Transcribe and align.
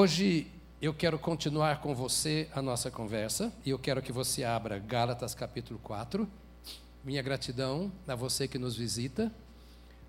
Hoje 0.00 0.46
eu 0.80 0.94
quero 0.94 1.18
continuar 1.18 1.80
com 1.80 1.92
você 1.92 2.48
a 2.54 2.62
nossa 2.62 2.88
conversa 2.88 3.52
e 3.66 3.70
eu 3.70 3.78
quero 3.80 4.00
que 4.00 4.12
você 4.12 4.44
abra 4.44 4.78
Gálatas 4.78 5.34
capítulo 5.34 5.80
4. 5.82 6.28
Minha 7.02 7.20
gratidão 7.20 7.90
a 8.06 8.14
você 8.14 8.46
que 8.46 8.60
nos 8.60 8.76
visita, 8.76 9.32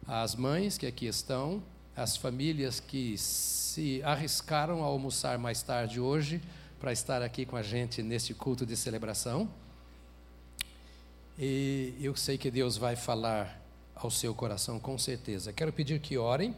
às 0.06 0.36
mães 0.36 0.78
que 0.78 0.86
aqui 0.86 1.08
estão, 1.08 1.64
às 1.96 2.16
famílias 2.16 2.80
que 2.80 3.18
se 3.18 4.00
arriscaram 4.04 4.84
a 4.84 4.86
almoçar 4.86 5.40
mais 5.40 5.64
tarde 5.64 6.00
hoje 6.00 6.40
para 6.80 6.94
estar 6.94 7.24
aqui 7.24 7.44
com 7.44 7.58
a 7.58 7.64
gente 7.64 8.04
neste 8.04 8.32
culto 8.36 8.68
de 8.68 8.78
celebração. 8.78 9.50
E 11.36 11.96
eu 12.00 12.16
sei 12.16 12.38
que 12.38 12.52
Deus 12.52 12.78
vai 12.78 12.96
falar 12.96 13.60
ao 13.96 14.12
seu 14.12 14.36
coração 14.36 14.80
com 14.80 15.00
certeza. 15.00 15.52
Quero 15.52 15.74
pedir 15.74 16.00
que 16.00 16.16
orem. 16.16 16.56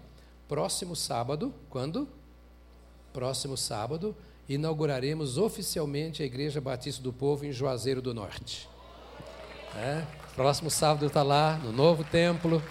Próximo 0.50 0.98
sábado, 0.98 1.54
quando? 1.70 2.20
Próximo 3.14 3.58
sábado, 3.58 4.16
inauguraremos 4.48 5.38
oficialmente 5.38 6.24
a 6.24 6.26
Igreja 6.26 6.62
Batista 6.62 7.02
do 7.04 7.12
Povo 7.12 7.46
em 7.46 7.52
Juazeiro 7.52 8.02
do 8.02 8.14
Norte. 8.14 8.70
É, 9.76 10.06
próximo 10.36 10.70
sábado 10.70 11.06
está 11.06 11.22
lá, 11.22 11.58
no 11.58 11.72
novo 11.72 12.04
templo, 12.04 12.62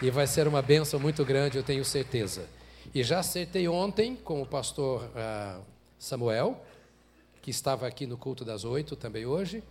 e 0.00 0.10
vai 0.10 0.26
ser 0.26 0.46
uma 0.46 0.62
bênção 0.62 0.98
muito 1.00 1.24
grande, 1.24 1.56
eu 1.56 1.62
tenho 1.62 1.84
certeza. 1.84 2.48
E 2.94 3.02
já 3.02 3.18
acertei 3.18 3.68
ontem 3.68 4.16
com 4.16 4.40
o 4.40 4.46
pastor 4.46 5.02
uh, 5.04 5.60
Samuel, 5.98 6.60
que 7.42 7.50
estava 7.50 7.86
aqui 7.86 8.06
no 8.06 8.16
culto 8.16 8.44
das 8.44 8.64
oito 8.64 8.94
também 8.96 9.26
hoje. 9.26 9.62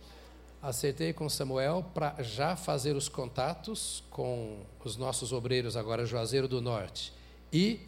Acertei 0.62 1.12
com 1.14 1.28
Samuel 1.28 1.84
para 1.94 2.22
já 2.22 2.56
fazer 2.56 2.94
os 2.94 3.08
contatos 3.08 4.04
com 4.10 4.58
os 4.84 4.96
nossos 4.96 5.32
obreiros 5.32 5.76
agora 5.76 6.04
Juazeiro 6.04 6.46
do 6.46 6.60
Norte 6.60 7.12
e 7.50 7.80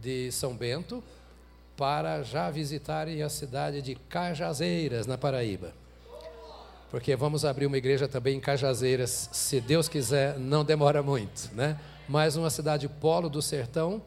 de 0.00 0.30
São 0.30 0.56
Bento 0.56 1.02
para 1.76 2.22
já 2.22 2.50
visitarem 2.50 3.22
a 3.22 3.28
cidade 3.28 3.82
de 3.82 3.94
Cajazeiras, 3.94 5.06
na 5.06 5.18
Paraíba. 5.18 5.72
Porque 6.90 7.16
vamos 7.16 7.44
abrir 7.44 7.66
uma 7.66 7.76
igreja 7.76 8.06
também 8.06 8.36
em 8.36 8.40
Cajazeiras, 8.40 9.28
se 9.32 9.60
Deus 9.60 9.88
quiser, 9.88 10.38
não 10.38 10.64
demora 10.64 11.02
muito, 11.02 11.50
né? 11.52 11.78
Mais 12.08 12.36
uma 12.36 12.50
cidade 12.50 12.88
polo 12.88 13.28
do 13.28 13.42
sertão, 13.42 14.02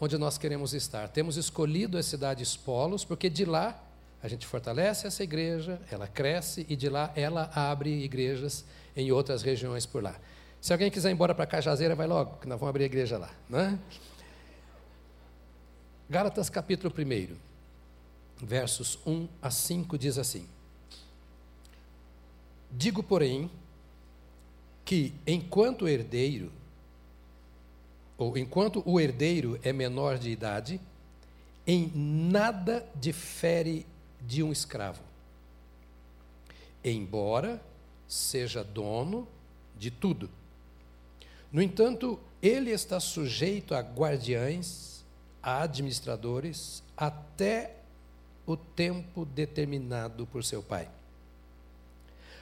onde 0.00 0.16
nós 0.16 0.38
queremos 0.38 0.72
estar. 0.72 1.08
Temos 1.08 1.36
escolhido 1.36 1.98
as 1.98 2.06
cidades 2.06 2.56
polos, 2.56 3.04
porque 3.04 3.28
de 3.28 3.44
lá 3.44 3.78
a 4.22 4.28
gente 4.28 4.46
fortalece 4.46 5.06
essa 5.06 5.22
igreja, 5.22 5.80
ela 5.90 6.06
cresce 6.06 6.64
e 6.68 6.76
de 6.76 6.88
lá 6.88 7.12
ela 7.14 7.50
abre 7.54 8.02
igrejas 8.02 8.64
em 8.96 9.12
outras 9.12 9.42
regiões 9.42 9.84
por 9.84 10.02
lá. 10.02 10.16
Se 10.60 10.72
alguém 10.72 10.90
quiser 10.90 11.10
ir 11.10 11.12
embora 11.12 11.34
para 11.34 11.46
Cajazeira, 11.46 11.94
vai 11.94 12.06
logo, 12.06 12.36
que 12.36 12.46
nós 12.46 12.58
vamos 12.58 12.70
abrir 12.70 12.84
a 12.84 12.86
igreja 12.86 13.18
lá. 13.18 13.30
Né? 13.48 13.78
Gálatas 16.10 16.50
capítulo 16.50 16.92
1, 16.92 17.36
versos 18.44 18.98
1 19.06 19.28
a 19.40 19.48
5 19.48 19.96
diz 19.96 20.18
assim: 20.18 20.44
Digo, 22.68 23.00
porém, 23.00 23.48
que 24.84 25.14
enquanto 25.24 25.86
herdeiro, 25.86 26.50
ou 28.18 28.36
enquanto 28.36 28.82
o 28.84 28.98
herdeiro 28.98 29.56
é 29.62 29.72
menor 29.72 30.18
de 30.18 30.30
idade, 30.30 30.80
em 31.64 31.92
nada 31.94 32.84
difere 32.96 33.86
de 34.20 34.42
um 34.42 34.50
escravo, 34.50 35.04
embora 36.82 37.62
seja 38.08 38.64
dono 38.64 39.28
de 39.78 39.92
tudo. 39.92 40.28
No 41.52 41.62
entanto, 41.62 42.18
ele 42.42 42.72
está 42.72 42.98
sujeito 42.98 43.76
a 43.76 43.80
guardiães, 43.80 44.89
a 45.42 45.62
administradores, 45.62 46.82
até 46.96 47.76
o 48.46 48.56
tempo 48.56 49.24
determinado 49.24 50.26
por 50.26 50.44
seu 50.44 50.62
pai. 50.62 50.88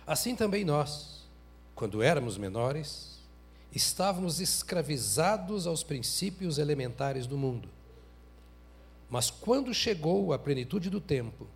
Assim 0.06 0.34
também 0.34 0.64
nós, 0.64 1.28
quando 1.74 2.02
éramos 2.02 2.38
menores, 2.38 3.18
estávamos 3.72 4.40
escravizados 4.40 5.66
aos 5.66 5.82
princípios 5.82 6.58
elementares 6.58 7.26
do 7.26 7.36
mundo. 7.36 7.68
Mas 9.10 9.30
quando 9.30 9.72
chegou 9.72 10.32
a 10.32 10.38
plenitude 10.38 10.90
do 10.90 11.00
tempo, 11.00 11.46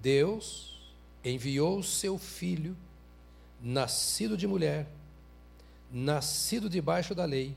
Deus 0.00 0.94
enviou 1.24 1.82
seu 1.82 2.18
filho, 2.18 2.76
nascido 3.60 4.36
de 4.36 4.46
mulher, 4.46 4.86
nascido 5.90 6.68
debaixo 6.68 7.14
da 7.14 7.24
lei, 7.24 7.56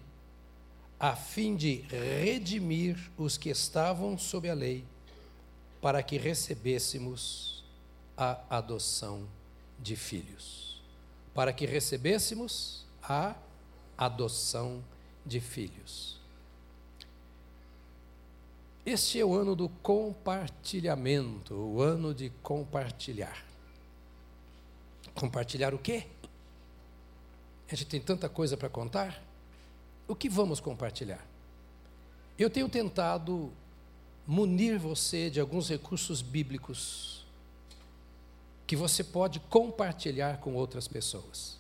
a 0.99 1.15
fim 1.15 1.55
de 1.55 1.85
redimir 1.89 2.97
os 3.17 3.37
que 3.37 3.49
estavam 3.49 4.17
sob 4.17 4.49
a 4.49 4.53
lei, 4.53 4.83
para 5.81 6.03
que 6.03 6.17
recebêssemos 6.17 7.63
a 8.17 8.41
adoção 8.49 9.25
de 9.79 9.95
filhos. 9.95 10.81
Para 11.33 11.53
que 11.53 11.65
recebêssemos 11.65 12.85
a 13.01 13.33
adoção 13.97 14.83
de 15.25 15.39
filhos. 15.39 16.19
Este 18.85 19.19
é 19.19 19.25
o 19.25 19.33
ano 19.33 19.55
do 19.55 19.69
compartilhamento, 19.69 21.53
o 21.53 21.81
ano 21.81 22.13
de 22.13 22.29
compartilhar. 22.41 23.45
Compartilhar 25.13 25.73
o 25.73 25.77
quê? 25.77 26.07
A 27.71 27.75
gente 27.75 27.87
tem 27.87 28.01
tanta 28.01 28.27
coisa 28.27 28.57
para 28.57 28.67
contar. 28.67 29.28
O 30.09 30.15
que 30.15 30.27
vamos 30.27 30.59
compartilhar? 30.59 31.25
Eu 32.37 32.49
tenho 32.49 32.67
tentado 32.67 33.53
munir 34.27 34.77
você 34.77 35.29
de 35.29 35.39
alguns 35.39 35.69
recursos 35.69 36.21
bíblicos 36.21 37.25
que 38.67 38.75
você 38.75 39.05
pode 39.05 39.39
compartilhar 39.39 40.39
com 40.39 40.53
outras 40.53 40.85
pessoas. 40.85 41.57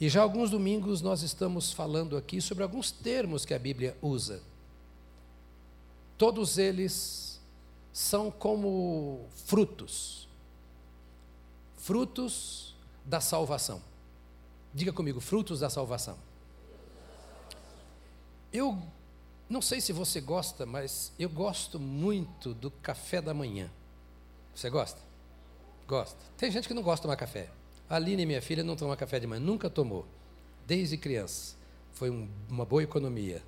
E 0.00 0.08
já 0.08 0.22
alguns 0.22 0.50
domingos 0.50 1.02
nós 1.02 1.20
estamos 1.22 1.72
falando 1.72 2.16
aqui 2.16 2.40
sobre 2.40 2.64
alguns 2.64 2.90
termos 2.90 3.44
que 3.44 3.52
a 3.52 3.58
Bíblia 3.58 3.94
usa 4.00 4.42
todos 6.16 6.58
eles 6.58 7.40
são 7.92 8.30
como 8.30 9.26
frutos 9.46 10.28
frutos 11.76 12.74
da 13.04 13.20
salvação. 13.20 13.82
Diga 14.72 14.90
comigo, 14.90 15.20
frutos 15.20 15.60
da 15.60 15.68
salvação. 15.68 16.16
Eu 18.54 18.80
não 19.50 19.60
sei 19.60 19.80
se 19.80 19.92
você 19.92 20.20
gosta, 20.20 20.64
mas 20.64 21.12
eu 21.18 21.28
gosto 21.28 21.80
muito 21.80 22.54
do 22.54 22.70
café 22.70 23.20
da 23.20 23.34
manhã. 23.34 23.68
Você 24.54 24.70
gosta? 24.70 25.00
Gosta. 25.88 26.16
Tem 26.38 26.52
gente 26.52 26.68
que 26.68 26.72
não 26.72 26.82
gosta 26.82 26.98
de 26.98 27.02
tomar 27.02 27.16
café. 27.16 27.50
A 27.90 27.96
Aline, 27.96 28.24
minha 28.24 28.40
filha, 28.40 28.62
não 28.62 28.76
toma 28.76 28.96
café 28.96 29.18
de 29.18 29.26
manhã, 29.26 29.40
nunca 29.40 29.68
tomou, 29.68 30.06
desde 30.68 30.96
criança. 30.96 31.56
Foi 31.94 32.10
um, 32.10 32.28
uma 32.48 32.64
boa 32.64 32.82
economia. 32.82 33.42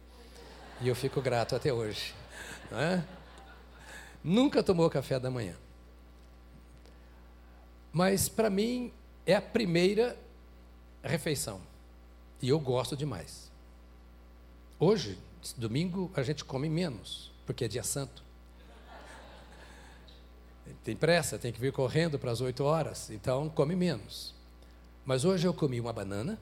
E 0.80 0.88
eu 0.88 0.94
fico 0.96 1.22
grato 1.22 1.54
até 1.54 1.72
hoje. 1.72 2.12
É? 2.72 3.00
Nunca 4.24 4.60
tomou 4.64 4.90
café 4.90 5.20
da 5.20 5.30
manhã. 5.30 5.54
Mas 7.92 8.28
para 8.28 8.50
mim 8.50 8.92
é 9.24 9.36
a 9.36 9.40
primeira 9.40 10.18
refeição. 11.00 11.60
E 12.42 12.48
eu 12.48 12.58
gosto 12.58 12.96
demais. 12.96 13.46
Hoje, 14.78 15.18
domingo, 15.56 16.10
a 16.14 16.22
gente 16.22 16.44
come 16.44 16.68
menos, 16.68 17.32
porque 17.46 17.64
é 17.64 17.68
dia 17.68 17.82
santo. 17.82 18.22
Tem 20.84 20.94
pressa, 20.94 21.38
tem 21.38 21.50
que 21.50 21.58
vir 21.58 21.72
correndo 21.72 22.18
para 22.18 22.30
as 22.30 22.42
oito 22.42 22.62
horas, 22.62 23.08
então 23.10 23.48
come 23.48 23.74
menos. 23.74 24.34
Mas 25.04 25.24
hoje 25.24 25.46
eu 25.46 25.54
comi 25.54 25.80
uma 25.80 25.94
banana, 25.94 26.38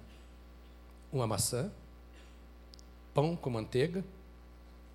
uma 1.12 1.28
maçã, 1.28 1.71
pão 3.12 3.37
com 3.37 3.50
manteiga, 3.50 4.05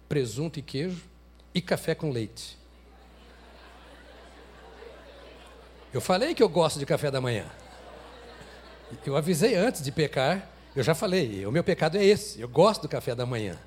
presunto 0.10 0.60
e 0.60 0.62
queijo, 0.62 1.06
e 1.54 1.62
café 1.62 1.96
com 1.96 2.12
leite. 2.12 2.58
Eu 5.94 6.02
falei 6.02 6.36
que 6.36 6.44
eu 6.44 6.50
gosto 6.50 6.78
de 6.78 6.86
café 6.86 7.10
da 7.10 7.22
manhã. 7.22 7.50
Eu 9.06 9.16
avisei 9.16 9.56
antes 9.56 9.82
de 9.82 9.92
pecar, 9.92 10.48
eu 10.76 10.84
já 10.84 10.94
falei, 10.94 11.46
o 11.46 11.52
meu 11.52 11.64
pecado 11.64 11.98
é 11.98 12.04
esse, 12.04 12.40
eu 12.40 12.48
gosto 12.48 12.84
do 12.84 12.90
café 12.90 13.16
da 13.16 13.26
manhã. 13.26 13.58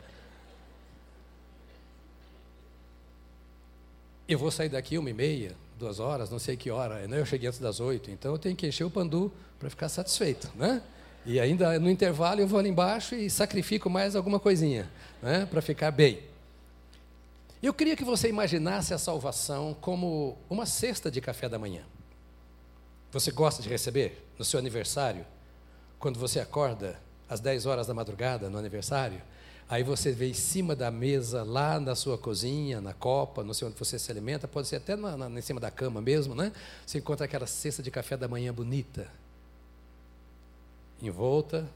Eu 4.28 4.38
vou 4.38 4.50
sair 4.50 4.68
daqui 4.68 4.96
uma 4.96 5.10
e 5.10 5.12
meia, 5.12 5.52
duas 5.78 5.98
horas, 5.98 6.30
não 6.30 6.38
sei 6.38 6.56
que 6.56 6.70
hora, 6.70 7.06
né? 7.06 7.20
eu 7.20 7.26
cheguei 7.26 7.48
antes 7.48 7.58
das 7.58 7.80
oito, 7.80 8.10
então 8.10 8.32
eu 8.32 8.38
tenho 8.38 8.54
que 8.54 8.66
encher 8.66 8.84
o 8.84 8.90
pandu 8.90 9.32
para 9.58 9.68
ficar 9.68 9.88
satisfeito, 9.88 10.50
né? 10.54 10.82
E 11.24 11.38
ainda 11.38 11.78
no 11.78 11.90
intervalo 11.90 12.40
eu 12.40 12.46
vou 12.46 12.58
ali 12.58 12.68
embaixo 12.68 13.14
e 13.14 13.30
sacrifico 13.30 13.88
mais 13.88 14.16
alguma 14.16 14.40
coisinha, 14.40 14.90
né? 15.22 15.46
Para 15.46 15.60
ficar 15.60 15.90
bem. 15.90 16.20
Eu 17.62 17.72
queria 17.72 17.94
que 17.94 18.04
você 18.04 18.28
imaginasse 18.28 18.92
a 18.92 18.98
salvação 18.98 19.76
como 19.80 20.36
uma 20.50 20.66
cesta 20.66 21.10
de 21.10 21.20
café 21.20 21.48
da 21.48 21.58
manhã. 21.60 21.82
Você 23.12 23.30
gosta 23.30 23.62
de 23.62 23.68
receber 23.68 24.26
no 24.36 24.44
seu 24.44 24.58
aniversário, 24.58 25.24
quando 26.02 26.18
você 26.18 26.40
acorda 26.40 27.00
às 27.30 27.38
10 27.38 27.64
horas 27.64 27.86
da 27.86 27.94
madrugada 27.94 28.50
no 28.50 28.58
aniversário, 28.58 29.22
Aí 29.68 29.82
você 29.82 30.12
vê 30.12 30.28
em 30.28 30.34
cima 30.34 30.76
da 30.76 30.90
mesa, 30.90 31.42
lá 31.42 31.80
na 31.80 31.94
sua 31.94 32.18
cozinha, 32.18 32.78
na 32.78 32.92
copa, 32.92 33.42
não 33.42 33.54
sei 33.54 33.68
onde 33.68 33.78
você 33.78 33.98
se 33.98 34.10
alimenta, 34.10 34.46
pode 34.46 34.68
ser 34.68 34.76
até 34.76 34.94
na, 34.94 35.16
na, 35.16 35.30
em 35.30 35.40
cima 35.40 35.58
da 35.58 35.70
cama 35.70 35.98
mesmo, 36.02 36.34
né? 36.34 36.52
Você 36.86 36.98
encontra 36.98 37.24
aquela 37.24 37.46
cesta 37.46 37.82
de 37.82 37.90
café 37.90 38.14
da 38.14 38.28
manhã 38.28 38.52
bonita, 38.52 39.08
envolta 41.00 41.66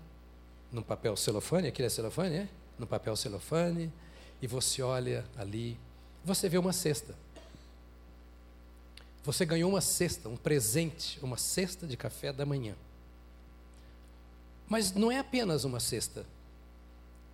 num 0.70 0.82
papel 0.82 1.16
celofane, 1.16 1.68
aquele 1.68 1.86
é 1.86 1.88
celofane, 1.88 2.34
é? 2.36 2.48
No 2.78 2.86
papel 2.86 3.16
celofane, 3.16 3.90
e 4.42 4.46
você 4.46 4.82
olha 4.82 5.24
ali, 5.38 5.78
você 6.22 6.50
vê 6.50 6.58
uma 6.58 6.74
cesta. 6.74 7.14
Você 9.24 9.46
ganhou 9.46 9.70
uma 9.70 9.80
cesta, 9.80 10.28
um 10.28 10.36
presente, 10.36 11.18
uma 11.22 11.38
cesta 11.38 11.86
de 11.86 11.96
café 11.96 12.30
da 12.30 12.44
manhã. 12.44 12.74
Mas 14.68 14.92
não 14.92 15.10
é 15.10 15.18
apenas 15.18 15.64
uma 15.64 15.80
cesta. 15.80 16.26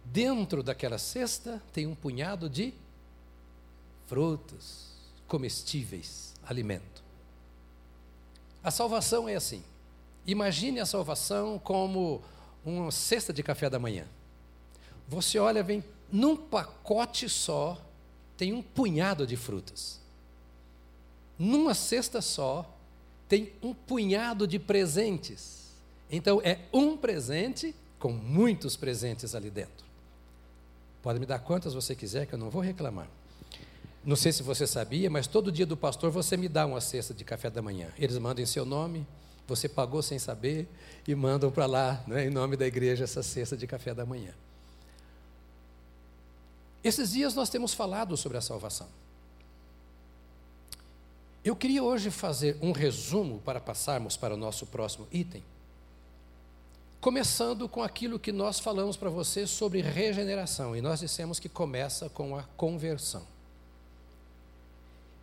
Dentro 0.04 0.62
daquela 0.62 0.98
cesta 0.98 1.62
tem 1.72 1.86
um 1.86 1.94
punhado 1.94 2.48
de 2.48 2.74
frutos, 4.06 4.88
comestíveis, 5.26 6.34
alimento. 6.44 7.02
A 8.62 8.70
salvação 8.70 9.28
é 9.28 9.34
assim. 9.34 9.62
Imagine 10.26 10.80
a 10.80 10.86
salvação 10.86 11.58
como 11.58 12.22
uma 12.64 12.90
cesta 12.90 13.32
de 13.32 13.42
café 13.42 13.68
da 13.68 13.78
manhã. 13.78 14.06
Você 15.08 15.38
olha, 15.38 15.62
vem 15.62 15.82
num 16.10 16.36
pacote 16.36 17.28
só, 17.28 17.80
tem 18.36 18.52
um 18.52 18.62
punhado 18.62 19.26
de 19.26 19.36
frutas. 19.36 20.00
Numa 21.38 21.74
cesta 21.74 22.20
só, 22.20 22.70
tem 23.28 23.52
um 23.62 23.72
punhado 23.72 24.46
de 24.46 24.58
presentes. 24.58 25.61
Então, 26.12 26.42
é 26.44 26.58
um 26.70 26.94
presente 26.94 27.74
com 27.98 28.12
muitos 28.12 28.76
presentes 28.76 29.34
ali 29.34 29.50
dentro. 29.50 29.86
Pode 31.02 31.18
me 31.18 31.24
dar 31.24 31.38
quantas 31.38 31.72
você 31.72 31.96
quiser, 31.96 32.26
que 32.26 32.34
eu 32.34 32.38
não 32.38 32.50
vou 32.50 32.60
reclamar. 32.60 33.08
Não 34.04 34.14
sei 34.14 34.30
se 34.30 34.42
você 34.42 34.66
sabia, 34.66 35.08
mas 35.08 35.26
todo 35.26 35.50
dia 35.50 35.64
do 35.64 35.76
pastor 35.76 36.10
você 36.10 36.36
me 36.36 36.48
dá 36.48 36.66
uma 36.66 36.80
cesta 36.80 37.14
de 37.14 37.24
café 37.24 37.48
da 37.48 37.62
manhã. 37.62 37.88
Eles 37.96 38.18
mandam 38.18 38.42
em 38.42 38.46
seu 38.46 38.66
nome, 38.66 39.06
você 39.48 39.68
pagou 39.68 40.02
sem 40.02 40.18
saber 40.18 40.68
e 41.06 41.14
mandam 41.14 41.50
para 41.50 41.66
lá, 41.66 42.04
né, 42.06 42.26
em 42.26 42.30
nome 42.30 42.56
da 42.56 42.66
igreja, 42.66 43.04
essa 43.04 43.22
cesta 43.22 43.56
de 43.56 43.66
café 43.66 43.94
da 43.94 44.04
manhã. 44.04 44.34
Esses 46.84 47.12
dias 47.12 47.34
nós 47.34 47.48
temos 47.48 47.72
falado 47.72 48.16
sobre 48.16 48.36
a 48.36 48.40
salvação. 48.40 48.88
Eu 51.44 51.56
queria 51.56 51.82
hoje 51.82 52.10
fazer 52.10 52.56
um 52.60 52.72
resumo 52.72 53.40
para 53.40 53.60
passarmos 53.60 54.16
para 54.16 54.34
o 54.34 54.36
nosso 54.36 54.66
próximo 54.66 55.06
item. 55.10 55.42
Começando 57.02 57.68
com 57.68 57.82
aquilo 57.82 58.16
que 58.16 58.30
nós 58.30 58.60
falamos 58.60 58.96
para 58.96 59.10
você 59.10 59.44
sobre 59.44 59.82
regeneração, 59.82 60.76
e 60.76 60.80
nós 60.80 61.00
dissemos 61.00 61.40
que 61.40 61.48
começa 61.48 62.08
com 62.08 62.36
a 62.36 62.44
conversão. 62.56 63.26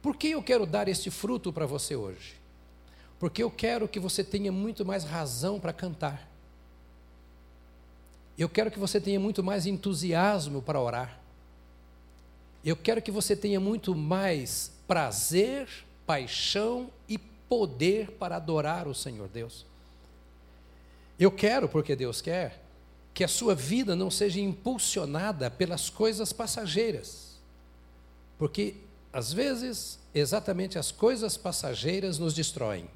Por 0.02 0.18
que 0.18 0.32
eu 0.32 0.44
quero 0.44 0.66
dar 0.66 0.90
este 0.90 1.10
fruto 1.10 1.54
para 1.54 1.66
você 1.66 1.96
hoje? 1.96 2.36
Porque 3.18 3.42
eu 3.42 3.50
quero 3.50 3.88
que 3.88 3.98
você 3.98 4.26
tenha 4.26 4.52
muito 4.52 4.86
mais 4.86 5.06
razão 5.06 5.58
para 5.58 5.72
cantar. 5.72 6.30
Eu 8.38 8.50
quero 8.50 8.70
que 8.70 8.78
você 8.78 9.00
tenha 9.00 9.18
muito 9.18 9.42
mais 9.42 9.66
entusiasmo 9.66 10.62
para 10.62 10.82
orar. 10.82 11.18
Eu 12.62 12.76
quero 12.76 13.02
que 13.02 13.10
você 13.10 13.38
tenha 13.38 13.58
muito 13.62 13.96
mais 13.96 14.74
prazer, 14.86 15.70
paixão 16.06 16.90
e 17.08 17.18
poder 17.18 18.12
para 18.12 18.36
adorar 18.36 18.86
o 18.86 18.94
Senhor 18.94 19.30
Deus. 19.30 19.69
Eu 21.20 21.32
quero, 21.32 21.68
porque 21.68 21.96
Deus 21.96 22.22
quer, 22.22 22.64
que 23.14 23.24
a 23.26 23.28
sua 23.28 23.54
vida 23.54 23.96
não 23.96 24.10
seja 24.10 24.40
impulsionada 24.40 25.52
pelas 25.52 25.90
coisas 25.90 26.32
passageiras. 26.32 27.38
Porque, 28.38 28.78
às 29.12 29.34
vezes, 29.34 30.00
exatamente 30.14 30.80
as 30.80 30.92
coisas 30.92 31.36
passageiras 31.36 32.18
nos 32.18 32.34
destroem. 32.34 32.90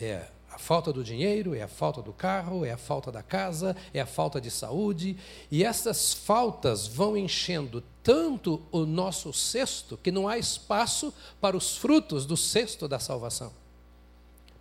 É 0.00 0.26
a 0.50 0.58
falta 0.58 0.92
do 0.92 1.04
dinheiro, 1.04 1.54
é 1.54 1.62
a 1.62 1.68
falta 1.68 2.02
do 2.02 2.12
carro, 2.12 2.64
é 2.64 2.72
a 2.72 2.76
falta 2.76 3.12
da 3.12 3.22
casa, 3.22 3.76
é 3.94 4.00
a 4.00 4.06
falta 4.06 4.40
de 4.40 4.50
saúde, 4.50 5.16
e 5.52 5.62
essas 5.62 6.12
faltas 6.12 6.88
vão 6.88 7.16
enchendo 7.16 7.84
tanto 8.02 8.60
o 8.72 8.84
nosso 8.84 9.32
cesto 9.32 9.96
que 9.96 10.10
não 10.10 10.26
há 10.26 10.36
espaço 10.36 11.14
para 11.40 11.56
os 11.56 11.76
frutos 11.76 12.26
do 12.26 12.36
cesto 12.36 12.88
da 12.88 12.98
salvação. 12.98 13.52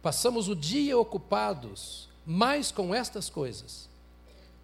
Passamos 0.04 0.48
o 0.48 0.56
dia 0.56 0.96
ocupados 0.96 2.07
mais 2.28 2.72
com 2.72 2.94
estas 2.94 3.30
coisas. 3.30 3.88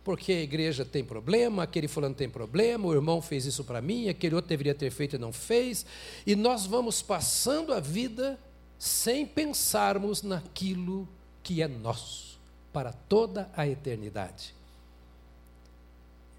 Porque 0.04 0.34
a 0.34 0.42
igreja 0.42 0.84
tem 0.84 1.02
problema, 1.02 1.64
aquele 1.64 1.88
fulano 1.88 2.14
tem 2.14 2.30
problema, 2.30 2.86
o 2.88 2.94
irmão 2.94 3.22
fez 3.22 3.46
isso 3.46 3.64
para 3.64 3.82
mim, 3.82 4.10
aquele 4.10 4.36
outro 4.36 4.50
deveria 4.50 4.76
ter 4.76 4.92
feito 4.92 5.16
e 5.16 5.20
não 5.20 5.32
fez, 5.32 5.86
e 6.28 6.36
nós 6.36 6.66
vamos 6.66 7.02
passando 7.02 7.74
a 7.74 7.80
vida 7.80 8.38
sem 8.78 9.26
pensarmos 9.26 10.22
naquilo 10.22 11.08
que 11.42 11.62
é 11.62 11.68
nosso 11.70 12.38
para 12.74 12.92
toda 12.92 13.50
a 13.56 13.66
eternidade. 13.66 14.54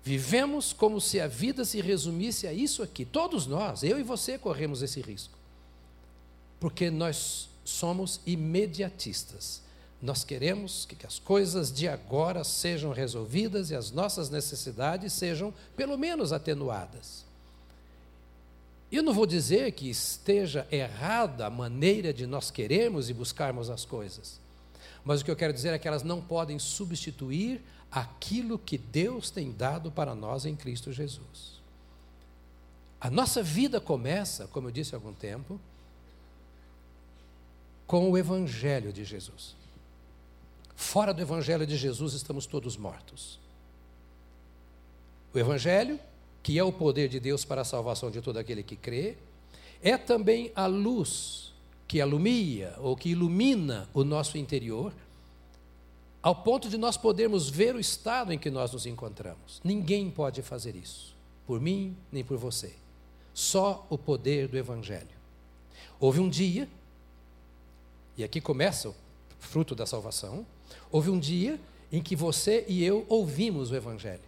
Vivemos 0.02 0.74
como 0.74 1.00
se 1.00 1.18
a 1.18 1.26
vida 1.26 1.64
se 1.64 1.80
resumisse 1.80 2.46
a 2.46 2.52
isso 2.52 2.82
aqui. 2.82 3.06
Todos 3.06 3.46
nós, 3.46 3.82
eu 3.82 3.98
e 3.98 4.02
você, 4.02 4.36
corremos 4.36 4.82
esse 4.82 5.00
risco. 5.00 5.38
Porque 6.60 6.90
nós 6.90 7.48
somos 7.64 8.20
imediatistas. 8.26 9.63
Nós 10.04 10.22
queremos 10.22 10.84
que 10.84 11.06
as 11.06 11.18
coisas 11.18 11.72
de 11.72 11.88
agora 11.88 12.44
sejam 12.44 12.92
resolvidas 12.92 13.70
e 13.70 13.74
as 13.74 13.90
nossas 13.90 14.28
necessidades 14.28 15.14
sejam, 15.14 15.52
pelo 15.74 15.96
menos, 15.96 16.30
atenuadas. 16.30 17.24
Eu 18.92 19.02
não 19.02 19.14
vou 19.14 19.24
dizer 19.24 19.72
que 19.72 19.88
esteja 19.88 20.68
errada 20.70 21.46
a 21.46 21.50
maneira 21.50 22.12
de 22.12 22.26
nós 22.26 22.50
queremos 22.50 23.08
e 23.08 23.14
buscarmos 23.14 23.70
as 23.70 23.86
coisas, 23.86 24.38
mas 25.02 25.22
o 25.22 25.24
que 25.24 25.30
eu 25.30 25.36
quero 25.36 25.54
dizer 25.54 25.72
é 25.72 25.78
que 25.78 25.88
elas 25.88 26.02
não 26.02 26.20
podem 26.20 26.58
substituir 26.58 27.62
aquilo 27.90 28.58
que 28.58 28.76
Deus 28.76 29.30
tem 29.30 29.52
dado 29.52 29.90
para 29.90 30.14
nós 30.14 30.44
em 30.44 30.54
Cristo 30.54 30.92
Jesus. 30.92 31.62
A 33.00 33.08
nossa 33.08 33.42
vida 33.42 33.80
começa, 33.80 34.46
como 34.48 34.68
eu 34.68 34.72
disse 34.72 34.94
há 34.94 34.98
algum 34.98 35.14
tempo, 35.14 35.58
com 37.86 38.10
o 38.10 38.18
Evangelho 38.18 38.92
de 38.92 39.02
Jesus. 39.02 39.63
Fora 40.84 41.12
do 41.12 41.22
Evangelho 41.22 41.66
de 41.66 41.76
Jesus 41.76 42.14
estamos 42.14 42.46
todos 42.46 42.76
mortos. 42.76 43.38
O 45.32 45.38
Evangelho 45.38 45.98
que 46.44 46.58
é 46.58 46.62
o 46.62 46.70
poder 46.70 47.08
de 47.08 47.18
Deus 47.18 47.42
para 47.42 47.62
a 47.62 47.64
salvação 47.64 48.10
de 48.10 48.20
todo 48.20 48.36
aquele 48.36 48.62
que 48.62 48.76
crê, 48.76 49.16
é 49.82 49.96
também 49.96 50.52
a 50.54 50.66
luz 50.66 51.54
que 51.88 52.02
alumia 52.02 52.74
ou 52.78 52.94
que 52.94 53.08
ilumina 53.08 53.88
o 53.94 54.04
nosso 54.04 54.36
interior, 54.36 54.92
ao 56.22 56.36
ponto 56.36 56.68
de 56.68 56.76
nós 56.76 56.98
podermos 56.98 57.48
ver 57.48 57.74
o 57.74 57.80
estado 57.80 58.30
em 58.30 58.38
que 58.38 58.50
nós 58.50 58.72
nos 58.72 58.84
encontramos. 58.84 59.60
Ninguém 59.64 60.10
pode 60.10 60.42
fazer 60.42 60.76
isso, 60.76 61.16
por 61.46 61.58
mim 61.58 61.96
nem 62.12 62.22
por 62.22 62.36
você. 62.36 62.74
Só 63.32 63.86
o 63.88 63.96
poder 63.96 64.46
do 64.46 64.58
Evangelho. 64.58 65.08
Houve 65.98 66.20
um 66.20 66.28
dia, 66.28 66.68
e 68.18 68.22
aqui 68.22 68.38
começa 68.38 68.90
o 68.90 68.94
fruto 69.38 69.74
da 69.74 69.86
salvação, 69.86 70.46
houve 70.94 71.10
um 71.10 71.18
dia 71.18 71.58
em 71.90 72.00
que 72.00 72.14
você 72.14 72.64
e 72.68 72.84
eu 72.84 73.04
ouvimos 73.08 73.72
o 73.72 73.74
Evangelho. 73.74 74.22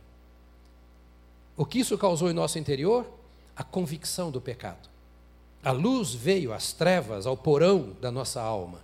O 1.56 1.64
que 1.64 1.78
isso 1.78 1.96
causou 1.96 2.28
em 2.28 2.32
nosso 2.32 2.58
interior? 2.58 3.06
A 3.54 3.62
convicção 3.62 4.32
do 4.32 4.40
pecado. 4.40 4.88
A 5.62 5.70
luz 5.70 6.12
veio 6.12 6.52
às 6.52 6.72
trevas, 6.72 7.24
ao 7.24 7.36
porão 7.36 7.96
da 8.00 8.10
nossa 8.10 8.42
alma. 8.42 8.80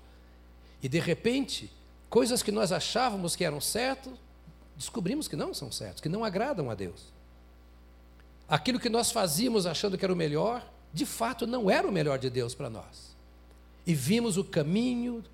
E 0.80 0.88
de 0.88 1.00
repente, 1.00 1.72
coisas 2.08 2.40
que 2.40 2.52
nós 2.52 2.70
achávamos 2.70 3.34
que 3.34 3.44
eram 3.44 3.60
certas, 3.60 4.12
descobrimos 4.76 5.26
que 5.26 5.34
não 5.34 5.52
são 5.52 5.72
certas, 5.72 6.00
que 6.00 6.08
não 6.08 6.24
agradam 6.24 6.70
a 6.70 6.76
Deus. 6.76 7.12
Aquilo 8.48 8.78
que 8.78 8.88
nós 8.88 9.10
fazíamos 9.10 9.66
achando 9.66 9.98
que 9.98 10.04
era 10.04 10.14
o 10.14 10.16
melhor, 10.16 10.64
de 10.94 11.04
fato 11.04 11.48
não 11.48 11.68
era 11.68 11.88
o 11.88 11.90
melhor 11.90 12.16
de 12.16 12.30
Deus 12.30 12.54
para 12.54 12.70
nós. 12.70 13.16
E 13.84 13.92
vimos 13.92 14.36
o 14.36 14.44
caminho 14.44 15.24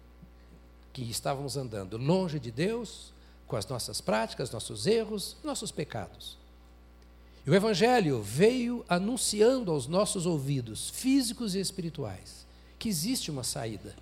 que 1.04 1.10
estávamos 1.12 1.56
andando, 1.56 1.96
longe 1.96 2.40
de 2.40 2.50
Deus, 2.50 3.12
com 3.46 3.54
as 3.54 3.64
nossas 3.68 4.00
práticas, 4.00 4.50
nossos 4.50 4.84
erros, 4.84 5.36
nossos 5.44 5.70
pecados. 5.70 6.36
E 7.46 7.50
o 7.50 7.54
Evangelho 7.54 8.20
veio 8.20 8.84
anunciando 8.88 9.70
aos 9.70 9.86
nossos 9.86 10.26
ouvidos, 10.26 10.90
físicos 10.90 11.54
e 11.54 11.60
espirituais, 11.60 12.44
que 12.80 12.88
existe 12.88 13.30
uma 13.30 13.44
saída. 13.44 13.94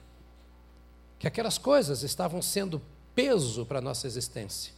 Que 1.18 1.26
aquelas 1.26 1.58
coisas 1.58 2.02
estavam 2.02 2.40
sendo 2.40 2.80
peso 3.14 3.66
para 3.66 3.78
a 3.78 3.82
nossa 3.82 4.06
existência, 4.06 4.72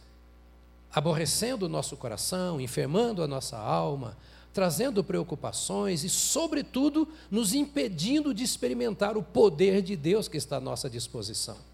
aborrecendo 0.91 1.67
o 1.67 1.69
nosso 1.69 1.95
coração, 1.95 2.59
enfermando 2.59 3.23
a 3.23 3.27
nossa 3.27 3.57
alma, 3.57 4.17
trazendo 4.53 5.05
preocupações 5.05 6.03
e, 6.03 6.09
sobretudo, 6.09 7.07
nos 7.31 7.53
impedindo 7.53 8.33
de 8.33 8.43
experimentar 8.43 9.15
o 9.15 9.23
poder 9.23 9.81
de 9.81 9.95
Deus 9.95 10.27
que 10.27 10.35
está 10.35 10.57
à 10.57 10.61
nossa 10.61 10.89
disposição. 10.89 11.68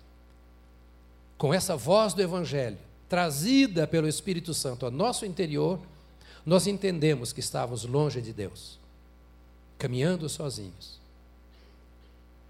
Com 1.37 1.53
essa 1.53 1.75
voz 1.75 2.13
do 2.13 2.21
Evangelho, 2.21 2.77
trazida 3.09 3.85
pelo 3.85 4.07
Espírito 4.07 4.53
Santo 4.53 4.85
ao 4.85 4.91
nosso 4.91 5.25
interior, 5.25 5.79
nós 6.45 6.67
entendemos 6.67 7.33
que 7.33 7.39
estávamos 7.39 7.85
longe 7.85 8.21
de 8.21 8.31
Deus, 8.31 8.79
caminhando 9.77 10.29
sozinhos. 10.29 10.99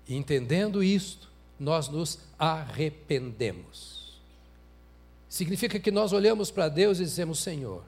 E 0.07 0.15
entendendo 0.15 0.83
isto, 0.83 1.29
nós 1.59 1.87
nos 1.87 2.19
arrependemos. 2.37 4.19
Significa 5.27 5.79
que 5.79 5.91
nós 5.91 6.13
olhamos 6.13 6.51
para 6.51 6.69
Deus 6.69 6.99
e 6.99 7.03
dizemos: 7.03 7.39
Senhor, 7.39 7.83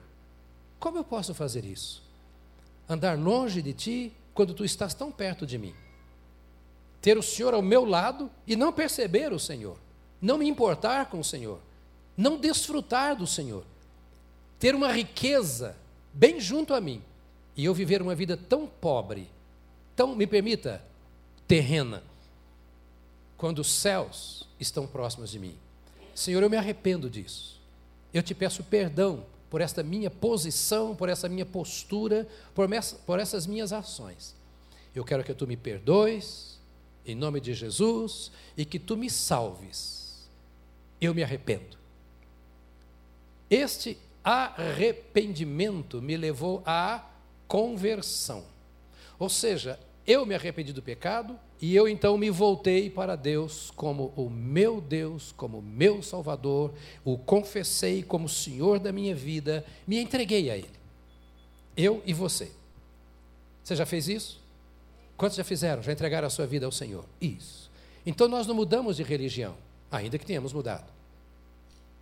como 0.78 0.98
eu 0.98 1.04
posso 1.04 1.32
fazer 1.34 1.64
isso? 1.64 2.02
Andar 2.88 3.18
longe 3.18 3.62
de 3.62 3.72
Ti 3.72 4.12
quando 4.34 4.54
Tu 4.54 4.64
estás 4.64 4.94
tão 4.94 5.12
perto 5.12 5.46
de 5.46 5.58
mim. 5.58 5.74
Ter 7.00 7.16
o 7.16 7.22
Senhor 7.22 7.54
ao 7.54 7.62
meu 7.62 7.84
lado 7.84 8.30
e 8.46 8.56
não 8.56 8.72
perceber 8.72 9.32
o 9.32 9.38
Senhor. 9.38 9.78
Não 10.20 10.38
me 10.38 10.48
importar 10.48 11.06
com 11.06 11.20
o 11.20 11.24
Senhor. 11.24 11.60
Não 12.16 12.36
desfrutar 12.36 13.16
do 13.16 13.26
Senhor. 13.26 13.64
Ter 14.58 14.74
uma 14.74 14.92
riqueza 14.92 15.76
bem 16.12 16.40
junto 16.40 16.74
a 16.74 16.80
mim. 16.80 17.02
E 17.56 17.64
eu 17.64 17.74
viver 17.74 18.00
uma 18.02 18.14
vida 18.14 18.36
tão 18.36 18.66
pobre, 18.66 19.28
tão, 19.96 20.14
me 20.14 20.26
permita, 20.26 20.82
terrena, 21.46 22.02
quando 23.36 23.60
os 23.60 23.68
céus 23.68 24.46
estão 24.60 24.86
próximos 24.86 25.30
de 25.30 25.38
mim. 25.38 25.56
Senhor, 26.14 26.42
eu 26.42 26.50
me 26.50 26.56
arrependo 26.56 27.08
disso. 27.08 27.60
Eu 28.12 28.22
te 28.22 28.34
peço 28.34 28.62
perdão 28.64 29.24
por 29.50 29.60
esta 29.60 29.82
minha 29.82 30.10
posição, 30.10 30.94
por 30.94 31.08
essa 31.08 31.28
minha 31.28 31.46
postura, 31.46 32.28
por, 32.54 32.68
por 33.06 33.18
essas 33.18 33.46
minhas 33.46 33.72
ações. 33.72 34.34
Eu 34.94 35.04
quero 35.04 35.24
que 35.24 35.34
tu 35.34 35.46
me 35.46 35.56
perdoes, 35.56 36.58
em 37.06 37.14
nome 37.14 37.40
de 37.40 37.54
Jesus, 37.54 38.30
e 38.56 38.64
que 38.64 38.78
tu 38.78 38.96
me 38.96 39.08
salves. 39.08 39.97
Eu 41.00 41.14
me 41.14 41.22
arrependo. 41.22 41.76
Este 43.50 43.98
arrependimento 44.22 46.02
me 46.02 46.16
levou 46.16 46.62
à 46.66 47.04
conversão. 47.46 48.44
Ou 49.18 49.28
seja, 49.28 49.78
eu 50.06 50.24
me 50.24 50.34
arrependi 50.34 50.72
do 50.72 50.82
pecado 50.82 51.38
e 51.60 51.74
eu 51.74 51.88
então 51.88 52.16
me 52.16 52.30
voltei 52.30 52.88
para 52.88 53.16
Deus 53.16 53.70
como 53.74 54.12
o 54.16 54.30
meu 54.30 54.80
Deus, 54.80 55.32
como 55.32 55.60
meu 55.60 56.02
Salvador, 56.02 56.72
o 57.04 57.18
confessei 57.18 58.02
como 58.02 58.28
Senhor 58.28 58.78
da 58.78 58.92
minha 58.92 59.14
vida, 59.14 59.64
me 59.86 59.98
entreguei 59.98 60.50
a 60.50 60.56
Ele. 60.56 60.70
Eu 61.76 62.02
e 62.06 62.12
você. 62.12 62.50
Você 63.62 63.74
já 63.76 63.84
fez 63.84 64.08
isso? 64.08 64.40
Quantos 65.16 65.36
já 65.36 65.44
fizeram? 65.44 65.82
Já 65.82 65.92
entregaram 65.92 66.26
a 66.26 66.30
sua 66.30 66.46
vida 66.46 66.64
ao 66.64 66.72
Senhor? 66.72 67.04
Isso. 67.20 67.70
Então 68.06 68.28
nós 68.28 68.46
não 68.46 68.54
mudamos 68.54 68.96
de 68.96 69.02
religião, 69.02 69.56
ainda 69.90 70.18
que 70.18 70.26
tenhamos 70.26 70.52
mudado. 70.52 70.90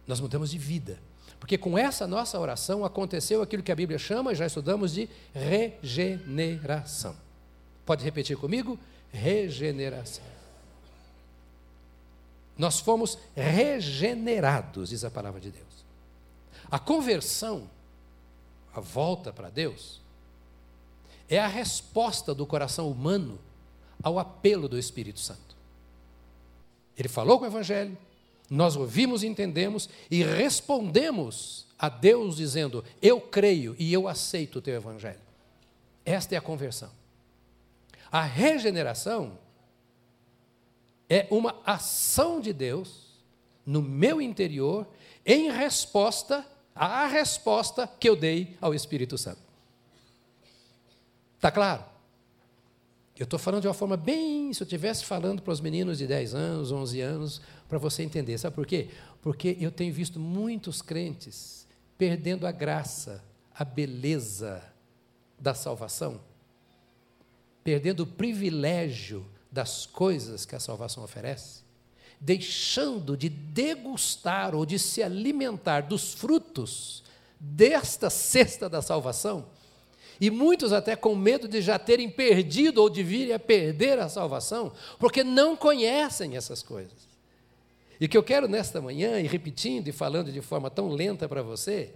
Nós 0.06 0.20
mudamos 0.20 0.50
de 0.50 0.58
vida. 0.58 0.98
Porque 1.38 1.58
com 1.58 1.76
essa 1.76 2.06
nossa 2.06 2.38
oração 2.38 2.84
aconteceu 2.84 3.42
aquilo 3.42 3.62
que 3.62 3.72
a 3.72 3.76
Bíblia 3.76 3.98
chama, 3.98 4.34
já 4.34 4.46
estudamos, 4.46 4.92
de 4.92 5.08
regeneração. 5.34 7.16
Pode 7.84 8.04
repetir 8.04 8.36
comigo? 8.36 8.78
Regeneração. 9.12 10.24
Nós 12.56 12.80
fomos 12.80 13.18
regenerados, 13.34 14.88
diz 14.88 15.04
a 15.04 15.10
palavra 15.10 15.40
de 15.40 15.50
Deus. 15.50 15.66
A 16.70 16.78
conversão, 16.78 17.68
a 18.74 18.80
volta 18.80 19.32
para 19.32 19.50
Deus, 19.50 20.00
é 21.28 21.38
a 21.38 21.46
resposta 21.46 22.34
do 22.34 22.46
coração 22.46 22.90
humano 22.90 23.38
ao 24.02 24.18
apelo 24.18 24.68
do 24.68 24.78
Espírito 24.78 25.20
Santo. 25.20 25.45
Ele 26.96 27.08
falou 27.08 27.38
com 27.38 27.44
o 27.44 27.48
Evangelho, 27.48 27.96
nós 28.48 28.76
ouvimos 28.76 29.22
e 29.22 29.26
entendemos 29.26 29.88
e 30.10 30.22
respondemos 30.22 31.66
a 31.78 31.88
Deus 31.88 32.36
dizendo: 32.36 32.84
Eu 33.02 33.20
creio 33.20 33.74
e 33.78 33.92
eu 33.92 34.08
aceito 34.08 34.58
o 34.58 34.62
teu 34.62 34.74
Evangelho. 34.74 35.20
Esta 36.04 36.34
é 36.34 36.38
a 36.38 36.42
conversão. 36.42 36.90
A 38.10 38.22
regeneração 38.22 39.38
é 41.08 41.26
uma 41.30 41.60
ação 41.66 42.40
de 42.40 42.52
Deus 42.52 43.06
no 43.64 43.82
meu 43.82 44.20
interior 44.22 44.86
em 45.24 45.50
resposta 45.50 46.46
à 46.76 47.06
resposta 47.06 47.88
que 47.98 48.08
eu 48.08 48.14
dei 48.14 48.56
ao 48.60 48.74
Espírito 48.74 49.16
Santo. 49.16 49.40
Está 51.36 51.50
claro? 51.50 51.82
Eu 53.18 53.24
estou 53.24 53.38
falando 53.38 53.62
de 53.62 53.68
uma 53.68 53.74
forma 53.74 53.96
bem. 53.96 54.52
Se 54.52 54.62
eu 54.62 54.64
estivesse 54.66 55.04
falando 55.04 55.40
para 55.42 55.52
os 55.52 55.60
meninos 55.60 55.98
de 55.98 56.06
10 56.06 56.34
anos, 56.34 56.70
11 56.70 57.00
anos, 57.00 57.40
para 57.68 57.78
você 57.78 58.02
entender. 58.02 58.36
Sabe 58.38 58.54
por 58.54 58.66
quê? 58.66 58.88
Porque 59.22 59.56
eu 59.60 59.70
tenho 59.70 59.92
visto 59.92 60.20
muitos 60.20 60.82
crentes 60.82 61.66
perdendo 61.96 62.46
a 62.46 62.52
graça, 62.52 63.24
a 63.54 63.64
beleza 63.64 64.62
da 65.38 65.54
salvação 65.54 66.20
perdendo 67.66 68.04
o 68.04 68.06
privilégio 68.06 69.26
das 69.50 69.86
coisas 69.86 70.46
que 70.46 70.54
a 70.54 70.60
salvação 70.60 71.02
oferece, 71.02 71.62
deixando 72.20 73.16
de 73.16 73.28
degustar 73.28 74.54
ou 74.54 74.64
de 74.64 74.78
se 74.78 75.02
alimentar 75.02 75.80
dos 75.80 76.14
frutos 76.14 77.02
desta 77.40 78.08
cesta 78.08 78.68
da 78.68 78.80
salvação, 78.80 79.46
e 80.20 80.30
muitos 80.30 80.72
até 80.72 80.96
com 80.96 81.14
medo 81.14 81.46
de 81.46 81.60
já 81.60 81.78
terem 81.78 82.08
perdido 82.08 82.80
ou 82.80 82.88
de 82.88 83.02
virem 83.02 83.34
a 83.34 83.38
perder 83.38 83.98
a 83.98 84.08
salvação, 84.08 84.72
porque 84.98 85.22
não 85.22 85.56
conhecem 85.56 86.36
essas 86.36 86.62
coisas. 86.62 87.06
E 88.00 88.06
o 88.06 88.08
que 88.08 88.16
eu 88.16 88.22
quero 88.22 88.48
nesta 88.48 88.80
manhã, 88.80 89.20
e 89.20 89.26
repetindo 89.26 89.88
e 89.88 89.92
falando 89.92 90.30
de 90.30 90.40
forma 90.40 90.70
tão 90.70 90.88
lenta 90.88 91.28
para 91.28 91.42
você, 91.42 91.94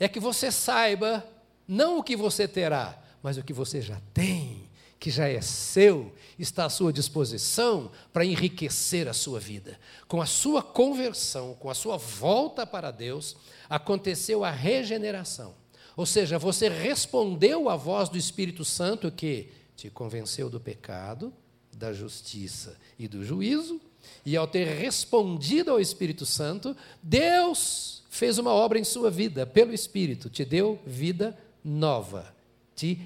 é 0.00 0.08
que 0.08 0.20
você 0.20 0.50
saiba 0.50 1.24
não 1.68 1.98
o 1.98 2.02
que 2.02 2.16
você 2.16 2.48
terá, 2.48 2.98
mas 3.22 3.36
o 3.36 3.42
que 3.42 3.52
você 3.52 3.80
já 3.80 4.00
tem 4.12 4.70
que 5.02 5.10
já 5.10 5.28
é 5.28 5.40
seu, 5.40 6.12
está 6.38 6.66
à 6.66 6.70
sua 6.70 6.92
disposição 6.92 7.90
para 8.12 8.24
enriquecer 8.24 9.08
a 9.08 9.12
sua 9.12 9.40
vida. 9.40 9.76
Com 10.06 10.22
a 10.22 10.26
sua 10.26 10.62
conversão, 10.62 11.54
com 11.54 11.68
a 11.68 11.74
sua 11.74 11.96
volta 11.96 12.64
para 12.64 12.92
Deus, 12.92 13.36
aconteceu 13.68 14.44
a 14.44 14.50
regeneração. 14.52 15.56
Ou 15.96 16.06
seja, 16.06 16.38
você 16.38 16.68
respondeu 16.68 17.68
à 17.68 17.76
voz 17.76 18.08
do 18.08 18.16
Espírito 18.16 18.64
Santo 18.64 19.10
que 19.10 19.48
te 19.76 19.90
convenceu 19.90 20.48
do 20.48 20.60
pecado, 20.60 21.32
da 21.76 21.92
justiça 21.92 22.76
e 22.98 23.08
do 23.08 23.24
juízo, 23.24 23.80
e 24.24 24.36
ao 24.36 24.46
ter 24.46 24.66
respondido 24.66 25.70
ao 25.70 25.80
Espírito 25.80 26.26
Santo, 26.26 26.76
Deus 27.02 28.02
fez 28.10 28.38
uma 28.38 28.52
obra 28.52 28.78
em 28.78 28.84
sua 28.84 29.10
vida, 29.10 29.46
pelo 29.46 29.72
Espírito, 29.72 30.28
te 30.28 30.44
deu 30.44 30.78
vida 30.86 31.36
nova 31.64 32.32
te 32.74 32.98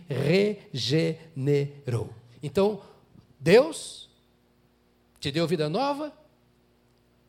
regenerou. 0.72 2.08
Então, 2.42 2.82
Deus 3.38 4.08
te 5.20 5.30
deu 5.30 5.46
vida 5.46 5.68
nova 5.68 6.12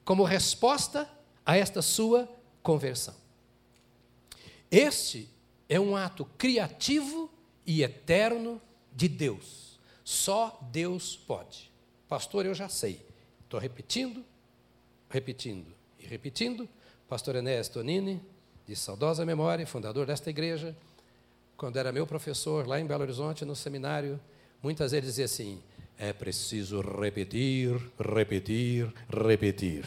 como 0.06 0.24
resposta 0.24 1.10
a 1.46 1.58
esta 1.58 1.82
sua 1.82 2.26
conversão. 2.64 3.14
Este 4.72 5.28
é 5.69 5.79
um 5.79 5.95
ato 5.95 6.25
criativo 6.38 7.29
e 7.65 7.83
eterno 7.83 8.62
de 8.93 9.07
Deus. 9.07 9.79
Só 10.03 10.59
Deus 10.71 11.15
pode. 11.15 11.71
Pastor, 12.07 12.45
eu 12.45 12.53
já 12.53 12.69
sei. 12.69 13.05
Estou 13.43 13.59
repetindo, 13.59 14.24
repetindo 15.09 15.74
e 16.00 16.05
repetindo. 16.05 16.67
Pastor 17.07 17.36
Enéas 17.36 17.69
Tonini, 17.69 18.21
de 18.65 18.75
saudosa 18.75 19.25
memória, 19.25 19.65
fundador 19.65 20.05
desta 20.05 20.29
igreja, 20.29 20.75
quando 21.55 21.77
era 21.77 21.91
meu 21.91 22.05
professor 22.05 22.67
lá 22.67 22.79
em 22.79 22.86
Belo 22.86 23.03
Horizonte, 23.03 23.45
no 23.45 23.55
seminário, 23.55 24.19
muitas 24.62 24.91
vezes 24.91 25.07
dizia 25.07 25.25
assim: 25.25 25.62
é 25.97 26.13
preciso 26.13 26.81
repetir, 26.81 27.79
repetir, 28.00 28.93
repetir. 29.09 29.86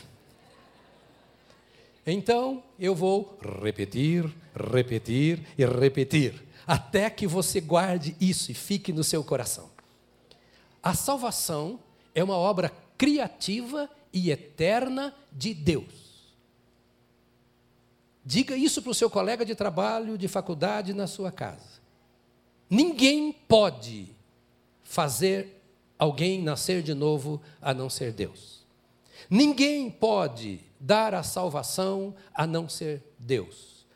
Então 2.07 2.63
eu 2.79 2.95
vou 2.95 3.39
repetir, 3.63 4.25
repetir 4.55 5.47
e 5.57 5.65
repetir, 5.65 6.43
até 6.67 7.11
que 7.11 7.27
você 7.27 7.61
guarde 7.61 8.17
isso 8.21 8.51
e 8.51 8.55
fique 8.55 8.93
no 8.93 9.05
seu 9.05 9.23
coração. 9.23 9.71
A 10.83 10.95
salvação 10.95 11.79
é 12.15 12.25
uma 12.25 12.37
obra 12.37 12.73
criativa 12.97 13.89
e 14.13 14.31
eterna 14.31 15.15
de 15.33 15.53
Deus. 15.55 16.11
Diga 18.25 18.57
isso 18.57 18.83
para 18.83 18.91
o 18.91 18.95
seu 18.95 19.11
colega 19.11 19.45
de 19.45 19.55
trabalho, 19.55 20.17
de 20.17 20.29
faculdade, 20.29 20.93
na 20.93 21.07
sua 21.07 21.33
casa. 21.33 21.81
Ninguém 22.69 23.33
pode 23.33 24.15
fazer 24.83 25.61
alguém 25.99 26.43
nascer 26.43 26.83
de 26.83 26.95
novo 26.95 27.41
a 27.61 27.75
não 27.75 27.91
ser 27.91 28.13
Deus. 28.13 28.65
Ninguém 29.29 29.91
pode 29.91 30.61
dar 30.81 31.15
a 31.15 31.23
salvação 31.23 32.15
a 32.35 32.47
não 32.47 32.69
ser 32.69 33.03
Deus. 33.19 33.87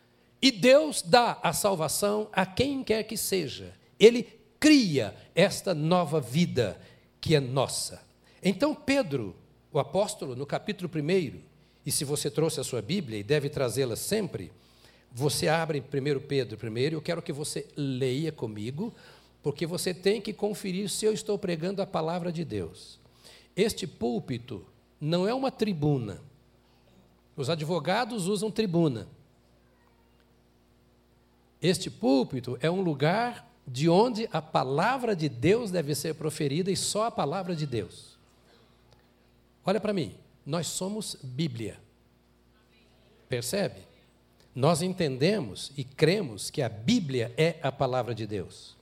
E 0.41 0.53
Deus 0.53 1.01
dá 1.01 1.39
a 1.43 1.55
salvação 1.55 2.29
a 2.31 2.45
quem 2.45 2.85
quer 2.85 3.03
que 3.05 3.17
seja. 3.17 3.75
Ele 3.99 4.25
cria 4.61 5.17
esta 5.35 5.75
nova 5.75 6.21
vida 6.21 6.79
que 7.21 7.35
é 7.35 7.41
nossa. 7.41 8.03
Então, 8.43 8.75
Pedro, 8.75 9.35
o 9.73 9.79
apóstolo, 9.79 10.37
no 10.37 10.45
capítulo 10.45 10.91
1, 10.95 11.41
e 11.87 11.91
se 11.91 12.05
você 12.05 12.31
trouxe 12.31 12.61
a 12.61 12.65
sua 12.65 12.83
Bíblia, 12.83 13.19
e 13.19 13.23
deve 13.23 13.49
trazê-la 13.49 13.97
sempre, 13.97 14.53
você 15.11 15.49
abre 15.49 15.81
1 15.81 16.21
Pedro 16.27 16.59
primeiro, 16.59 16.97
eu 16.97 17.03
quero 17.03 17.23
que 17.23 17.33
você 17.33 17.67
leia 17.77 18.31
comigo, 18.31 18.95
porque 19.43 19.67
você 19.67 19.95
tem 19.95 20.21
que 20.21 20.33
conferir 20.33 20.91
se 20.91 21.07
eu 21.07 21.13
estou 21.13 21.39
pregando 21.39 21.81
a 21.81 21.87
palavra 21.87 22.31
de 22.31 22.45
Deus. 22.45 22.99
Este 23.57 23.87
púlpito 23.87 24.67
não 25.01 25.27
é 25.29 25.33
uma 25.33 25.51
tribuna. 25.51 26.21
Os 27.37 27.51
advogados 27.51 28.27
usam 28.27 28.51
tribuna. 28.51 29.09
Este 31.61 31.91
púlpito 31.91 32.59
é 32.61 32.71
um 32.71 32.81
lugar 32.81 33.51
de 33.67 33.89
onde 33.89 34.29
a 34.33 34.43
palavra 34.43 35.17
de 35.17 35.29
Deus 35.29 35.71
deve 35.71 35.95
ser 35.95 36.15
proferida 36.15 36.71
e 36.71 36.77
só 36.77 37.07
a 37.07 37.11
palavra 37.11 37.57
de 37.57 37.67
Deus. 37.67 38.19
Olha 39.65 39.81
para 39.81 39.93
mim, 39.93 40.15
nós 40.45 40.67
somos 40.67 41.17
Bíblia. 41.23 41.79
Percebe? 43.29 43.81
Nós 44.55 44.83
entendemos 44.83 45.73
e 45.77 45.83
cremos 45.83 46.51
que 46.51 46.63
a 46.63 46.69
Bíblia 46.69 47.33
é 47.37 47.57
a 47.63 47.73
palavra 47.73 48.15
de 48.15 48.27
Deus. 48.27 48.77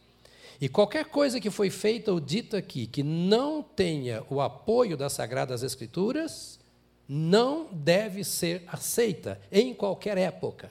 E 0.60 0.68
qualquer 0.68 1.06
coisa 1.06 1.40
que 1.40 1.50
foi 1.50 1.70
feita 1.70 2.12
ou 2.12 2.20
dita 2.20 2.58
aqui 2.58 2.86
que 2.86 3.02
não 3.02 3.62
tenha 3.62 4.22
o 4.28 4.40
apoio 4.40 4.96
das 4.96 5.12
Sagradas 5.12 5.62
Escrituras, 5.62 6.58
não 7.14 7.68
deve 7.70 8.24
ser 8.24 8.62
aceita 8.66 9.38
em 9.52 9.74
qualquer 9.74 10.16
época. 10.16 10.70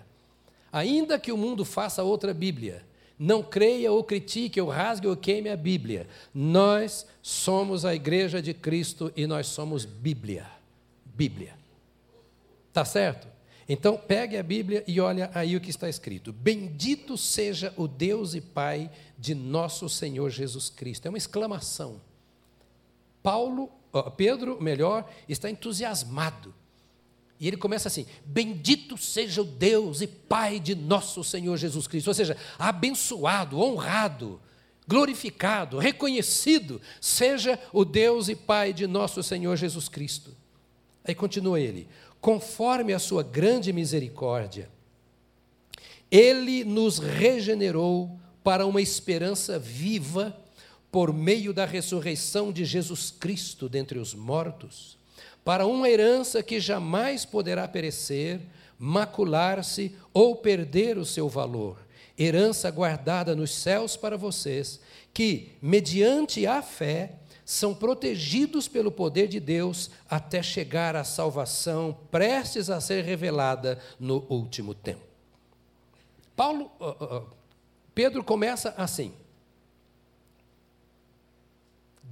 Ainda 0.71 1.19
que 1.19 1.31
o 1.31 1.37
mundo 1.37 1.63
faça 1.63 2.01
outra 2.01 2.33
Bíblia, 2.33 2.83
não 3.19 3.43
creia 3.43 3.91
ou 3.91 4.03
critique 4.03 4.59
ou 4.59 4.67
rasgue 4.67 5.05
ou 5.05 5.15
queime 5.15 5.49
a 5.49 5.55
Bíblia. 5.55 6.07
Nós 6.33 7.05
somos 7.21 7.85
a 7.85 7.93
igreja 7.93 8.41
de 8.41 8.55
Cristo 8.55 9.13
e 9.15 9.27
nós 9.27 9.45
somos 9.45 9.85
Bíblia. 9.85 10.47
Bíblia. 11.05 11.53
Tá 12.73 12.83
certo? 12.83 13.27
Então, 13.69 13.95
pegue 13.95 14.35
a 14.35 14.41
Bíblia 14.41 14.83
e 14.87 14.99
olha 14.99 15.29
aí 15.35 15.55
o 15.55 15.61
que 15.61 15.69
está 15.69 15.87
escrito: 15.87 16.33
Bendito 16.33 17.15
seja 17.19 17.71
o 17.77 17.87
Deus 17.87 18.33
e 18.33 18.41
Pai 18.41 18.89
de 19.15 19.35
nosso 19.35 19.87
Senhor 19.87 20.31
Jesus 20.31 20.71
Cristo. 20.71 21.05
É 21.05 21.09
uma 21.09 21.19
exclamação. 21.19 22.01
Paulo, 23.21 23.69
Pedro, 24.15 24.61
melhor, 24.61 25.09
está 25.27 25.49
entusiasmado. 25.49 26.53
E 27.39 27.47
ele 27.47 27.57
começa 27.57 27.87
assim: 27.87 28.05
Bendito 28.23 28.97
seja 28.97 29.41
o 29.41 29.45
Deus 29.45 30.01
e 30.01 30.07
Pai 30.07 30.59
de 30.59 30.75
nosso 30.75 31.23
Senhor 31.23 31.57
Jesus 31.57 31.87
Cristo. 31.87 32.07
Ou 32.07 32.13
seja, 32.13 32.37
abençoado, 32.57 33.59
honrado, 33.59 34.39
glorificado, 34.87 35.79
reconhecido 35.79 36.79
seja 37.01 37.59
o 37.73 37.83
Deus 37.83 38.29
e 38.29 38.35
Pai 38.35 38.71
de 38.71 38.85
nosso 38.85 39.23
Senhor 39.23 39.55
Jesus 39.55 39.89
Cristo. 39.89 40.35
Aí 41.03 41.15
continua 41.15 41.59
ele: 41.59 41.87
conforme 42.21 42.93
a 42.93 42.99
sua 42.99 43.23
grande 43.23 43.73
misericórdia, 43.73 44.69
ele 46.11 46.63
nos 46.63 46.99
regenerou 46.99 48.19
para 48.43 48.65
uma 48.65 48.81
esperança 48.81 49.57
viva 49.57 50.37
por 50.91 51.13
meio 51.13 51.53
da 51.53 51.65
ressurreição 51.65 52.51
de 52.51 52.65
Jesus 52.65 53.11
Cristo 53.11 53.69
dentre 53.69 53.97
os 53.97 54.13
mortos, 54.13 54.97
para 55.43 55.65
uma 55.65 55.89
herança 55.89 56.43
que 56.43 56.59
jamais 56.59 57.25
poderá 57.25 57.67
perecer, 57.67 58.41
macular-se 58.77 59.95
ou 60.13 60.35
perder 60.35 60.97
o 60.97 61.05
seu 61.05 61.29
valor, 61.29 61.77
herança 62.17 62.69
guardada 62.69 63.35
nos 63.35 63.51
céus 63.51 63.95
para 63.95 64.17
vocês, 64.17 64.79
que, 65.13 65.53
mediante 65.61 66.45
a 66.45 66.61
fé, 66.61 67.13
são 67.43 67.73
protegidos 67.73 68.67
pelo 68.67 68.91
poder 68.91 69.27
de 69.27 69.39
Deus 69.39 69.89
até 70.09 70.43
chegar 70.43 70.95
à 70.95 71.03
salvação 71.03 71.97
prestes 72.09 72.69
a 72.69 72.79
ser 72.79 73.03
revelada 73.03 73.79
no 73.99 74.25
último 74.29 74.73
tempo. 74.73 75.01
Paulo, 76.35 76.71
Pedro 77.93 78.23
começa 78.23 78.73
assim: 78.77 79.13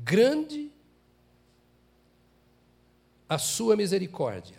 Grande 0.03 0.71
a 3.27 3.37
sua 3.37 3.75
misericórdia, 3.75 4.57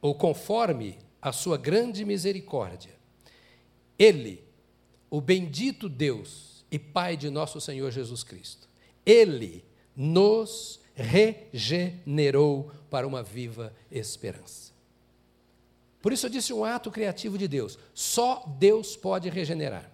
ou 0.00 0.14
conforme 0.14 0.98
a 1.20 1.32
sua 1.32 1.58
grande 1.58 2.04
misericórdia, 2.04 2.94
Ele, 3.98 4.44
o 5.10 5.20
bendito 5.20 5.88
Deus 5.88 6.64
e 6.70 6.78
Pai 6.78 7.16
de 7.16 7.28
nosso 7.28 7.60
Senhor 7.60 7.90
Jesus 7.90 8.22
Cristo, 8.22 8.68
ele 9.04 9.64
nos 9.96 10.80
regenerou 10.94 12.70
para 12.88 13.06
uma 13.06 13.22
viva 13.22 13.74
esperança. 13.90 14.70
Por 16.00 16.12
isso 16.12 16.26
eu 16.26 16.30
disse 16.30 16.52
um 16.52 16.64
ato 16.64 16.90
criativo 16.90 17.36
de 17.36 17.48
Deus. 17.48 17.78
Só 17.92 18.44
Deus 18.58 18.96
pode 18.96 19.28
regenerar. 19.28 19.90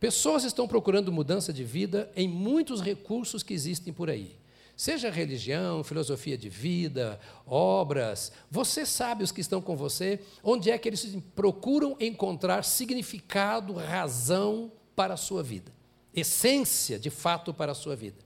Pessoas 0.00 0.44
estão 0.44 0.68
procurando 0.68 1.12
mudança 1.12 1.52
de 1.52 1.64
vida 1.64 2.10
em 2.14 2.28
muitos 2.28 2.80
recursos 2.80 3.42
que 3.42 3.54
existem 3.54 3.92
por 3.92 4.08
aí. 4.08 4.36
Seja 4.76 5.10
religião, 5.10 5.82
filosofia 5.82 6.38
de 6.38 6.48
vida, 6.48 7.18
obras, 7.44 8.30
você 8.48 8.86
sabe 8.86 9.24
os 9.24 9.32
que 9.32 9.40
estão 9.40 9.60
com 9.60 9.76
você, 9.76 10.20
onde 10.42 10.70
é 10.70 10.78
que 10.78 10.88
eles 10.88 11.16
procuram 11.34 11.96
encontrar 11.98 12.64
significado, 12.64 13.72
razão 13.72 14.70
para 14.94 15.14
a 15.14 15.16
sua 15.16 15.42
vida 15.42 15.78
essência 16.20 16.98
de 16.98 17.10
fato 17.10 17.52
para 17.54 17.72
a 17.72 17.74
sua 17.74 17.96
vida. 17.96 18.18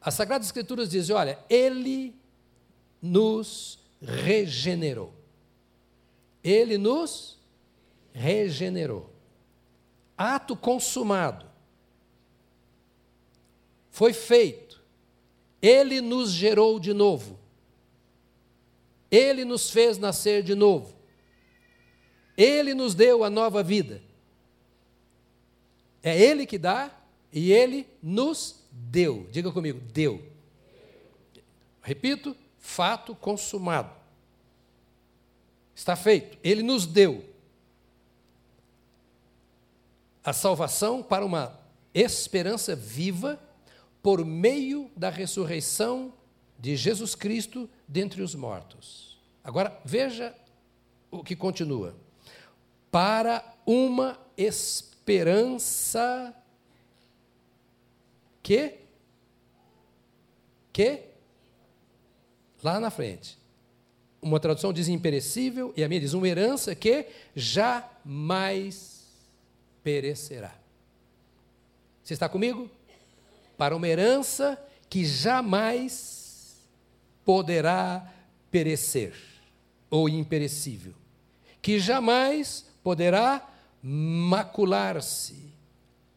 As 0.00 0.14
Sagradas 0.14 0.46
Escrituras 0.46 0.90
dizem: 0.90 1.14
olha, 1.14 1.38
Ele 1.48 2.14
nos 3.00 3.78
regenerou. 4.00 5.12
Ele 6.42 6.76
nos 6.76 7.38
regenerou. 8.12 9.11
Ato 10.16 10.56
consumado. 10.56 11.46
Foi 13.90 14.12
feito. 14.12 14.82
Ele 15.60 16.00
nos 16.00 16.30
gerou 16.30 16.80
de 16.80 16.92
novo. 16.92 17.38
Ele 19.10 19.44
nos 19.44 19.70
fez 19.70 19.98
nascer 19.98 20.42
de 20.42 20.54
novo. 20.54 20.94
Ele 22.36 22.74
nos 22.74 22.94
deu 22.94 23.22
a 23.22 23.30
nova 23.30 23.62
vida. 23.62 24.02
É 26.02 26.18
Ele 26.18 26.46
que 26.46 26.58
dá 26.58 26.90
e 27.32 27.52
Ele 27.52 27.86
nos 28.02 28.64
deu. 28.70 29.26
Diga 29.30 29.52
comigo, 29.52 29.80
deu. 29.92 30.24
Repito, 31.82 32.36
fato 32.58 33.14
consumado. 33.14 33.94
Está 35.74 35.94
feito. 35.94 36.38
Ele 36.42 36.62
nos 36.62 36.86
deu 36.86 37.31
a 40.24 40.32
salvação 40.32 41.02
para 41.02 41.24
uma 41.24 41.58
esperança 41.94 42.74
viva 42.74 43.40
por 44.02 44.24
meio 44.24 44.90
da 44.96 45.10
ressurreição 45.10 46.12
de 46.58 46.76
Jesus 46.76 47.14
Cristo 47.14 47.68
dentre 47.86 48.22
os 48.22 48.34
mortos. 48.34 49.18
Agora, 49.42 49.80
veja 49.84 50.34
o 51.10 51.22
que 51.22 51.34
continua. 51.34 51.94
Para 52.90 53.44
uma 53.66 54.18
esperança 54.36 56.34
que 58.42 58.78
que 60.72 61.02
lá 62.62 62.80
na 62.80 62.90
frente. 62.90 63.38
Uma 64.20 64.40
tradução 64.40 64.72
diz 64.72 64.88
imperecível 64.88 65.72
e 65.76 65.82
a 65.82 65.88
minha 65.88 66.00
diz 66.00 66.12
uma 66.12 66.28
herança 66.28 66.74
que 66.74 67.06
jamais 67.34 68.91
perecerá. 69.82 70.54
Você 72.02 72.14
está 72.14 72.28
comigo? 72.28 72.70
Para 73.56 73.76
uma 73.76 73.88
herança 73.88 74.62
que 74.88 75.04
jamais 75.04 76.56
poderá 77.24 78.12
perecer 78.50 79.14
ou 79.88 80.08
imperecível, 80.08 80.94
que 81.60 81.78
jamais 81.78 82.66
poderá 82.82 83.48
macular-se 83.82 85.50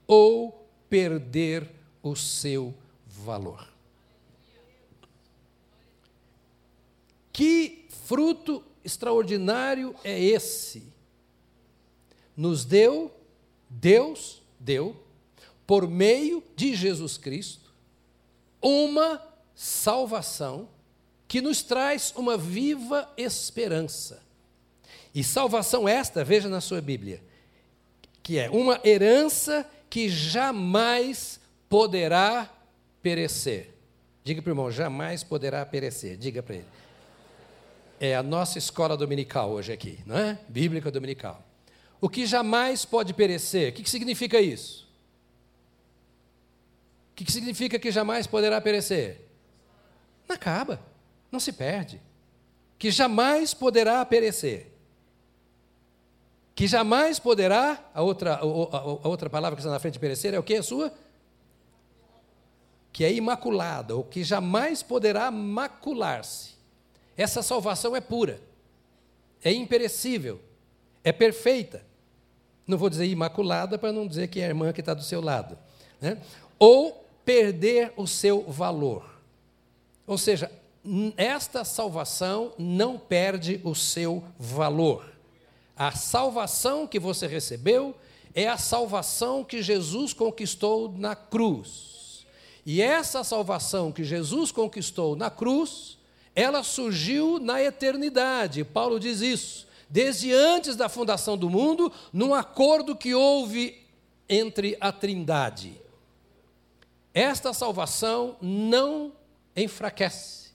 ou 0.08 0.67
perder 0.89 1.69
o 2.01 2.15
seu 2.15 2.73
valor. 3.08 3.67
Que 7.32 7.86
fruto 8.06 8.63
extraordinário 8.84 9.95
é 10.04 10.21
esse? 10.21 10.84
Nos 12.36 12.63
deu, 12.65 13.14
Deus 13.79 14.41
deu, 14.59 14.95
por 15.67 15.88
meio 15.88 16.43
de 16.55 16.75
Jesus 16.75 17.17
Cristo, 17.17 17.73
uma 18.61 19.21
salvação 19.53 20.69
que 21.27 21.41
nos 21.41 21.61
traz 21.61 22.13
uma 22.15 22.38
viva 22.38 23.11
esperança. 23.17 24.23
E 25.13 25.23
salvação 25.23 25.88
esta, 25.88 26.23
veja 26.23 26.49
na 26.49 26.61
sua 26.61 26.81
Bíblia, 26.81 27.21
que 28.21 28.38
é 28.38 28.49
uma 28.49 28.79
herança 28.83 29.69
que 29.89 30.09
jamais 30.09 31.39
poderá 31.69 32.49
perecer. 33.01 33.73
Diga 34.23 34.41
para 34.41 34.49
o 34.49 34.51
irmão, 34.51 34.71
jamais 34.71 35.23
poderá 35.23 35.65
perecer. 35.65 36.17
Diga 36.17 36.41
para 36.41 36.55
ele. 36.55 36.65
é 37.99 38.15
a 38.15 38.23
nossa 38.23 38.57
escola 38.57 38.97
dominical 38.97 39.51
hoje 39.51 39.71
aqui, 39.71 39.99
não 40.05 40.17
é? 40.17 40.39
Bíblica 40.49 40.91
dominical. 40.91 41.44
O 42.06 42.10
que 42.10 42.24
jamais 42.28 42.86
pode 42.86 43.15
perecer. 43.15 43.72
O 43.72 43.74
que 43.74 43.89
significa 43.89 44.39
isso? 44.39 44.88
O 47.12 47.15
que 47.15 47.32
significa 47.32 47.80
que 47.80 47.91
jamais 47.91 48.28
poderá 48.28 48.62
perecer? 48.62 49.28
Não 50.30 50.36
acaba, 50.36 50.80
não 51.32 51.39
se 51.39 51.52
perde. 51.52 52.00
Que 52.78 52.91
jamais 52.91 53.56
poderá 53.56 54.06
perecer. 54.06 54.72
Que 56.54 56.68
jamais 56.68 57.18
poderá, 57.18 57.84
a 57.91 58.04
outra, 58.04 58.36
a 58.36 59.08
outra 59.08 59.28
palavra 59.28 59.56
que 59.56 59.62
está 59.63 59.72
na 59.72 59.80
frente 59.80 59.94
de 59.94 60.00
perecer 60.00 60.36
é 60.36 60.38
o 60.38 60.44
que? 60.44 60.54
A 60.54 60.62
sua? 60.62 60.94
Que 62.94 63.04
é 63.04 63.12
imaculada, 63.12 63.96
ou 63.96 64.04
que 64.04 64.24
jamais 64.24 64.84
poderá 64.84 65.32
macular-se. 65.32 66.54
Essa 67.18 67.41
salvação 67.41 67.96
é 67.96 68.00
pura, 68.00 68.39
é 69.44 69.52
imperecível, 69.52 70.39
é 71.04 71.12
perfeita. 71.12 71.94
Não 72.67 72.78
vou 72.78 72.89
dizer 72.89 73.06
imaculada 73.06 73.78
para 73.78 73.91
não 73.91 74.08
dizer 74.08 74.28
que 74.28 74.39
é 74.39 74.45
a 74.45 74.49
irmã 74.49 74.73
que 74.73 74.80
está 74.80 74.93
do 74.93 75.04
seu 75.04 75.21
lado. 75.21 75.58
Né? 76.01 76.17
Ou 76.58 77.06
perder 77.23 77.93
o 77.95 78.08
seu 78.08 78.43
valor. 78.43 79.06
Ou 80.08 80.17
seja, 80.17 80.51
esta 81.17 81.63
salvação 81.63 82.54
não 82.58 82.97
perde 82.97 83.60
o 83.63 83.75
seu 83.75 84.23
valor. 84.38 85.12
A 85.75 85.91
salvação 85.91 86.88
que 86.88 86.99
você 86.99 87.28
recebeu 87.28 87.95
é 88.34 88.47
a 88.47 88.58
salvação 88.58 89.43
que 89.43 89.62
Jesus 89.62 90.13
conquistou 90.13 90.91
na 90.95 91.15
cruz. 91.15 92.25
E 92.65 92.82
essa 92.82 93.23
salvação 93.23 93.91
que 93.91 94.04
Jesus 94.04 94.51
conquistou 94.51 95.15
na 95.15 95.30
cruz, 95.30 95.97
ela 96.36 96.63
surgiu 96.63 97.39
na 97.39 97.62
eternidade. 97.62 98.63
Paulo 98.63 98.99
diz 98.99 99.21
isso 99.21 99.64
desde 99.89 100.34
antes 100.34 100.76
da 100.76 100.89
fundação 100.89 101.38
do 101.38 101.50
mundo, 101.50 101.91
num 102.12 102.34
acordo 102.34 102.95
que 102.95 103.13
houve 103.13 103.86
entre 104.28 104.78
a 104.80 104.91
Trindade. 104.91 105.80
Esta 107.13 107.54
salvação 107.54 108.36
não 108.41 109.13
enfraquece, 109.56 110.50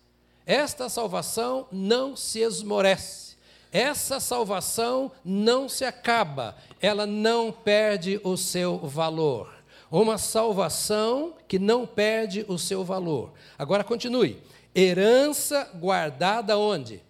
esta 0.44 0.88
salvação 0.88 1.66
não 1.72 2.14
se 2.14 2.40
esmorece, 2.40 3.36
essa 3.72 4.18
salvação 4.20 5.10
não 5.24 5.68
se 5.68 5.84
acaba, 5.84 6.56
ela 6.80 7.06
não 7.06 7.52
perde 7.52 8.20
o 8.24 8.36
seu 8.36 8.78
valor. 8.78 9.60
Uma 9.90 10.18
salvação 10.18 11.34
que 11.48 11.58
não 11.58 11.86
perde 11.86 12.44
o 12.46 12.58
seu 12.58 12.84
valor. 12.84 13.32
Agora 13.58 13.82
continue. 13.82 14.40
Herança 14.74 15.68
guardada 15.74 16.56
onde? 16.56 17.02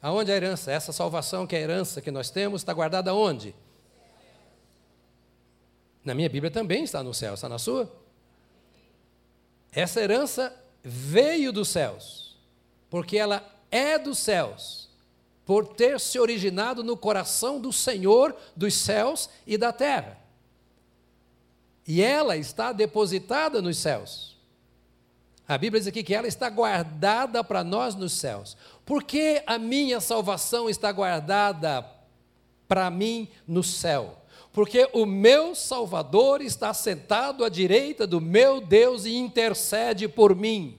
Aonde 0.00 0.30
a 0.30 0.36
herança? 0.36 0.70
Essa 0.70 0.92
salvação 0.92 1.46
que 1.46 1.56
é 1.56 1.58
a 1.58 1.62
herança 1.62 2.00
que 2.00 2.10
nós 2.10 2.30
temos 2.30 2.60
está 2.60 2.72
guardada 2.72 3.14
onde? 3.14 3.54
Na 6.04 6.14
minha 6.14 6.28
Bíblia 6.28 6.50
também 6.50 6.84
está 6.84 7.02
no 7.02 7.12
céu, 7.12 7.34
está 7.34 7.48
na 7.48 7.58
sua? 7.58 7.92
Essa 9.72 10.00
herança 10.00 10.54
veio 10.82 11.52
dos 11.52 11.68
céus, 11.68 12.36
porque 12.88 13.18
ela 13.18 13.44
é 13.70 13.98
dos 13.98 14.18
céus, 14.18 14.88
por 15.44 15.66
ter 15.74 15.98
se 16.00 16.18
originado 16.18 16.82
no 16.84 16.96
coração 16.96 17.60
do 17.60 17.72
Senhor 17.72 18.34
dos 18.56 18.74
céus 18.74 19.28
e 19.46 19.58
da 19.58 19.72
terra. 19.72 20.18
E 21.86 22.02
ela 22.02 22.36
está 22.36 22.72
depositada 22.72 23.60
nos 23.60 23.78
céus. 23.78 24.36
A 25.48 25.56
Bíblia 25.56 25.80
diz 25.80 25.88
aqui 25.88 26.02
que 26.02 26.14
ela 26.14 26.28
está 26.28 26.50
guardada 26.50 27.42
para 27.42 27.64
nós 27.64 27.94
nos 27.94 28.12
céus. 28.12 28.54
Por 28.88 29.04
que 29.04 29.42
a 29.46 29.58
minha 29.58 30.00
salvação 30.00 30.66
está 30.66 30.90
guardada 30.90 31.86
para 32.66 32.88
mim 32.88 33.28
no 33.46 33.62
céu? 33.62 34.16
Porque 34.50 34.88
o 34.94 35.04
meu 35.04 35.54
Salvador 35.54 36.40
está 36.40 36.72
sentado 36.72 37.44
à 37.44 37.50
direita 37.50 38.06
do 38.06 38.18
meu 38.18 38.62
Deus 38.62 39.04
e 39.04 39.14
intercede 39.14 40.08
por 40.08 40.34
mim. 40.34 40.78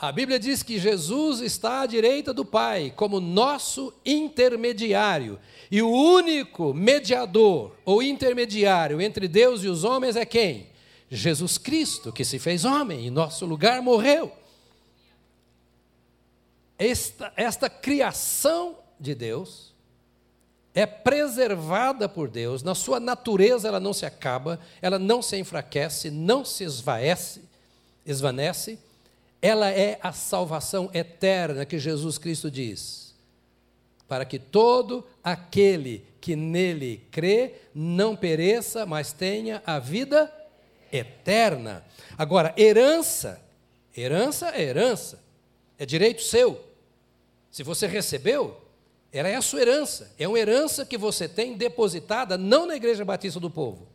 A 0.00 0.10
Bíblia 0.10 0.36
diz 0.36 0.64
que 0.64 0.80
Jesus 0.80 1.38
está 1.38 1.82
à 1.82 1.86
direita 1.86 2.34
do 2.34 2.44
Pai 2.44 2.92
como 2.96 3.20
nosso 3.20 3.94
intermediário. 4.04 5.38
E 5.70 5.80
o 5.80 5.88
único 5.88 6.74
mediador 6.74 7.76
ou 7.84 8.02
intermediário 8.02 9.00
entre 9.00 9.28
Deus 9.28 9.62
e 9.62 9.68
os 9.68 9.84
homens 9.84 10.16
é 10.16 10.24
quem? 10.24 10.70
Jesus 11.08 11.56
Cristo, 11.56 12.12
que 12.12 12.24
se 12.24 12.40
fez 12.40 12.64
homem, 12.64 13.06
em 13.06 13.10
nosso 13.10 13.46
lugar 13.46 13.80
morreu 13.80 14.39
esta, 16.80 17.30
esta 17.36 17.68
criação 17.68 18.78
de 18.98 19.14
Deus 19.14 19.74
é 20.74 20.86
preservada 20.86 22.08
por 22.08 22.30
Deus, 22.30 22.62
na 22.62 22.74
sua 22.74 22.98
natureza 22.98 23.68
ela 23.68 23.78
não 23.78 23.92
se 23.92 24.06
acaba, 24.06 24.58
ela 24.80 24.98
não 24.98 25.20
se 25.20 25.36
enfraquece, 25.36 26.10
não 26.10 26.42
se 26.42 26.64
esvaece, 26.64 27.42
esvanece, 28.06 28.78
ela 29.42 29.70
é 29.70 29.98
a 30.02 30.12
salvação 30.12 30.88
eterna 30.94 31.66
que 31.66 31.78
Jesus 31.78 32.16
Cristo 32.16 32.50
diz, 32.50 33.14
para 34.08 34.24
que 34.24 34.38
todo 34.38 35.06
aquele 35.22 36.04
que 36.18 36.34
nele 36.34 37.06
crê 37.10 37.56
não 37.74 38.16
pereça, 38.16 38.86
mas 38.86 39.12
tenha 39.12 39.62
a 39.66 39.78
vida 39.78 40.32
eterna. 40.90 41.84
Agora, 42.16 42.54
herança, 42.56 43.40
herança 43.94 44.48
é 44.54 44.62
herança, 44.62 45.22
é 45.78 45.84
direito 45.84 46.22
seu. 46.22 46.69
Se 47.50 47.62
você 47.62 47.86
recebeu, 47.86 48.60
ela 49.12 49.28
é 49.28 49.34
a 49.34 49.42
sua 49.42 49.60
herança. 49.60 50.14
É 50.18 50.28
uma 50.28 50.38
herança 50.38 50.86
que 50.86 50.96
você 50.96 51.28
tem 51.28 51.56
depositada 51.56 52.38
não 52.38 52.66
na 52.66 52.76
Igreja 52.76 53.04
Batista 53.04 53.40
do 53.40 53.50
Povo. 53.50 53.88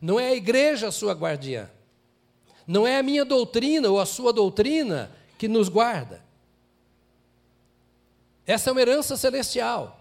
Não 0.00 0.18
é 0.18 0.28
a 0.28 0.34
igreja 0.34 0.88
a 0.88 0.92
sua 0.92 1.12
guardiã. 1.12 1.68
Não 2.66 2.86
é 2.86 2.98
a 2.98 3.02
minha 3.02 3.24
doutrina 3.24 3.88
ou 3.88 4.00
a 4.00 4.06
sua 4.06 4.32
doutrina 4.32 5.10
que 5.36 5.48
nos 5.48 5.68
guarda. 5.68 6.22
Essa 8.46 8.70
é 8.70 8.72
uma 8.72 8.80
herança 8.80 9.16
celestial. 9.16 10.00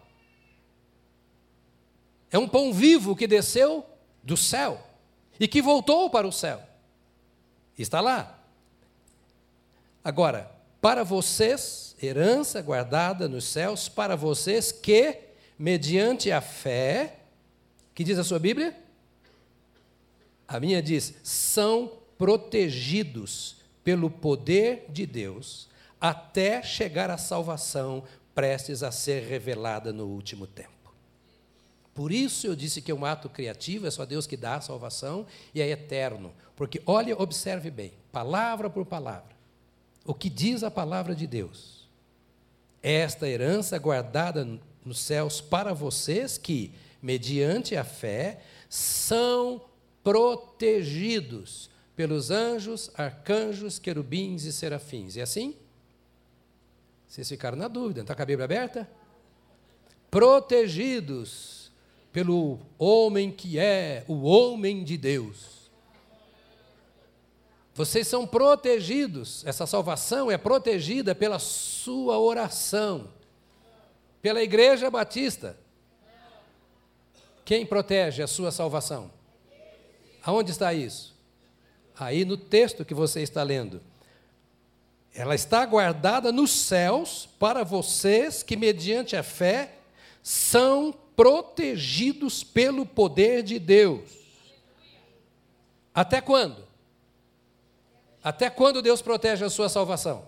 É 2.30 2.38
um 2.38 2.48
pão 2.48 2.72
vivo 2.72 3.16
que 3.16 3.28
desceu 3.28 3.86
do 4.22 4.38
céu 4.38 4.82
e 5.40 5.48
que 5.48 5.62
voltou 5.62 6.10
para 6.10 6.28
o 6.28 6.32
céu. 6.32 6.62
Está 7.78 8.02
lá. 8.02 8.40
Agora, 10.04 10.52
para 10.88 11.04
vocês, 11.04 11.98
herança 12.02 12.62
guardada 12.62 13.28
nos 13.28 13.44
céus 13.44 13.90
para 13.90 14.16
vocês 14.16 14.72
que, 14.72 15.20
mediante 15.60 16.32
a 16.32 16.40
fé, 16.40 17.18
que 17.94 18.06
diz 18.06 18.18
a 18.18 18.24
sua 18.24 18.40
Bíblia? 18.40 18.74
A 20.48 20.62
minha 20.62 20.82
diz: 20.82 21.16
são 21.24 21.92
protegidos 22.18 23.58
pelo 23.84 24.10
poder 24.10 24.86
de 24.88 25.06
Deus 25.06 25.68
até 26.00 26.64
chegar 26.64 27.12
à 27.12 27.18
salvação 27.18 28.06
prestes 28.34 28.82
a 28.82 28.90
ser 28.90 29.28
revelada 29.28 29.92
no 29.92 30.06
último 30.06 30.48
tempo. 30.48 30.72
Por 31.94 32.14
isso 32.14 32.48
eu 32.48 32.56
disse 32.56 32.82
que 32.82 32.92
é 32.92 32.96
um 32.96 33.04
ato 33.04 33.28
criativo, 33.28 33.88
é 33.88 33.92
só 33.92 34.06
Deus 34.06 34.26
que 34.26 34.38
dá 34.38 34.56
a 34.56 34.62
salvação 34.62 35.28
e 35.54 35.62
é 35.62 35.68
eterno. 35.68 36.32
Porque, 36.56 36.82
olha, 36.86 37.22
observe 37.22 37.70
bem, 37.70 37.92
palavra 38.10 38.70
por 38.70 38.86
palavra, 38.86 39.36
o 40.08 40.14
que 40.14 40.30
diz 40.30 40.64
a 40.64 40.72
palavra 40.72 41.14
de 41.14 41.28
Deus 41.28 41.78
esta 42.82 43.28
herança 43.28 43.78
guardada 43.78 44.48
nos 44.86 45.00
céus 45.00 45.42
para 45.42 45.74
vocês 45.74 46.38
que, 46.38 46.72
mediante 47.02 47.76
a 47.76 47.84
fé, 47.84 48.40
são 48.70 49.62
protegidos 50.02 51.70
pelos 51.96 52.32
anjos, 52.32 52.90
arcanjos, 52.96 53.78
querubins 53.78 54.44
e 54.46 54.54
serafins. 54.54 55.18
É 55.18 55.22
assim? 55.22 55.56
Vocês 57.08 57.28
ficaram 57.28 57.58
na 57.58 57.68
dúvida, 57.68 58.02
está 58.02 58.16
com 58.16 58.22
a 58.22 58.26
Bíblia 58.26 58.46
aberta? 58.46 58.90
Protegidos 60.10 61.72
pelo 62.14 62.60
homem 62.78 63.32
que 63.32 63.60
é 63.60 64.06
o 64.08 64.22
homem 64.22 64.84
de 64.84 64.98
Deus 64.98 65.57
vocês 67.78 68.08
são 68.08 68.26
protegidos, 68.26 69.46
essa 69.46 69.68
salvação 69.68 70.32
é 70.32 70.38
protegida 70.38 71.14
pela 71.14 71.38
sua 71.38 72.18
oração, 72.18 73.08
pela 74.20 74.42
Igreja 74.42 74.90
Batista. 74.90 75.56
Quem 77.46 77.68
protege 77.68 78.24
a 78.24 78.28
sua 78.28 78.52
salvação? 78.52 79.12
Aonde 80.24 80.50
está 80.50 80.74
isso? 80.74 81.16
Aí 81.96 82.26
no 82.26 82.36
texto 82.36 82.84
que 82.84 82.96
você 82.96 83.22
está 83.22 83.44
lendo. 83.44 83.80
Ela 85.14 85.36
está 85.36 85.64
guardada 85.64 86.32
nos 86.32 86.50
céus 86.50 87.30
para 87.38 87.64
vocês 87.64 88.42
que, 88.42 88.58
mediante 88.58 89.16
a 89.16 89.22
fé, 89.22 89.76
são 90.24 90.92
protegidos 91.16 92.44
pelo 92.44 92.88
poder 92.88 93.44
de 93.44 93.60
Deus. 93.60 94.10
Até 95.94 96.20
quando? 96.20 96.67
Até 98.28 98.50
quando 98.50 98.82
Deus 98.82 99.02
protege 99.02 99.46
a 99.46 99.50
sua 99.50 99.70
salvação? 99.70 100.28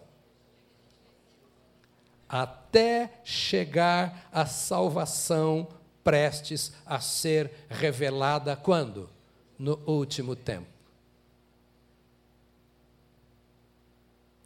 até 2.29 3.19
chegar 3.23 4.29
a 4.31 4.45
salvação 4.45 5.67
prestes 6.03 6.71
a 6.85 6.99
ser 6.99 7.51
revelada 7.67 8.55
quando? 8.55 9.09
No 9.57 9.77
último 9.85 10.35
tempo. 10.35 10.67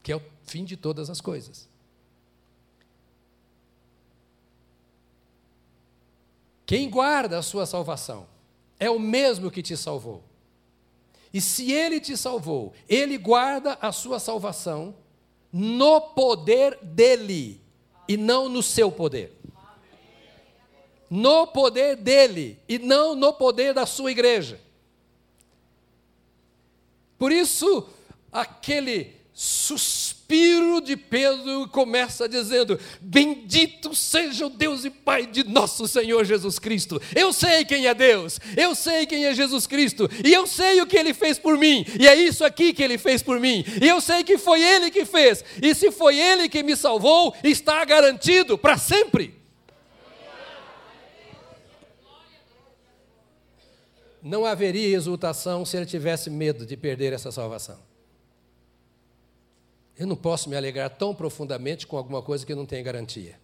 Que 0.02 0.12
é 0.12 0.16
o 0.16 0.22
fim 0.44 0.64
de 0.64 0.76
todas 0.76 1.10
as 1.10 1.22
coisas. 1.22 1.68
Quem 6.66 6.90
guarda 6.90 7.38
a 7.38 7.44
sua 7.44 7.66
salvação 7.66 8.26
é 8.80 8.90
o 8.90 8.98
mesmo 8.98 9.52
que 9.52 9.62
te 9.62 9.78
salvou. 9.78 10.24
E 11.34 11.42
se 11.42 11.72
ele 11.72 12.00
te 12.00 12.16
salvou, 12.16 12.74
ele 12.88 13.18
guarda 13.18 13.78
a 13.82 13.92
sua 13.92 14.20
salvação 14.20 14.96
no 15.52 16.00
poder 16.00 16.78
dele 16.84 17.60
e 18.08 18.16
não 18.16 18.48
no 18.48 18.62
seu 18.62 18.92
poder. 18.92 19.36
No 21.10 21.48
poder 21.48 21.96
dele 21.96 22.60
e 22.70 22.78
não 22.78 23.16
no 23.16 23.34
poder 23.34 23.74
da 23.74 23.86
sua 23.86 24.12
igreja. 24.12 24.62
Por 27.18 27.32
isso, 27.32 27.90
aquele 28.32 29.16
suspiro 30.24 30.82
de 30.82 30.96
Pedro 30.96 31.68
começa 31.68 32.28
dizendo: 32.28 32.80
Bendito 33.02 33.94
seja 33.94 34.48
o 34.48 34.50
Deus 34.50 34.86
e 34.86 34.90
Pai 34.90 35.26
de 35.28 35.44
nosso 35.44 35.88
Senhor 35.88 36.24
Jesus 36.24 36.58
Cristo. 36.58 37.02
Eu 37.16 37.34
sei 37.34 37.66
quem 37.66 37.88
é 37.88 37.94
Deus, 37.94 38.40
eu 38.56 38.74
sei 38.74 39.06
quem 39.06 39.26
é 39.26 39.34
Jesus 39.34 39.68
Cristo, 39.68 40.10
e 40.24 40.34
eu 40.34 40.48
sei 40.48 40.82
o 40.82 40.88
que 40.88 40.98
ele 40.98 41.14
fez 41.14 41.38
por 41.38 41.58
mim, 41.58 41.86
e 42.00 42.08
é 42.08 42.16
isso 42.16 42.44
aqui 42.44 42.74
que 42.74 42.82
ele 42.82 42.98
fez 42.98 43.22
por 43.22 43.40
mim, 43.40 43.64
e 43.82 43.88
eu 43.88 44.00
sei 44.00 44.24
que 44.24 44.38
foi 44.38 44.62
ele 44.62 44.90
que 44.90 45.06
fez, 45.06 45.44
e 45.62 45.76
se 45.76 45.92
foi 45.92 46.18
ele 46.18 46.48
que 46.48 46.64
me 46.64 46.76
salvou, 46.76 47.36
está 47.44 47.84
garantido 47.84 48.58
para 48.58 48.78
sempre. 48.78 49.42
Não 54.22 54.46
haveria 54.46 54.96
exultação 54.96 55.66
se 55.66 55.76
ele 55.76 55.86
tivesse 55.86 56.30
medo 56.30 56.66
de 56.66 56.78
perder 56.78 57.12
essa 57.12 57.30
salvação. 57.30 57.93
Eu 59.98 60.08
não 60.08 60.16
posso 60.16 60.50
me 60.50 60.56
alegrar 60.56 60.90
tão 60.90 61.14
profundamente 61.14 61.86
com 61.86 61.98
alguma 61.98 62.22
coisa 62.22 62.46
que 62.46 62.56
não 62.56 62.66
tem 62.66 62.84
garantia. 62.84 63.40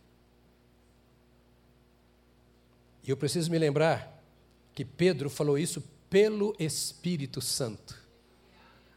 E 3.03 3.09
eu 3.09 3.17
preciso 3.17 3.51
me 3.51 3.57
lembrar 3.57 4.23
que 4.73 4.83
Pedro 4.83 5.29
falou 5.29 5.57
isso 5.57 5.83
pelo 6.09 6.55
Espírito 6.59 7.41
Santo. 7.41 7.97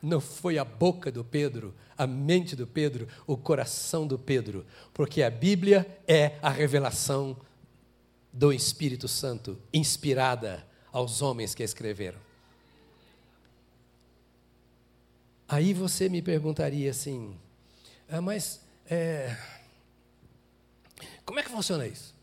Não 0.03 0.21
foi 0.21 0.59
a 0.59 0.65
boca 0.65 1.13
do 1.13 1.25
Pedro, 1.25 1.75
a 1.97 2.07
mente 2.07 2.57
do 2.57 2.67
Pedro, 2.67 3.07
o 3.27 3.37
coração 3.37 4.07
do 4.07 4.19
Pedro, 4.19 4.67
porque 4.93 5.23
a 5.23 5.31
Bíblia 5.31 5.87
é 6.09 6.39
a 6.43 6.51
revelação 6.51 7.37
do 8.33 8.53
Espírito 8.53 9.07
Santo, 9.07 9.59
inspirada 9.73 10.67
aos 10.91 11.23
homens 11.23 11.55
que 11.55 11.63
a 11.63 11.65
escreveram. 11.65 12.19
Aí 15.47 15.75
você 15.75 16.09
me 16.09 16.23
perguntaria 16.23 16.91
assim, 16.91 17.37
ah, 18.13 18.21
mas 18.21 18.61
é, 18.87 19.37
como 21.25 21.41
é 21.41 21.43
que 21.43 21.49
funciona 21.49 21.87
isso? 21.87 22.15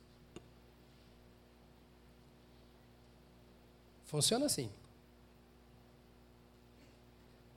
Funciona 4.06 4.45
assim. 4.45 4.71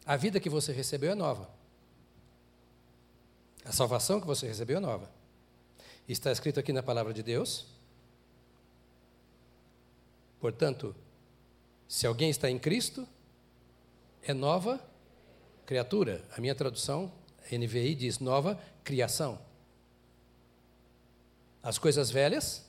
A 0.05 0.17
vida 0.17 0.41
que 0.41 0.49
você 0.49 0.73
recebeu 0.73 1.13
é 1.13 1.15
nova. 1.15 1.49
A 3.65 3.73
salvação 3.73 4.21
que 4.21 4.27
você 4.27 4.47
recebeu 4.47 4.79
é 4.79 4.81
nova. 4.81 5.11
Está 6.09 6.33
escrito 6.33 6.59
aqui 6.59 6.73
na 6.73 6.83
palavra 6.83 7.13
de 7.13 7.23
Deus. 7.23 7.67
Portanto, 10.41 10.95
se 11.87 12.07
alguém 12.07 12.31
está 12.31 12.51
em 12.51 12.59
Cristo, 12.59 13.07
é 14.23 14.35
nova 14.35 14.81
criatura. 15.65 16.25
A 16.37 16.41
minha 16.41 16.55
tradução, 16.55 17.13
NVI, 17.51 17.95
diz 17.95 18.19
nova 18.19 18.61
criação. 18.85 19.41
As 21.63 21.79
coisas 21.79 22.11
velhas 22.11 22.65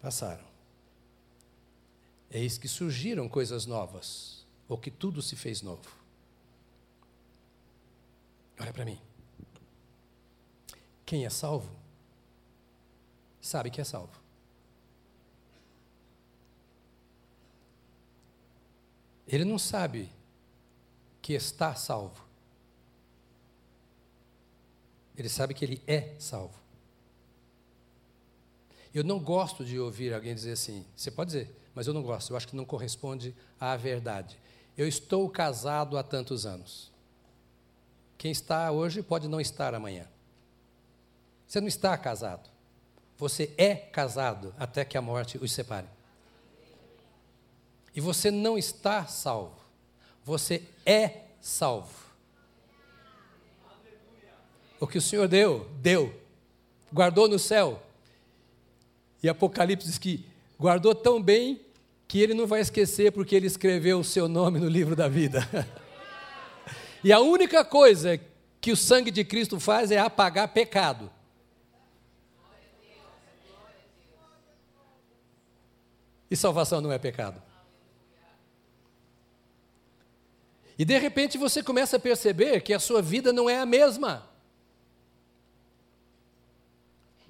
passaram. 0.00 0.44
Eis 2.30 2.58
que 2.58 2.68
surgiram 2.68 3.28
coisas 3.28 3.66
novas, 3.66 4.46
ou 4.68 4.78
que 4.78 4.90
tudo 4.90 5.20
se 5.20 5.36
fez 5.36 5.62
novo. 5.62 5.90
Olha 8.58 8.72
para 8.72 8.84
mim. 8.84 9.00
Quem 11.04 11.24
é 11.24 11.30
salvo, 11.30 11.70
sabe 13.40 13.70
que 13.70 13.80
é 13.80 13.84
salvo. 13.84 14.20
Ele 19.26 19.44
não 19.44 19.58
sabe 19.58 20.10
que 21.22 21.32
está 21.32 21.74
salvo. 21.74 22.29
Ele 25.20 25.28
sabe 25.28 25.52
que 25.52 25.62
ele 25.62 25.82
é 25.86 26.14
salvo. 26.18 26.58
Eu 28.94 29.04
não 29.04 29.18
gosto 29.18 29.62
de 29.64 29.78
ouvir 29.78 30.14
alguém 30.14 30.34
dizer 30.34 30.52
assim, 30.52 30.84
você 30.96 31.10
pode 31.10 31.30
dizer, 31.30 31.54
mas 31.74 31.86
eu 31.86 31.92
não 31.92 32.02
gosto, 32.02 32.32
eu 32.32 32.36
acho 32.38 32.48
que 32.48 32.56
não 32.56 32.64
corresponde 32.64 33.34
à 33.60 33.76
verdade. 33.76 34.38
Eu 34.76 34.88
estou 34.88 35.28
casado 35.28 35.98
há 35.98 36.02
tantos 36.02 36.46
anos. 36.46 36.90
Quem 38.16 38.32
está 38.32 38.72
hoje 38.72 39.02
pode 39.02 39.28
não 39.28 39.40
estar 39.40 39.74
amanhã. 39.74 40.08
Você 41.46 41.60
não 41.60 41.68
está 41.68 41.96
casado. 41.98 42.48
Você 43.18 43.52
é 43.58 43.74
casado 43.74 44.54
até 44.58 44.86
que 44.86 44.96
a 44.96 45.02
morte 45.02 45.36
os 45.36 45.52
separe. 45.52 45.86
E 47.94 48.00
você 48.00 48.30
não 48.30 48.56
está 48.56 49.06
salvo. 49.06 49.60
Você 50.24 50.62
é 50.86 51.24
salvo. 51.42 52.09
O 54.80 54.86
que 54.86 54.96
o 54.96 55.02
Senhor 55.02 55.28
deu, 55.28 55.68
deu. 55.82 56.18
Guardou 56.90 57.28
no 57.28 57.38
céu. 57.38 57.82
E 59.22 59.28
Apocalipse 59.28 59.86
diz 59.86 59.98
que 59.98 60.24
guardou 60.58 60.94
tão 60.94 61.22
bem 61.22 61.60
que 62.08 62.18
ele 62.20 62.32
não 62.32 62.46
vai 62.46 62.60
esquecer 62.60 63.12
porque 63.12 63.36
ele 63.36 63.46
escreveu 63.46 64.00
o 64.00 64.04
seu 64.04 64.26
nome 64.26 64.58
no 64.58 64.68
livro 64.68 64.96
da 64.96 65.06
vida. 65.06 65.46
e 67.04 67.12
a 67.12 67.20
única 67.20 67.62
coisa 67.62 68.18
que 68.58 68.72
o 68.72 68.76
sangue 68.76 69.10
de 69.10 69.22
Cristo 69.22 69.60
faz 69.60 69.90
é 69.90 69.98
apagar 69.98 70.48
pecado. 70.48 71.10
E 76.30 76.36
salvação 76.36 76.80
não 76.80 76.90
é 76.90 76.98
pecado. 76.98 77.42
E 80.78 80.84
de 80.84 80.96
repente 80.96 81.36
você 81.36 81.62
começa 81.62 81.98
a 81.98 82.00
perceber 82.00 82.62
que 82.62 82.72
a 82.72 82.78
sua 82.78 83.02
vida 83.02 83.34
não 83.34 83.50
é 83.50 83.60
a 83.60 83.66
mesma. 83.66 84.29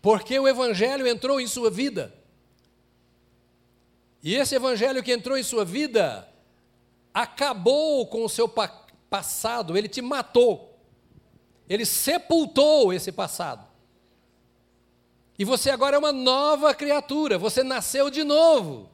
Porque 0.02 0.38
o 0.38 0.48
Evangelho 0.48 1.06
entrou 1.06 1.40
em 1.40 1.46
sua 1.46 1.70
vida. 1.70 2.14
E 4.22 4.34
esse 4.34 4.54
Evangelho 4.54 5.02
que 5.02 5.12
entrou 5.12 5.36
em 5.36 5.42
sua 5.42 5.64
vida 5.64 6.28
acabou 7.12 8.06
com 8.06 8.24
o 8.24 8.28
seu 8.28 8.48
pa 8.48 8.78
passado, 9.08 9.76
ele 9.76 9.88
te 9.88 10.00
matou. 10.00 10.78
Ele 11.68 11.84
sepultou 11.84 12.92
esse 12.92 13.10
passado. 13.10 13.66
E 15.36 15.44
você 15.44 15.70
agora 15.70 15.96
é 15.96 15.98
uma 15.98 16.12
nova 16.12 16.72
criatura, 16.74 17.36
você 17.36 17.64
nasceu 17.64 18.08
de 18.08 18.22
novo. 18.22 18.88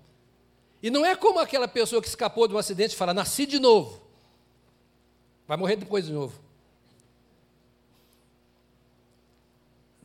E 0.82 0.90
não 0.90 1.04
é 1.04 1.14
como 1.14 1.38
aquela 1.38 1.68
pessoa 1.68 2.00
que 2.00 2.08
escapou 2.08 2.48
de 2.48 2.54
um 2.54 2.58
acidente 2.58 2.94
e 2.94 2.96
fala: 2.96 3.12
nasci 3.12 3.44
de 3.44 3.58
novo. 3.58 4.00
Vai 5.46 5.56
morrer 5.56 5.76
depois 5.76 6.06
de 6.06 6.12
novo. 6.12 6.45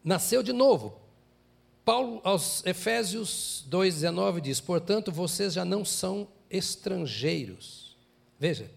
Nasceu 0.03 0.41
de 0.41 0.51
novo. 0.53 0.99
Paulo, 1.83 2.21
aos 2.23 2.65
Efésios 2.65 3.65
2,19 3.69 4.41
diz: 4.41 4.59
Portanto, 4.59 5.11
vocês 5.11 5.53
já 5.53 5.65
não 5.65 5.83
são 5.83 6.27
estrangeiros. 6.49 7.95
Veja, 8.39 8.69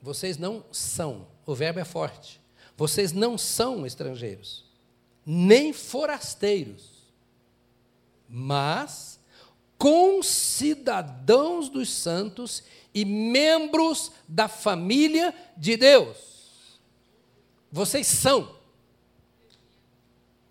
vocês 0.00 0.36
não 0.36 0.64
são, 0.70 1.26
o 1.46 1.54
verbo 1.54 1.80
é 1.80 1.84
forte. 1.84 2.40
Vocês 2.76 3.12
não 3.12 3.38
são 3.38 3.86
estrangeiros, 3.86 4.64
nem 5.24 5.72
forasteiros, 5.72 6.90
mas 8.28 9.20
concidadãos 9.78 11.68
dos 11.68 11.88
santos 11.90 12.62
e 12.92 13.04
membros 13.04 14.12
da 14.26 14.48
família 14.48 15.34
de 15.56 15.76
Deus. 15.76 16.16
Vocês 17.70 18.06
são 18.06 18.56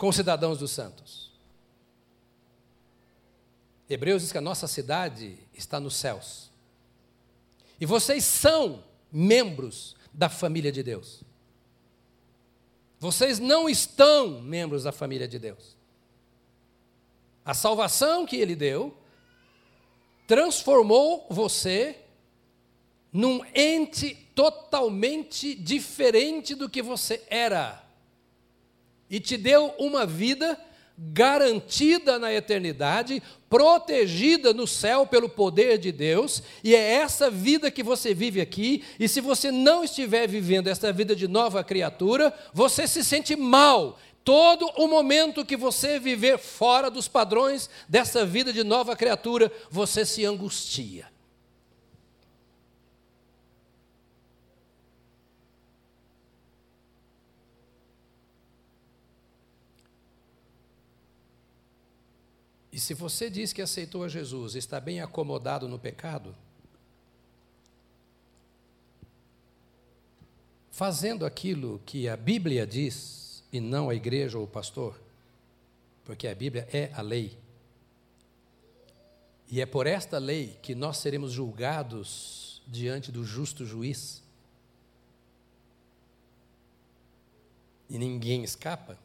concidadãos 0.04 0.58
dos 0.58 0.72
santos. 0.72 1.32
Hebreus 3.90 4.22
diz 4.22 4.34
que 4.34 4.38
a 4.38 4.42
nossa 4.42 4.68
cidade 4.68 5.40
está 5.54 5.80
nos 5.80 5.96
céus. 5.96 6.52
E 7.80 7.86
vocês 7.86 8.26
são 8.26 8.84
membros 9.10 9.96
da 10.14 10.28
família 10.28 10.74
de 10.74 10.84
Deus. 10.84 11.24
Vocês 13.00 13.40
não 13.40 13.70
estão 13.70 14.42
membros 14.42 14.84
da 14.84 14.92
família 14.92 15.26
de 15.26 15.40
Deus. 15.40 15.78
A 17.46 17.54
salvação 17.54 18.26
que 18.26 18.36
Ele 18.36 18.58
deu 18.58 18.94
transformou 20.28 21.26
você 21.30 21.98
num 23.10 23.40
ente 23.56 24.16
totalmente 24.36 25.56
diferente 25.56 26.56
do 26.56 26.70
que 26.70 26.82
você 26.82 27.26
era. 27.30 27.83
E 29.14 29.20
te 29.20 29.38
deu 29.38 29.76
uma 29.78 30.08
vida 30.08 30.60
garantida 30.98 32.18
na 32.18 32.34
eternidade, 32.34 33.22
protegida 33.48 34.56
no 34.56 34.66
céu 34.66 35.06
pelo 35.06 35.30
poder 35.30 35.78
de 35.78 35.92
Deus, 35.92 36.42
e 36.64 36.74
é 36.74 36.96
essa 36.96 37.30
vida 37.30 37.70
que 37.70 37.84
você 37.84 38.12
vive 38.12 38.42
aqui, 38.42 38.84
e 39.00 39.08
se 39.08 39.22
você 39.22 39.52
não 39.52 39.84
estiver 39.84 40.28
vivendo 40.28 40.68
essa 40.68 40.92
vida 40.92 41.16
de 41.16 41.28
nova 41.28 41.64
criatura, 41.64 42.34
você 42.52 42.88
se 42.88 43.04
sente 43.04 43.36
mal. 43.36 44.00
Todo 44.24 44.66
o 44.78 44.88
momento 44.88 45.46
que 45.46 45.56
você 45.56 46.00
viver 46.00 46.40
fora 46.40 46.90
dos 46.90 47.08
padrões 47.08 47.70
dessa 47.88 48.26
vida 48.26 48.52
de 48.52 48.64
nova 48.64 48.96
criatura, 48.96 49.52
você 49.70 50.04
se 50.08 50.26
angustia. 50.26 51.13
E 62.74 62.80
se 62.80 62.96
você 62.96 63.30
diz 63.30 63.54
que 63.54 63.62
aceitou 63.62 64.04
a 64.04 64.08
Jesus, 64.08 64.56
está 64.56 64.80
bem 64.82 65.00
acomodado 65.00 65.68
no 65.68 65.78
pecado, 65.78 66.36
fazendo 70.72 71.24
aquilo 71.24 71.80
que 71.86 72.10
a 72.10 72.18
Bíblia 72.18 72.66
diz 72.66 73.44
e 73.52 73.60
não 73.60 73.92
a 73.92 73.96
igreja 73.96 74.40
ou 74.40 74.46
o 74.46 74.48
pastor, 74.48 75.00
porque 76.04 76.28
a 76.28 76.34
Bíblia 76.34 76.68
é 76.74 76.92
a 76.96 77.04
lei. 77.04 77.38
E 79.48 79.62
é 79.62 79.68
por 79.68 79.86
esta 79.86 80.18
lei 80.18 80.58
que 80.64 80.74
nós 80.74 80.98
seremos 80.98 81.32
julgados 81.32 82.60
diante 82.66 83.12
do 83.12 83.24
justo 83.24 83.68
juiz. 83.68 84.24
E 87.88 88.00
ninguém 88.00 88.44
escapa. 88.44 88.98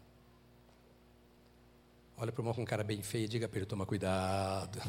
Olha 2.20 2.32
para 2.32 2.40
o 2.40 2.42
irmão 2.42 2.54
com 2.54 2.64
cara 2.64 2.82
bem 2.82 3.00
feia 3.00 3.24
e 3.26 3.28
diga 3.28 3.48
para 3.48 3.58
ele: 3.58 3.66
toma 3.66 3.86
cuidado. 3.86 4.80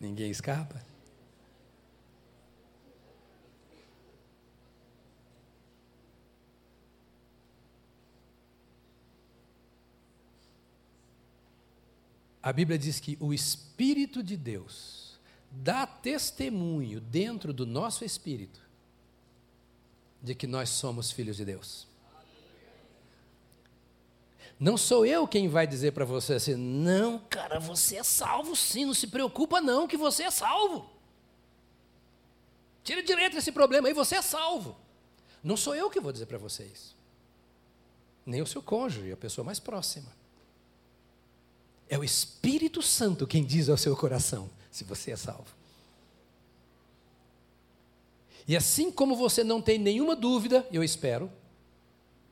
Ninguém 0.00 0.30
escapa. 0.30 0.82
A 12.42 12.52
Bíblia 12.52 12.78
diz 12.78 12.98
que 12.98 13.18
o 13.20 13.34
Espírito 13.34 14.22
de 14.22 14.36
Deus 14.36 15.18
dá 15.50 15.86
testemunho 15.86 17.00
dentro 17.00 17.52
do 17.52 17.66
nosso 17.66 18.04
espírito 18.04 18.60
de 20.22 20.34
que 20.34 20.46
nós 20.46 20.70
somos 20.70 21.10
filhos 21.10 21.36
de 21.36 21.44
Deus. 21.44 21.85
Não 24.58 24.76
sou 24.76 25.04
eu 25.04 25.28
quem 25.28 25.48
vai 25.48 25.66
dizer 25.66 25.92
para 25.92 26.04
você 26.04 26.34
assim, 26.34 26.54
não, 26.54 27.18
cara, 27.18 27.60
você 27.60 27.96
é 27.96 28.02
salvo 28.02 28.56
sim, 28.56 28.86
não 28.86 28.94
se 28.94 29.06
preocupa 29.06 29.60
não 29.60 29.86
que 29.86 29.96
você 29.96 30.24
é 30.24 30.30
salvo. 30.30 30.88
Tira 32.82 33.02
direito 33.02 33.36
esse 33.36 33.52
problema 33.52 33.88
aí, 33.88 33.94
você 33.94 34.16
é 34.16 34.22
salvo. 34.22 34.76
Não 35.42 35.56
sou 35.56 35.74
eu 35.74 35.90
que 35.90 36.00
vou 36.00 36.12
dizer 36.12 36.26
para 36.26 36.38
vocês. 36.38 36.94
Nem 38.24 38.40
o 38.40 38.46
seu 38.46 38.62
cônjuge, 38.62 39.12
a 39.12 39.16
pessoa 39.16 39.44
mais 39.44 39.60
próxima. 39.60 40.08
É 41.88 41.98
o 41.98 42.04
Espírito 42.04 42.80
Santo 42.82 43.26
quem 43.26 43.44
diz 43.44 43.68
ao 43.68 43.76
seu 43.76 43.94
coração 43.96 44.50
se 44.70 44.84
você 44.84 45.12
é 45.12 45.16
salvo. 45.16 45.54
E 48.48 48.56
assim 48.56 48.90
como 48.90 49.16
você 49.16 49.44
não 49.44 49.60
tem 49.60 49.78
nenhuma 49.78 50.16
dúvida, 50.16 50.66
eu 50.72 50.82
espero, 50.82 51.30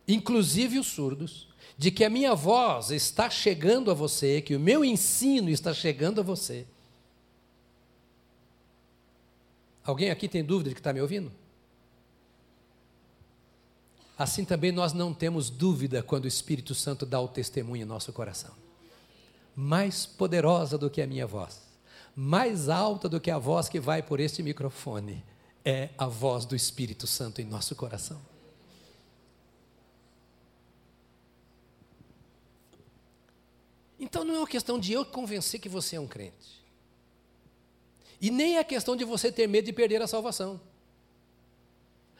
inclusive 0.06 0.78
os 0.78 0.87
surdos, 0.87 1.48
de 1.76 1.90
que 1.90 2.04
a 2.04 2.10
minha 2.10 2.34
voz 2.34 2.90
está 2.90 3.28
chegando 3.28 3.90
a 3.90 3.94
você, 3.94 4.40
que 4.40 4.54
o 4.54 4.60
meu 4.60 4.84
ensino 4.84 5.50
está 5.50 5.74
chegando 5.74 6.20
a 6.20 6.24
você. 6.24 6.66
Alguém 9.84 10.10
aqui 10.10 10.28
tem 10.28 10.44
dúvida 10.44 10.70
de 10.70 10.74
que 10.74 10.80
está 10.80 10.92
me 10.92 11.00
ouvindo? 11.00 11.30
Assim 14.16 14.44
também 14.44 14.70
nós 14.70 14.92
não 14.92 15.12
temos 15.12 15.50
dúvida 15.50 16.02
quando 16.02 16.24
o 16.24 16.28
Espírito 16.28 16.74
Santo 16.74 17.04
dá 17.04 17.20
o 17.20 17.28
testemunho 17.28 17.82
em 17.82 17.87
nosso 17.87 18.12
coração. 18.12 18.52
Mais 19.56 20.06
poderosa 20.06 20.78
do 20.78 20.88
que 20.88 21.02
a 21.02 21.06
minha 21.06 21.26
voz, 21.26 21.60
mais 22.14 22.68
alta 22.68 23.08
do 23.08 23.20
que 23.20 23.30
a 23.30 23.38
voz 23.38 23.68
que 23.68 23.80
vai 23.80 24.02
por 24.02 24.20
este 24.20 24.42
microfone, 24.42 25.24
é 25.64 25.90
a 25.98 26.06
voz 26.06 26.44
do 26.44 26.54
Espírito 26.54 27.06
Santo 27.06 27.40
em 27.40 27.44
nosso 27.44 27.74
coração. 27.74 28.33
Então 34.04 34.22
não 34.22 34.34
é 34.34 34.38
uma 34.38 34.46
questão 34.46 34.78
de 34.78 34.92
eu 34.92 35.02
convencer 35.02 35.58
que 35.58 35.68
você 35.68 35.96
é 35.96 36.00
um 36.00 36.06
crente. 36.06 36.62
E 38.20 38.30
nem 38.30 38.58
é 38.58 38.62
questão 38.62 38.94
de 38.94 39.02
você 39.02 39.32
ter 39.32 39.48
medo 39.48 39.64
de 39.64 39.72
perder 39.72 40.02
a 40.02 40.06
salvação. 40.06 40.60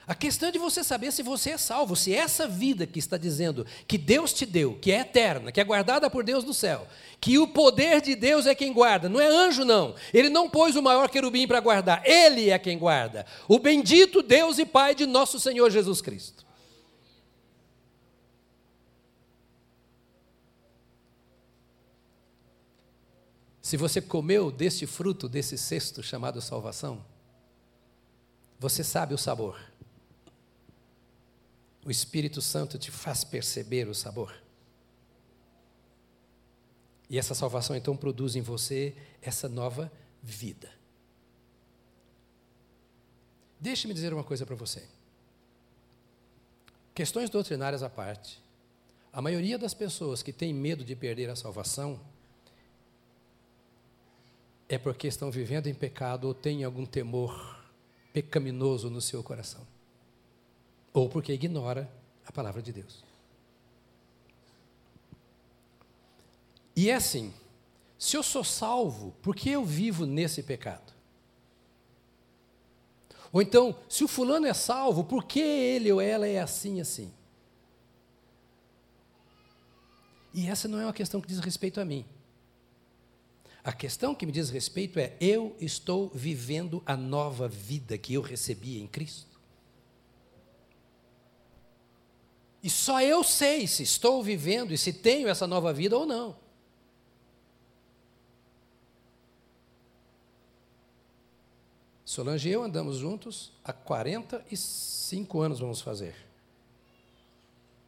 A 0.07 0.14
questão 0.14 0.49
é 0.49 0.53
de 0.53 0.59
você 0.59 0.83
saber 0.83 1.12
se 1.12 1.23
você 1.23 1.51
é 1.51 1.59
salvo, 1.59 1.94
se 1.94 2.14
essa 2.14 2.49
vida 2.49 2.87
que 2.87 2.99
está 2.99 3.18
dizendo 3.18 3.66
que 3.87 3.99
Deus 3.99 4.33
te 4.33 4.47
deu, 4.47 4.79
que 4.81 4.90
é 4.92 5.01
eterna, 5.01 5.53
que 5.53 5.61
é 5.61 5.64
guardada 5.64 6.09
por 6.09 6.25
Deus 6.25 6.42
no 6.42 6.55
céu, 6.55 6.87
que 7.20 7.38
o 7.38 7.47
poder 7.47 8.01
de 8.01 8.14
Deus 8.14 8.47
é 8.47 8.55
quem 8.55 8.73
guarda, 8.73 9.09
não 9.09 9.20
é 9.20 9.27
anjo, 9.27 9.62
não. 9.64 9.94
Ele 10.12 10.31
não 10.31 10.49
pôs 10.49 10.77
o 10.77 10.83
maior 10.83 11.11
querubim 11.11 11.47
para 11.47 11.61
guardar, 11.61 12.03
ele 12.07 12.49
é 12.49 12.59
quem 12.59 12.79
guarda. 12.79 13.27
O 13.47 13.59
bendito 13.59 14.23
Deus 14.23 14.59
e 14.59 14.64
Pai 14.64 14.94
de 14.94 15.05
nosso 15.05 15.38
Senhor 15.38 15.70
Jesus 15.70 16.01
Cristo. 16.01 16.44
Se 23.64 23.79
você 23.79 23.98
comeu 23.98 24.50
deste 24.50 24.87
fruto, 24.87 25.27
desse 25.27 25.57
cesto 25.57 26.03
chamado 26.03 26.38
salvação, 26.42 27.03
você 28.59 28.85
sabe 28.85 29.14
o 29.14 29.18
sabor. 29.18 29.59
O 31.83 31.90
Espírito 31.90 32.42
Santo 32.42 32.79
te 32.79 32.90
faz 32.90 33.24
perceber 33.24 33.88
o 33.88 33.94
sabor. 33.94 34.35
E 37.09 37.18
essa 37.18 37.35
salvação 37.35 37.74
então 37.74 37.96
produz 37.96 38.37
em 38.37 38.42
você 38.42 38.94
essa 39.22 39.48
nova 39.48 39.90
vida. 40.22 40.70
Deixe-me 43.59 43.94
dizer 43.94 44.12
uma 44.12 44.24
coisa 44.24 44.44
para 44.44 44.57
você. 44.57 44.87
Questões 46.94 47.31
doutrinárias 47.31 47.83
à 47.83 47.88
parte, 47.88 48.42
a 49.11 49.22
maioria 49.22 49.57
das 49.59 49.72
pessoas 49.72 50.22
que 50.22 50.35
tem 50.35 50.53
medo 50.53 50.85
de 50.85 50.94
perder 50.94 51.31
a 51.31 51.37
salvação 51.37 51.98
é 54.75 54.79
porque 54.79 55.07
estão 55.07 55.31
vivendo 55.31 55.67
em 55.69 55.75
pecado 55.75 56.27
ou 56.27 56.35
têm 56.35 56.65
algum 56.65 56.85
temor 56.85 57.65
pecaminoso 58.13 58.91
no 58.91 59.01
seu 59.01 59.23
coração. 59.23 59.67
Ou 60.93 61.09
porque 61.09 61.33
ignora 61.33 61.91
a 62.27 62.33
palavra 62.33 62.61
de 62.61 62.73
Deus. 62.73 63.05
E 66.77 66.91
é 66.91 66.95
assim: 66.95 67.33
se 67.99 68.17
eu 68.17 68.23
sou 68.23 68.45
salvo, 68.45 69.13
por 69.23 69.35
que 69.35 69.51
eu 69.51 69.65
vivo 69.65 70.07
nesse 70.07 70.43
pecado? 70.43 70.93
Ou 73.33 73.43
então, 73.43 73.77
se 73.89 74.05
o 74.05 74.09
fulano 74.09 74.47
é 74.47 74.55
salvo, 74.55 75.03
por 75.05 75.25
que 75.25 75.41
ele 75.41 75.91
ou 75.91 76.01
ela 76.01 76.27
é 76.27 76.39
assim 76.39 76.81
assim? 76.81 77.13
E 80.33 80.48
essa 80.48 80.69
não 80.69 80.81
é 80.81 80.85
uma 80.85 80.92
questão 80.92 81.21
que 81.21 81.29
diz 81.29 81.38
respeito 81.38 81.81
a 81.81 81.85
mim. 81.85 82.05
A 83.65 83.73
questão 83.73 84.15
que 84.15 84.27
me 84.27 84.33
diz 84.33 84.50
respeito 84.50 84.98
é: 84.98 85.17
eu 85.19 85.56
estou 85.58 86.10
vivendo 86.10 86.83
a 86.85 86.94
nova 86.94 87.48
vida 87.48 87.96
que 87.96 88.12
eu 88.12 88.21
recebi 88.21 88.79
em 88.79 88.87
Cristo? 88.87 89.40
E 92.62 92.69
só 92.69 93.00
eu 93.00 93.25
sei 93.25 93.67
se 93.67 93.83
estou 93.83 94.23
vivendo 94.23 94.73
e 94.73 94.79
se 94.79 94.92
tenho 94.92 95.29
essa 95.29 95.46
nova 95.46 95.73
vida 95.73 95.96
ou 95.96 96.04
não. 96.04 96.37
Solange 102.04 102.48
e 102.48 102.52
eu 102.52 102.62
andamos 102.62 102.98
juntos 102.98 103.50
há 103.65 103.73
45 103.73 105.40
anos, 105.40 105.58
vamos 105.58 105.81
fazer. 105.81 106.15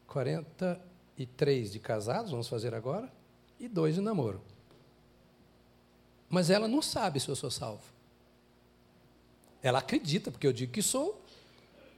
43 0.09 1.71
de 1.71 1.79
casados, 1.79 2.31
vamos 2.31 2.49
fazer 2.49 2.75
agora, 2.75 3.13
e 3.61 3.69
dois 3.69 3.95
de 3.95 4.01
namoro. 4.01 4.43
Mas 6.29 6.51
ela 6.51 6.67
não 6.67 6.83
sabe 6.83 7.21
se 7.21 7.29
eu 7.29 7.37
sou 7.37 7.51
salvo. 7.51 7.83
Ela 9.63 9.79
acredita, 9.79 10.31
porque 10.31 10.47
eu 10.47 10.53
digo 10.53 10.73
que 10.73 10.83
sou, 10.83 11.23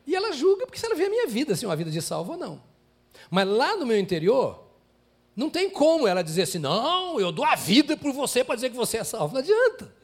e 0.07 0.17
ela 0.17 0.33
julga 0.33 0.67
porque 0.67 0.79
se 0.79 0.87
ela 0.87 0.95
vê 0.95 1.05
a 1.05 1.11
minha 1.11 1.27
vida, 1.27 1.55
se 1.55 1.65
é 1.65 1.69
uma 1.69 1.77
vida 1.77 1.91
de 1.91 2.01
salvo 2.01 2.33
ou 2.33 2.39
não. 2.39 2.63
Mas 3.31 3.47
lá 3.47 3.77
no 3.77 3.85
meu 3.85 3.99
interior, 3.99 4.65
não 5.37 5.51
tem 5.51 5.69
como 5.69 6.09
ela 6.09 6.23
dizer 6.23 6.43
assim: 6.43 6.59
não, 6.59 7.21
eu 7.21 7.31
dou 7.31 7.45
a 7.45 7.55
vida 7.55 7.97
por 7.97 8.13
você 8.13 8.43
para 8.43 8.55
dizer 8.55 8.71
que 8.71 8.77
você 8.77 8.99
é 8.99 9.05
salvo. 9.05 9.35
Não 9.35 9.41
adianta. 9.41 9.95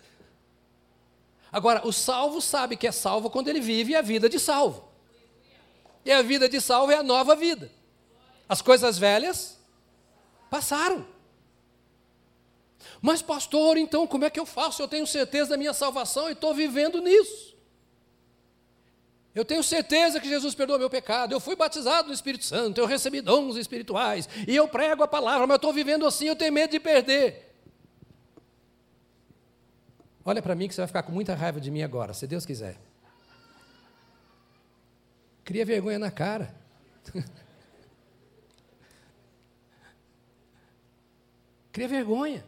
Agora, 1.51 1.87
o 1.87 1.93
salvo 1.93 2.41
sabe 2.41 2.77
que 2.77 2.87
é 2.87 2.93
salvo 2.93 3.31
quando 3.31 3.49
ele 3.49 3.61
vive 3.61 3.95
a 3.95 4.03
vida 4.03 4.29
de 4.29 4.39
salvo. 4.39 4.89
E 6.05 6.13
a 6.13 6.21
vida 6.21 6.49
de 6.49 6.61
salvo 6.61 6.93
é 6.93 6.97
a 6.97 7.03
nova 7.03 7.35
vida. 7.35 7.71
As 8.49 8.61
coisas 8.61 8.99
velhas 8.99 9.59
passaram. 10.51 11.07
Mas, 13.01 13.23
pastor, 13.23 13.77
então 13.77 14.07
como 14.07 14.25
é 14.25 14.31
que 14.31 14.41
eu 14.41 14.47
faço? 14.47 14.83
Eu 14.83 14.89
tenho 14.89 15.07
certeza 15.07 15.51
da 15.51 15.57
minha 15.57 15.73
salvação 15.73 16.29
e 16.29 16.33
estou 16.33 16.55
vivendo 16.55 17.01
nisso. 17.01 17.55
Eu 19.35 19.45
tenho 19.45 19.63
certeza 19.65 20.21
que 20.21 20.29
Jesus 20.29 20.55
perdoou 20.55 20.79
meu 20.79 20.89
pecado. 20.89 21.33
Eu 21.33 21.41
fui 21.41 21.57
batizado 21.57 22.07
no 22.09 22.15
Espírito 22.15 22.45
Santo, 22.45 22.81
eu 22.81 22.87
recebi 22.87 23.21
dons 23.21 23.57
espirituais 23.57 24.29
e 24.47 24.55
eu 24.55 24.69
prego 24.69 25.03
a 25.03 25.09
palavra, 25.09 25.47
mas 25.47 25.55
eu 25.55 25.57
estou 25.57 25.73
vivendo 25.73 26.07
assim, 26.07 26.27
eu 26.27 26.37
tenho 26.37 26.53
medo 26.53 26.71
de 26.71 26.79
perder. 26.79 27.53
Olha 30.25 30.41
para 30.41 30.55
mim 30.55 30.69
que 30.69 30.75
você 30.75 30.81
vai 30.81 30.87
ficar 30.87 31.03
com 31.03 31.11
muita 31.13 31.35
raiva 31.35 31.61
de 31.61 31.71
mim 31.71 31.83
agora, 31.83 32.15
se 32.15 32.27
Deus 32.27 32.47
quiser. 32.47 32.79
Cria 35.45 35.67
vergonha 35.67 35.99
na 35.99 36.11
cara. 36.11 36.55
Cria 41.73 41.89
vergonha. 41.89 42.45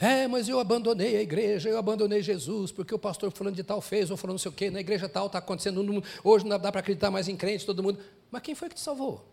É, 0.00 0.28
mas 0.28 0.48
eu 0.48 0.60
abandonei 0.60 1.16
a 1.16 1.22
igreja, 1.22 1.68
eu 1.68 1.76
abandonei 1.76 2.22
Jesus, 2.22 2.70
porque 2.70 2.94
o 2.94 2.98
pastor 2.98 3.32
falando 3.32 3.56
de 3.56 3.64
tal 3.64 3.80
fez, 3.80 4.10
ou 4.10 4.16
falando 4.16 4.34
não 4.34 4.38
sei 4.38 4.50
o 4.50 4.54
quê, 4.54 4.70
na 4.70 4.78
igreja 4.78 5.08
tal 5.08 5.26
está 5.26 5.38
acontecendo, 5.38 6.04
hoje 6.22 6.46
não 6.46 6.56
dá 6.56 6.70
para 6.70 6.80
acreditar 6.80 7.10
mais 7.10 7.26
em 7.26 7.36
crente, 7.36 7.66
todo 7.66 7.82
mundo. 7.82 7.98
Mas 8.30 8.42
quem 8.42 8.54
foi 8.54 8.68
que 8.68 8.76
te 8.76 8.80
salvou? 8.80 9.24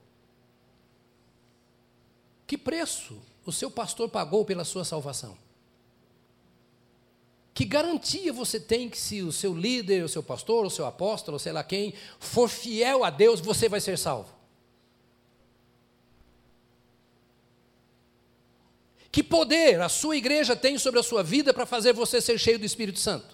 Que 2.47 2.57
preço 2.57 3.15
o 3.45 3.51
seu 3.51 3.69
pastor 3.69 4.09
pagou 4.09 4.43
pela 4.43 4.63
sua 4.63 4.83
salvação? 4.83 5.37
Que 7.53 7.63
garantia 7.63 8.33
você 8.33 8.59
tem 8.59 8.89
que 8.89 8.97
se 8.97 9.21
o 9.21 9.31
seu 9.31 9.53
líder, 9.53 10.03
o 10.03 10.09
seu 10.09 10.21
pastor, 10.21 10.65
o 10.65 10.69
seu 10.69 10.85
apóstolo, 10.85 11.39
sei 11.39 11.53
lá 11.53 11.63
quem, 11.63 11.93
for 12.19 12.49
fiel 12.49 13.03
a 13.03 13.09
Deus, 13.09 13.39
você 13.39 13.69
vai 13.69 13.79
ser 13.79 13.97
salvo? 13.97 14.34
Que 19.15 19.23
poder 19.23 19.79
a 19.79 19.87
sua 19.87 20.17
igreja 20.17 20.57
tem 20.57 20.77
sobre 20.77 20.99
a 20.99 21.03
sua 21.03 21.23
vida 21.23 21.53
para 21.53 21.65
fazer 21.65 21.93
você 21.93 22.19
ser 22.19 22.37
cheio 22.37 22.59
do 22.59 22.65
Espírito 22.65 22.99
Santo? 22.99 23.33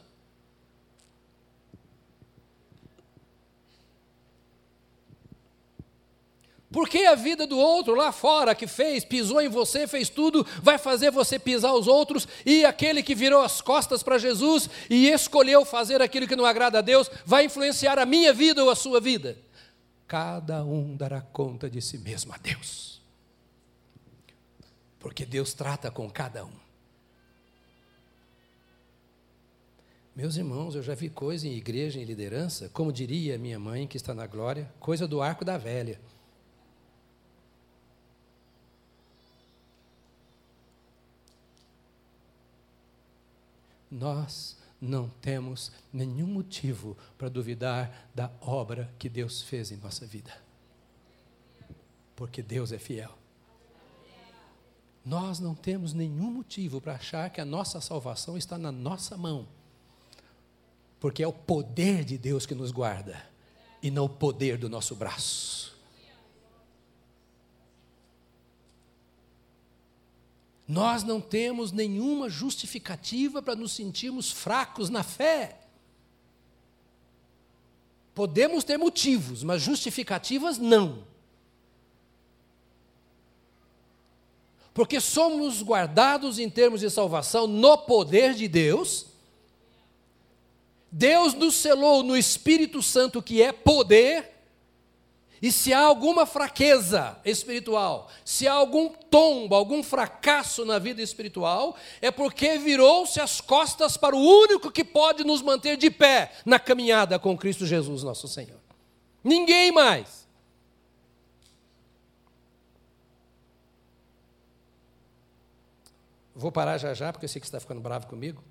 Porque 6.71 6.99
a 6.99 7.15
vida 7.15 7.47
do 7.47 7.57
outro 7.57 7.95
lá 7.95 8.11
fora 8.11 8.53
que 8.53 8.67
fez, 8.67 9.03
pisou 9.03 9.41
em 9.41 9.49
você, 9.49 9.87
fez 9.87 10.07
tudo, 10.07 10.45
vai 10.61 10.77
fazer 10.77 11.09
você 11.09 11.39
pisar 11.39 11.73
os 11.73 11.87
outros, 11.87 12.27
e 12.45 12.63
aquele 12.63 13.01
que 13.01 13.15
virou 13.15 13.41
as 13.41 13.59
costas 13.59 14.03
para 14.03 14.19
Jesus 14.19 14.69
e 14.87 15.09
escolheu 15.09 15.65
fazer 15.65 15.99
aquilo 15.99 16.27
que 16.27 16.35
não 16.35 16.45
agrada 16.45 16.77
a 16.77 16.81
Deus, 16.81 17.09
vai 17.25 17.45
influenciar 17.45 17.97
a 17.97 18.05
minha 18.05 18.31
vida 18.31 18.63
ou 18.63 18.69
a 18.69 18.75
sua 18.75 19.01
vida? 19.01 19.35
Cada 20.07 20.63
um 20.63 20.95
dará 20.95 21.21
conta 21.21 21.67
de 21.67 21.81
si 21.81 21.97
mesmo 21.97 22.31
a 22.35 22.37
Deus 22.37 22.90
porque 25.01 25.25
Deus 25.25 25.53
trata 25.53 25.89
com 25.89 26.09
cada 26.09 26.45
um. 26.45 26.53
Meus 30.15 30.35
irmãos, 30.35 30.75
eu 30.75 30.83
já 30.83 30.93
vi 30.93 31.09
coisa 31.09 31.47
em 31.47 31.53
igreja, 31.53 31.99
em 31.99 32.03
liderança, 32.03 32.69
como 32.69 32.93
diria 32.93 33.37
minha 33.37 33.57
mãe, 33.57 33.87
que 33.87 33.97
está 33.97 34.13
na 34.13 34.27
glória, 34.27 34.71
coisa 34.79 35.07
do 35.07 35.21
arco 35.21 35.43
da 35.43 35.57
velha. 35.57 35.99
Nós 43.89 44.57
não 44.79 45.09
temos 45.21 45.71
nenhum 45.91 46.27
motivo 46.27 46.97
para 47.17 47.29
duvidar 47.29 48.09
da 48.13 48.31
obra 48.41 48.93
que 48.99 49.09
Deus 49.09 49.41
fez 49.41 49.71
em 49.71 49.77
nossa 49.77 50.05
vida. 50.05 50.33
Porque 52.15 52.41
Deus 52.41 52.71
é 52.71 52.77
fiel. 52.77 53.20
Nós 55.05 55.39
não 55.39 55.55
temos 55.55 55.93
nenhum 55.93 56.31
motivo 56.31 56.79
para 56.79 56.93
achar 56.93 57.29
que 57.29 57.41
a 57.41 57.45
nossa 57.45 57.81
salvação 57.81 58.37
está 58.37 58.57
na 58.57 58.71
nossa 58.71 59.17
mão, 59.17 59.47
porque 60.99 61.23
é 61.23 61.27
o 61.27 61.33
poder 61.33 62.05
de 62.05 62.17
Deus 62.17 62.45
que 62.45 62.53
nos 62.53 62.71
guarda 62.71 63.25
e 63.81 63.89
não 63.89 64.05
o 64.05 64.09
poder 64.09 64.57
do 64.57 64.69
nosso 64.69 64.95
braço. 64.95 65.71
Nós 70.67 71.03
não 71.03 71.19
temos 71.19 71.71
nenhuma 71.73 72.29
justificativa 72.29 73.41
para 73.41 73.55
nos 73.55 73.73
sentirmos 73.73 74.31
fracos 74.31 74.89
na 74.89 75.03
fé. 75.03 75.59
Podemos 78.15 78.63
ter 78.63 78.77
motivos, 78.77 79.43
mas 79.43 79.61
justificativas 79.61 80.57
não. 80.57 81.03
Porque 84.73 85.01
somos 85.01 85.61
guardados 85.61 86.39
em 86.39 86.49
termos 86.49 86.81
de 86.81 86.89
salvação 86.89 87.45
no 87.47 87.77
poder 87.77 88.33
de 88.33 88.47
Deus. 88.47 89.07
Deus 90.91 91.33
nos 91.33 91.55
selou 91.55 92.03
no 92.03 92.15
Espírito 92.15 92.81
Santo, 92.81 93.21
que 93.21 93.41
é 93.41 93.51
poder. 93.51 94.29
E 95.41 95.51
se 95.51 95.73
há 95.73 95.79
alguma 95.79 96.25
fraqueza 96.25 97.19
espiritual, 97.25 98.09
se 98.23 98.47
há 98.47 98.53
algum 98.53 98.89
tombo, 98.89 99.55
algum 99.55 99.81
fracasso 99.81 100.63
na 100.63 100.77
vida 100.77 101.01
espiritual, 101.01 101.75
é 101.99 102.11
porque 102.11 102.59
virou-se 102.59 103.19
as 103.19 103.41
costas 103.41 103.97
para 103.97 104.15
o 104.15 104.19
único 104.19 104.69
que 104.69 104.83
pode 104.83 105.23
nos 105.23 105.41
manter 105.41 105.77
de 105.77 105.89
pé 105.89 106.31
na 106.45 106.59
caminhada 106.59 107.17
com 107.17 107.35
Cristo 107.35 107.65
Jesus, 107.65 108.03
nosso 108.03 108.27
Senhor. 108.27 108.59
Ninguém 109.23 109.71
mais. 109.71 110.20
Vou 116.41 116.51
parar 116.51 116.79
já 116.79 116.91
já, 116.91 117.13
porque 117.13 117.25
eu 117.25 117.29
sei 117.29 117.39
que 117.39 117.45
você 117.45 117.49
está 117.49 117.59
ficando 117.59 117.79
bravo 117.79 118.07
comigo. 118.07 118.43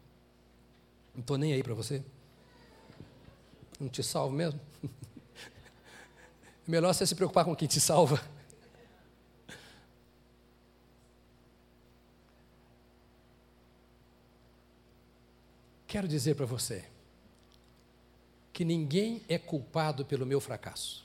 Não 1.13 1.23
estou 1.23 1.37
nem 1.37 1.53
aí 1.53 1.61
para 1.61 1.75
você. 1.75 2.05
Não 3.81 3.89
te 3.89 4.01
salvo 4.01 4.33
mesmo. 4.33 4.61
É 4.85 4.89
melhor 6.71 6.95
você 6.95 7.05
se 7.05 7.17
preocupar 7.17 7.45
com 7.45 7.57
quem 7.57 7.67
te 7.67 7.81
salva. 7.81 8.23
Quero 15.89 16.07
dizer 16.07 16.37
para 16.37 16.47
você 16.47 16.85
que 18.53 18.65
ninguém 18.65 19.21
é 19.29 19.37
culpado 19.37 20.05
pelo 20.05 20.25
meu 20.25 20.41
fracasso. 20.41 21.05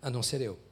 A 0.00 0.08
não 0.08 0.22
ser 0.22 0.40
eu. 0.40 0.67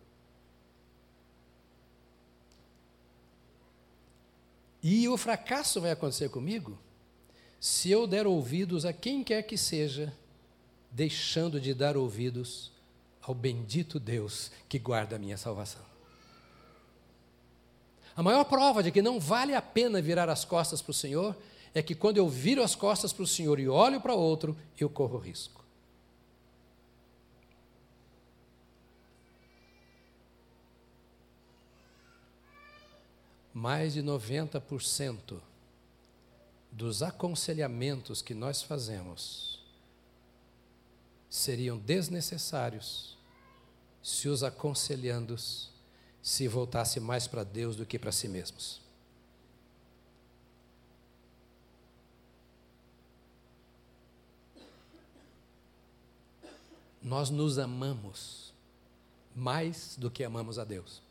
E 4.89 5.09
o 5.09 5.17
fracasso 5.17 5.81
vai 5.81 5.91
acontecer 5.91 6.29
comigo 6.29 6.79
se 7.59 7.91
eu 7.91 8.07
der 8.07 8.25
ouvidos 8.25 8.85
a 8.85 8.93
quem 8.93 9.25
quer 9.25 9.43
que 9.43 9.59
seja, 9.59 10.13
deixando 10.93 11.61
de 11.61 11.75
dar 11.75 11.97
ouvidos 11.97 12.71
ao 13.21 13.35
bendito 13.35 13.99
Deus 13.99 14.53
que 14.69 14.79
guarda 14.79 15.17
a 15.17 15.19
minha 15.19 15.37
salvação. 15.37 15.83
A 18.15 18.23
maior 18.23 18.45
prova 18.45 18.81
de 18.81 18.93
que 18.93 19.03
não 19.03 19.19
vale 19.19 19.55
a 19.55 19.61
pena 19.61 20.01
virar 20.01 20.29
as 20.29 20.45
costas 20.45 20.81
para 20.81 20.93
o 20.93 20.95
Senhor 20.95 21.37
é 21.75 21.83
que 21.83 21.97
quando 21.97 22.19
eu 22.19 22.29
viro 22.29 22.63
as 22.63 22.77
costas 22.77 23.13
para 23.13 23.25
o 23.25 23.27
Senhor 23.27 23.59
e 23.59 23.67
olho 23.67 24.01
para 24.01 24.15
outro, 24.15 24.57
eu 24.79 24.89
corro 24.89 25.19
risco. 25.19 25.56
Mais 33.57 33.95
de 33.95 34.03
90% 34.03 35.41
dos 36.71 37.03
aconselhamentos 37.03 38.21
que 38.21 38.35
nós 38.35 38.61
fazemos 38.61 39.65
seriam 41.31 41.79
desnecessários 41.79 43.17
se 44.03 44.29
os 44.29 44.43
aconselhandos 44.43 45.71
se 46.21 46.47
voltasse 46.47 47.01
mais 47.01 47.27
para 47.27 47.45
Deus 47.45 47.77
do 47.77 47.87
que 47.87 47.99
para 47.99 48.13
si 48.13 48.29
mesmos. 48.29 48.79
Nós 57.03 57.31
nos 57.31 57.57
amamos 57.57 58.53
mais 59.35 59.97
do 59.97 60.11
que 60.11 60.23
amamos 60.23 60.59
a 60.59 60.65
Deus. 60.65 61.06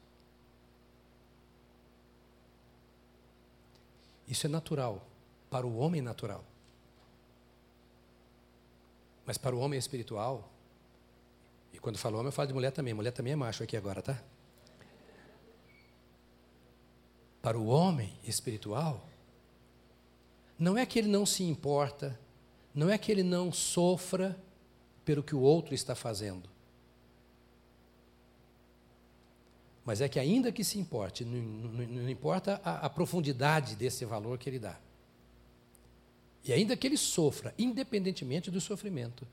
Isso 4.27 4.47
é 4.47 4.49
natural 4.49 5.05
para 5.49 5.65
o 5.65 5.77
homem 5.77 6.01
natural. 6.01 6.43
Mas 9.25 9.37
para 9.37 9.55
o 9.55 9.59
homem 9.59 9.79
espiritual, 9.79 10.49
e 11.73 11.79
quando 11.79 11.97
falo 11.97 12.15
homem, 12.15 12.27
eu 12.27 12.31
falo 12.31 12.47
de 12.47 12.53
mulher 12.53 12.71
também. 12.71 12.93
Mulher 12.93 13.11
também 13.11 13.33
é 13.33 13.35
macho 13.35 13.63
aqui 13.63 13.75
agora, 13.75 14.01
tá? 14.01 14.21
Para 17.41 17.57
o 17.57 17.67
homem 17.67 18.17
espiritual, 18.23 19.07
não 20.57 20.77
é 20.77 20.85
que 20.85 20.97
ele 20.97 21.07
não 21.07 21.25
se 21.25 21.43
importa, 21.43 22.17
não 22.73 22.89
é 22.89 22.97
que 22.97 23.11
ele 23.11 23.23
não 23.23 23.51
sofra 23.51 24.37
pelo 25.03 25.21
que 25.21 25.35
o 25.35 25.41
outro 25.41 25.75
está 25.75 25.95
fazendo. 25.95 26.49
Mas 29.85 30.01
é 30.01 30.09
que, 30.09 30.19
ainda 30.19 30.51
que 30.51 30.63
se 30.63 30.79
importe, 30.79 31.23
não, 31.23 31.39
não, 31.39 31.85
não 31.85 32.09
importa 32.09 32.59
a, 32.63 32.87
a 32.87 32.89
profundidade 32.89 33.75
desse 33.75 34.03
valor 34.03 34.39
que 34.39 34.49
ele 34.49 34.57
dá. 34.57 34.77
E 36.43 36.51
ainda 36.51 36.75
que 36.75 36.87
ele 36.87 36.97
sofra, 36.97 37.53
independentemente 37.57 38.49
do 38.49 38.59
sofrimento, 38.59 39.27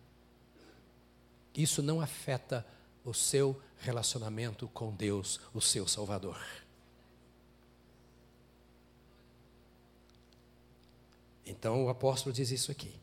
isso 1.56 1.82
não 1.82 2.00
afeta 2.00 2.66
o 3.04 3.12
seu 3.12 3.60
relacionamento 3.78 4.68
com 4.68 4.94
Deus, 4.94 5.40
o 5.52 5.60
seu 5.60 5.88
Salvador. 5.88 6.40
Então 11.44 11.84
o 11.84 11.88
apóstolo 11.88 12.32
diz 12.32 12.50
isso 12.50 12.70
aqui. 12.70 12.94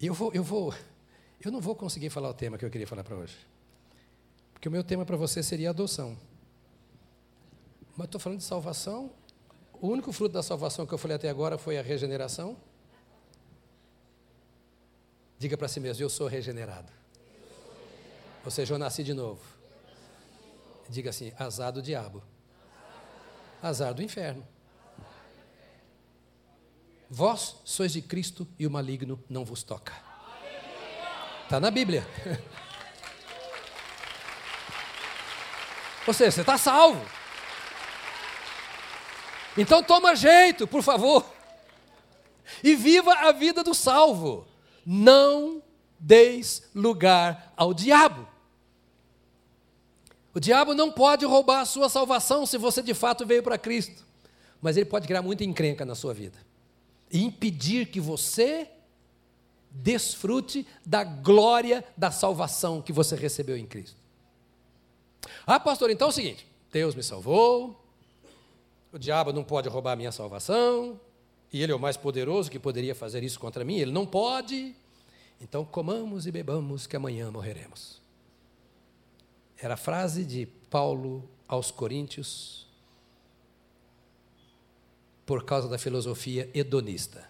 Eu 0.00 0.12
vou, 0.12 0.32
eu 0.34 0.44
vou, 0.44 0.74
eu 1.44 1.52
não 1.52 1.60
vou 1.60 1.74
conseguir 1.74 2.10
falar 2.10 2.30
o 2.30 2.34
tema 2.34 2.58
que 2.58 2.64
eu 2.64 2.70
queria 2.70 2.86
falar 2.86 3.04
para 3.04 3.16
hoje. 3.16 3.36
Porque 4.52 4.68
o 4.68 4.72
meu 4.72 4.82
tema 4.82 5.04
para 5.04 5.16
você 5.16 5.42
seria 5.42 5.70
adoção. 5.70 6.16
Mas 7.96 8.06
estou 8.06 8.20
falando 8.20 8.38
de 8.38 8.44
salvação. 8.44 9.10
O 9.80 9.88
único 9.88 10.12
fruto 10.12 10.32
da 10.32 10.42
salvação 10.42 10.86
que 10.86 10.94
eu 10.94 10.98
falei 10.98 11.16
até 11.16 11.28
agora 11.28 11.58
foi 11.58 11.78
a 11.78 11.82
regeneração. 11.82 12.56
Diga 15.38 15.56
para 15.56 15.68
si 15.68 15.80
mesmo: 15.80 16.02
Eu 16.02 16.08
sou 16.08 16.26
regenerado. 16.26 16.90
Ou 18.44 18.50
seja, 18.50 18.74
eu 18.74 18.78
nasci 18.78 19.02
de 19.04 19.12
novo. 19.12 19.42
Diga 20.88 21.10
assim: 21.10 21.32
azar 21.38 21.72
do 21.72 21.82
diabo, 21.82 22.22
azar 23.62 23.92
do 23.92 24.02
inferno. 24.02 24.46
Vós 27.08 27.56
sois 27.64 27.92
de 27.92 28.02
Cristo 28.02 28.46
e 28.58 28.66
o 28.66 28.70
maligno 28.70 29.22
não 29.28 29.44
vos 29.44 29.62
toca. 29.62 29.92
Está 31.46 31.60
na 31.60 31.70
Bíblia. 31.70 32.04
Ou 36.04 36.12
seja, 36.12 36.32
você 36.32 36.40
está 36.40 36.58
salvo. 36.58 37.00
Então 39.56 39.80
toma 39.80 40.16
jeito, 40.16 40.66
por 40.66 40.82
favor. 40.82 41.24
E 42.64 42.74
viva 42.74 43.12
a 43.12 43.30
vida 43.30 43.62
do 43.62 43.74
salvo. 43.74 44.44
Não 44.84 45.62
deis 46.00 46.68
lugar 46.74 47.52
ao 47.56 47.72
diabo. 47.72 48.26
O 50.34 50.40
diabo 50.40 50.74
não 50.74 50.90
pode 50.90 51.24
roubar 51.24 51.60
a 51.60 51.64
sua 51.64 51.88
salvação 51.88 52.44
se 52.44 52.58
você 52.58 52.82
de 52.82 52.92
fato 52.92 53.24
veio 53.24 53.44
para 53.44 53.56
Cristo. 53.56 54.04
Mas 54.60 54.76
ele 54.76 54.86
pode 54.86 55.06
criar 55.06 55.22
muita 55.22 55.44
encrenca 55.44 55.84
na 55.84 55.94
sua 55.94 56.12
vida 56.12 56.38
e 57.08 57.22
impedir 57.22 57.86
que 57.86 58.00
você 58.00 58.68
desfrute 59.82 60.66
da 60.84 61.04
glória 61.04 61.84
da 61.96 62.10
salvação 62.10 62.80
que 62.80 62.92
você 62.92 63.14
recebeu 63.14 63.56
em 63.56 63.66
Cristo. 63.66 63.96
Ah, 65.46 65.60
pastor, 65.60 65.90
então 65.90 66.08
é 66.08 66.10
o 66.10 66.12
seguinte: 66.12 66.46
Deus 66.72 66.94
me 66.94 67.02
salvou, 67.02 67.84
o 68.92 68.98
diabo 68.98 69.32
não 69.32 69.44
pode 69.44 69.68
roubar 69.68 69.92
a 69.92 69.96
minha 69.96 70.12
salvação, 70.12 71.00
e 71.52 71.62
ele 71.62 71.72
é 71.72 71.74
o 71.74 71.80
mais 71.80 71.96
poderoso 71.96 72.50
que 72.50 72.58
poderia 72.58 72.94
fazer 72.94 73.22
isso 73.22 73.38
contra 73.38 73.64
mim, 73.64 73.76
ele 73.76 73.92
não 73.92 74.06
pode. 74.06 74.74
Então 75.40 75.64
comamos 75.64 76.26
e 76.26 76.32
bebamos, 76.32 76.86
que 76.86 76.96
amanhã 76.96 77.30
morreremos. 77.30 78.00
Era 79.58 79.74
a 79.74 79.76
frase 79.76 80.24
de 80.24 80.46
Paulo 80.70 81.28
aos 81.46 81.70
Coríntios, 81.70 82.66
por 85.24 85.44
causa 85.44 85.68
da 85.68 85.76
filosofia 85.76 86.48
hedonista, 86.54 87.28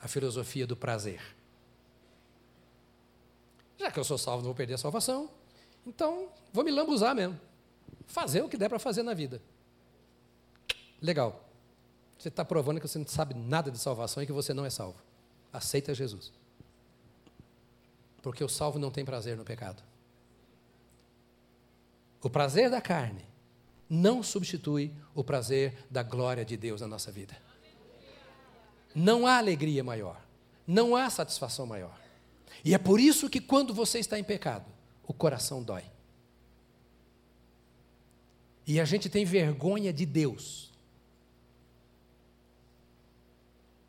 a 0.00 0.08
filosofia 0.08 0.66
do 0.66 0.76
prazer. 0.76 1.20
Já 3.82 3.90
que 3.90 3.98
eu 3.98 4.04
sou 4.04 4.16
salvo, 4.16 4.38
não 4.38 4.50
vou 4.50 4.54
perder 4.54 4.74
a 4.74 4.78
salvação, 4.78 5.28
então 5.84 6.28
vou 6.52 6.62
me 6.62 6.70
lambuzar 6.70 7.16
mesmo. 7.16 7.38
Fazer 8.06 8.40
o 8.40 8.48
que 8.48 8.56
der 8.56 8.68
para 8.68 8.78
fazer 8.78 9.02
na 9.02 9.12
vida. 9.12 9.42
Legal. 11.00 11.48
Você 12.16 12.28
está 12.28 12.44
provando 12.44 12.80
que 12.80 12.86
você 12.86 12.96
não 12.96 13.06
sabe 13.08 13.34
nada 13.34 13.72
de 13.72 13.78
salvação 13.78 14.22
e 14.22 14.26
que 14.26 14.30
você 14.30 14.54
não 14.54 14.64
é 14.64 14.70
salvo. 14.70 15.02
Aceita 15.52 15.92
Jesus. 15.92 16.32
Porque 18.22 18.44
o 18.44 18.48
salvo 18.48 18.78
não 18.78 18.92
tem 18.92 19.04
prazer 19.04 19.36
no 19.36 19.44
pecado. 19.44 19.82
O 22.22 22.30
prazer 22.30 22.70
da 22.70 22.80
carne 22.80 23.26
não 23.90 24.22
substitui 24.22 24.94
o 25.12 25.24
prazer 25.24 25.84
da 25.90 26.04
glória 26.04 26.44
de 26.44 26.56
Deus 26.56 26.80
na 26.80 26.86
nossa 26.86 27.10
vida. 27.10 27.36
Não 28.94 29.26
há 29.26 29.38
alegria 29.38 29.82
maior, 29.82 30.22
não 30.64 30.94
há 30.94 31.10
satisfação 31.10 31.66
maior. 31.66 32.01
E 32.64 32.74
é 32.74 32.78
por 32.78 33.00
isso 33.00 33.28
que 33.28 33.40
quando 33.40 33.74
você 33.74 33.98
está 33.98 34.18
em 34.18 34.24
pecado, 34.24 34.66
o 35.06 35.12
coração 35.12 35.62
dói. 35.62 35.84
E 38.66 38.78
a 38.80 38.84
gente 38.84 39.08
tem 39.08 39.24
vergonha 39.24 39.92
de 39.92 40.06
Deus. 40.06 40.70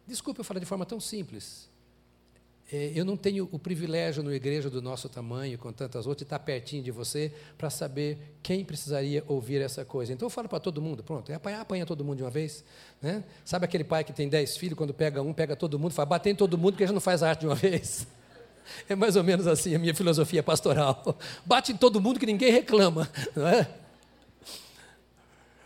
Desculpe 0.07 0.39
eu 0.39 0.43
falar 0.43 0.59
de 0.59 0.65
forma 0.65 0.85
tão 0.85 0.99
simples, 0.99 1.69
é, 2.71 2.91
eu 2.95 3.05
não 3.05 3.15
tenho 3.15 3.47
o 3.51 3.59
privilégio 3.59 4.23
numa 4.23 4.35
igreja 4.35 4.69
do 4.69 4.81
nosso 4.81 5.07
tamanho, 5.07 5.59
com 5.59 5.71
tantas 5.71 6.07
outras, 6.07 6.19
de 6.19 6.23
estar 6.23 6.39
pertinho 6.39 6.81
de 6.81 6.89
você 6.89 7.31
para 7.57 7.69
saber 7.69 8.17
quem 8.41 8.65
precisaria 8.65 9.23
ouvir 9.27 9.61
essa 9.61 9.85
coisa. 9.85 10.11
Então 10.11 10.25
eu 10.25 10.29
falo 10.29 10.49
para 10.49 10.59
todo 10.59 10.81
mundo, 10.81 11.03
pronto, 11.03 11.31
é 11.31 11.35
apanhar, 11.35 11.61
apanha 11.61 11.85
todo 11.85 12.03
mundo 12.03 12.17
de 12.17 12.23
uma 12.23 12.31
vez. 12.31 12.63
Né? 13.01 13.23
Sabe 13.45 13.65
aquele 13.65 13.83
pai 13.83 14.03
que 14.03 14.11
tem 14.11 14.27
dez 14.27 14.57
filhos, 14.57 14.75
quando 14.77 14.93
pega 14.93 15.21
um, 15.21 15.33
pega 15.33 15.55
todo 15.55 15.77
mundo, 15.77 15.91
fala, 15.91 16.07
bater 16.07 16.31
em 16.31 16.35
todo 16.35 16.57
mundo, 16.57 16.73
porque 16.73 16.87
já 16.87 16.93
não 16.93 17.01
faz 17.01 17.21
arte 17.21 17.41
de 17.41 17.45
uma 17.45 17.53
vez. 17.55 18.07
É 18.89 18.95
mais 18.95 19.15
ou 19.15 19.23
menos 19.23 19.47
assim 19.47 19.75
a 19.75 19.79
minha 19.79 19.93
filosofia 19.93 20.43
pastoral. 20.43 21.17
Bate 21.45 21.71
em 21.71 21.77
todo 21.77 22.01
mundo 22.01 22.19
que 22.19 22.25
ninguém 22.25 22.51
reclama. 22.51 23.09
Não 23.35 23.47
é? 23.47 23.69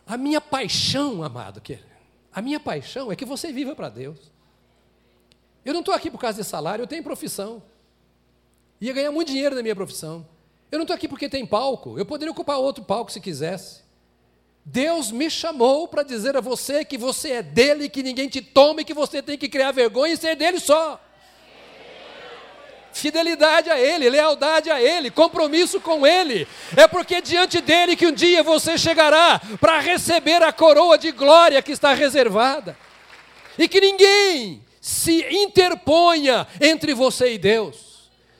A 0.06 0.18
minha 0.18 0.40
paixão, 0.40 1.24
amado, 1.24 1.62
a 2.32 2.42
minha 2.42 2.60
paixão 2.60 3.12
é 3.12 3.16
que 3.16 3.26
você 3.26 3.52
viva 3.52 3.76
para 3.76 3.90
Deus. 3.90 4.32
Eu 5.66 5.74
não 5.74 5.82
estou 5.82 5.94
aqui 5.94 6.10
por 6.10 6.20
causa 6.20 6.42
de 6.42 6.48
salário, 6.48 6.84
eu 6.84 6.88
tenho 6.88 7.04
profissão. 7.04 7.62
Ia 8.80 8.94
ganhar 8.94 9.12
muito 9.12 9.30
dinheiro 9.30 9.56
na 9.56 9.62
minha 9.62 9.76
profissão. 9.76 10.26
Eu 10.72 10.78
não 10.78 10.84
estou 10.84 10.96
aqui 10.96 11.08
porque 11.08 11.28
tem 11.28 11.46
palco, 11.46 11.98
eu 11.98 12.06
poderia 12.06 12.32
ocupar 12.32 12.58
outro 12.58 12.84
palco 12.84 13.12
se 13.12 13.20
quisesse. 13.20 13.82
Deus 14.64 15.12
me 15.12 15.30
chamou 15.30 15.88
para 15.88 16.04
dizer 16.04 16.36
a 16.36 16.42
você 16.42 16.84
que 16.84 16.98
você 16.98 17.32
é 17.32 17.44
dele, 17.44 17.90
que 17.90 18.04
ninguém 18.04 18.28
te 18.28 18.42
tome, 18.42 18.84
que 18.84 18.94
você 18.94 19.22
tem 19.22 19.38
que 19.38 19.48
criar 19.48 19.72
vergonha 19.72 20.14
e 20.14 20.18
ser 20.18 20.36
dele 20.36 20.60
só. 20.60 21.02
Fidelidade 22.98 23.70
a 23.70 23.80
Ele, 23.80 24.10
lealdade 24.10 24.70
a 24.70 24.82
Ele, 24.82 25.10
compromisso 25.10 25.80
com 25.80 26.06
Ele. 26.06 26.48
É 26.76 26.88
porque 26.88 27.22
diante 27.22 27.62
dele 27.62 27.96
que 27.96 28.08
um 28.08 28.12
dia 28.12 28.44
você 28.44 28.78
chegará 28.78 29.40
para 29.60 29.80
receber 29.80 30.42
a 30.44 30.52
coroa 30.52 30.98
de 30.98 31.12
glória 31.12 31.62
que 31.62 31.72
está 31.72 31.94
reservada. 31.94 32.78
E 33.58 33.68
que 33.68 33.80
ninguém 33.80 34.64
se 34.82 35.26
interponha 35.30 36.48
entre 36.62 36.94
você 36.94 37.34
e 37.34 37.38
Deus. 37.38 37.87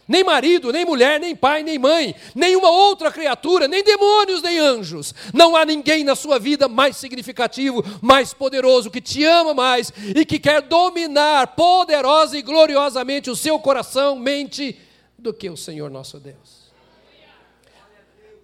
Nem 0.08 0.24
marido, 0.24 0.72
nem 0.72 0.86
mulher, 0.86 1.20
nem 1.20 1.36
pai, 1.36 1.64
nem 1.64 1.78
mãe, 1.78 2.16
nenhuma 2.34 2.70
outra 2.70 3.12
criatura, 3.12 3.68
nem 3.68 3.84
demônios, 3.84 4.42
nem 4.42 4.58
anjos. 4.58 5.14
Não 5.34 5.56
há 5.56 5.66
ninguém 5.66 6.04
na 6.04 6.16
sua 6.16 6.40
vida 6.40 6.68
mais 6.68 6.96
significativo, 6.96 7.84
mais 8.02 8.34
poderoso, 8.34 8.90
que 8.90 9.02
te 9.02 9.24
ama 9.26 9.54
mais 9.54 9.92
e 10.16 10.26
que 10.26 10.40
quer 10.40 10.62
dominar 10.62 11.56
poderosa 11.56 12.38
e 12.38 12.42
gloriosamente 12.42 13.30
o 13.30 13.36
seu 13.36 13.60
coração, 13.60 14.16
mente, 14.18 14.80
do 15.18 15.34
que 15.34 15.50
o 15.50 15.58
Senhor 15.58 15.90
nosso 15.90 16.20
Deus. 16.20 16.57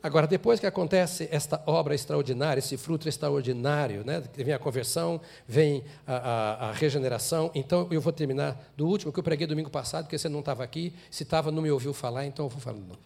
Agora, 0.03 0.27
depois 0.27 0.59
que 0.59 0.65
acontece 0.65 1.29
esta 1.31 1.63
obra 1.65 1.95
extraordinária, 1.95 2.59
esse 2.59 2.75
fruto 2.75 3.07
extraordinário, 3.07 4.03
né, 4.03 4.21
vem 4.35 4.53
a 4.53 4.59
conversão, 4.59 5.21
vem 5.47 5.81
a, 6.05 6.15
a, 6.17 6.69
a, 6.69 6.71
regeneração. 6.73 7.49
Então, 7.55 7.87
eu 7.89 8.01
vou 8.01 8.11
terminar 8.11 8.61
do 8.75 8.85
último 8.85 9.13
que 9.13 9.19
eu 9.19 9.23
preguei 9.23 9.47
domingo 9.47 9.69
passado, 9.69 10.03
porque 10.03 10.17
você 10.17 10.27
não 10.27 10.41
estava 10.41 10.61
aqui. 10.61 10.93
Se 11.09 11.23
estava, 11.23 11.53
não 11.53 11.61
me 11.61 11.71
ouviu 11.71 11.93
falar, 11.93 12.25
então 12.25 12.47
eu 12.47 12.49
vou 12.49 12.59
falar 12.59 12.79
de 12.79 12.83
novo. 12.83 12.99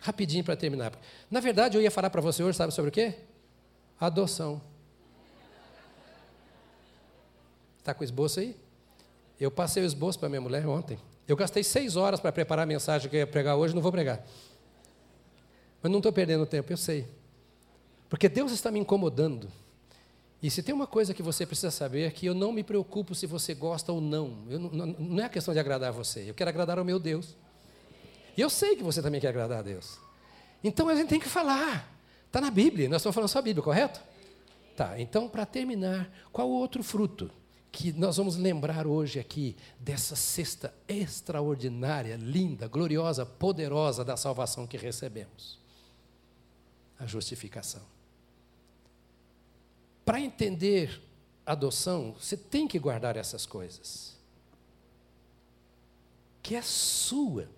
Rapidinho 0.00 0.42
para 0.42 0.56
terminar. 0.56 0.92
Na 1.30 1.38
verdade, 1.38 1.76
eu 1.76 1.82
ia 1.82 1.90
falar 1.90 2.08
para 2.08 2.22
você 2.22 2.42
hoje, 2.42 2.56
sabe 2.56 2.72
sobre 2.72 2.88
o 2.88 2.92
quê? 2.92 3.12
Adoção. 4.00 4.62
Está 7.76 7.92
com 7.92 8.00
o 8.00 8.04
esboço 8.04 8.40
aí? 8.40 8.56
Eu 9.38 9.50
passei 9.50 9.82
o 9.82 9.86
esboço 9.86 10.18
para 10.18 10.30
minha 10.30 10.40
mulher 10.40 10.66
ontem. 10.66 10.98
Eu 11.28 11.36
gastei 11.36 11.62
seis 11.62 11.94
horas 11.94 12.20
para 12.20 12.32
preparar 12.32 12.62
a 12.62 12.66
mensagem 12.66 13.10
que 13.10 13.16
eu 13.16 13.20
ia 13.20 13.26
pregar 13.26 13.54
hoje, 13.56 13.74
não 13.74 13.82
vou 13.82 13.92
pregar. 13.92 14.24
Mas 15.82 15.90
não 15.90 15.98
estou 15.98 16.12
perdendo 16.12 16.46
tempo, 16.46 16.72
eu 16.72 16.76
sei. 16.76 17.06
Porque 18.08 18.28
Deus 18.28 18.52
está 18.52 18.70
me 18.70 18.78
incomodando. 18.78 19.48
E 20.42 20.50
se 20.50 20.62
tem 20.62 20.74
uma 20.74 20.86
coisa 20.86 21.14
que 21.14 21.22
você 21.22 21.46
precisa 21.46 21.70
saber 21.70 22.02
é 22.02 22.10
que 22.10 22.26
eu 22.26 22.34
não 22.34 22.52
me 22.52 22.62
preocupo 22.62 23.14
se 23.14 23.26
você 23.26 23.54
gosta 23.54 23.92
ou 23.92 24.00
não. 24.00 24.28
não. 24.28 24.86
Não 24.86 25.24
é 25.24 25.28
questão 25.28 25.54
de 25.54 25.60
agradar 25.60 25.92
você. 25.92 26.28
Eu 26.28 26.34
quero 26.34 26.50
agradar 26.50 26.78
ao 26.78 26.84
meu 26.84 26.98
Deus. 26.98 27.34
E 28.36 28.40
eu 28.40 28.50
sei 28.50 28.76
que 28.76 28.82
você 28.82 29.00
também 29.00 29.20
quer 29.20 29.28
agradar 29.28 29.58
a 29.58 29.62
Deus. 29.62 29.98
Então 30.62 30.88
a 30.88 30.94
gente 30.94 31.08
tem 31.08 31.20
que 31.20 31.28
falar. 31.28 31.92
Está 32.26 32.40
na 32.40 32.50
Bíblia, 32.50 32.88
nós 32.88 33.00
estamos 33.00 33.14
falando 33.14 33.30
só 33.30 33.38
a 33.38 33.42
Bíblia, 33.42 33.62
correto? 33.62 34.00
Tá, 34.76 35.00
então 35.00 35.26
para 35.26 35.46
terminar, 35.46 36.10
qual 36.30 36.50
outro 36.50 36.82
fruto 36.82 37.30
que 37.72 37.92
nós 37.92 38.18
vamos 38.18 38.36
lembrar 38.36 38.86
hoje 38.86 39.18
aqui 39.18 39.56
dessa 39.80 40.14
cesta 40.14 40.74
extraordinária, 40.86 42.16
linda, 42.16 42.68
gloriosa, 42.68 43.24
poderosa 43.24 44.04
da 44.04 44.18
salvação 44.18 44.66
que 44.66 44.76
recebemos? 44.76 45.58
A 46.98 47.06
justificação. 47.06 47.82
Para 50.04 50.20
entender 50.20 51.02
adoção, 51.44 52.12
você 52.12 52.36
tem 52.36 52.66
que 52.66 52.78
guardar 52.78 53.16
essas 53.16 53.44
coisas. 53.44 54.16
Que 56.42 56.54
é 56.54 56.62
sua 56.62 57.48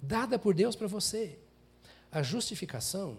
dada 0.00 0.38
por 0.38 0.54
Deus 0.54 0.76
para 0.76 0.86
você. 0.86 1.38
A 2.10 2.22
justificação 2.22 3.18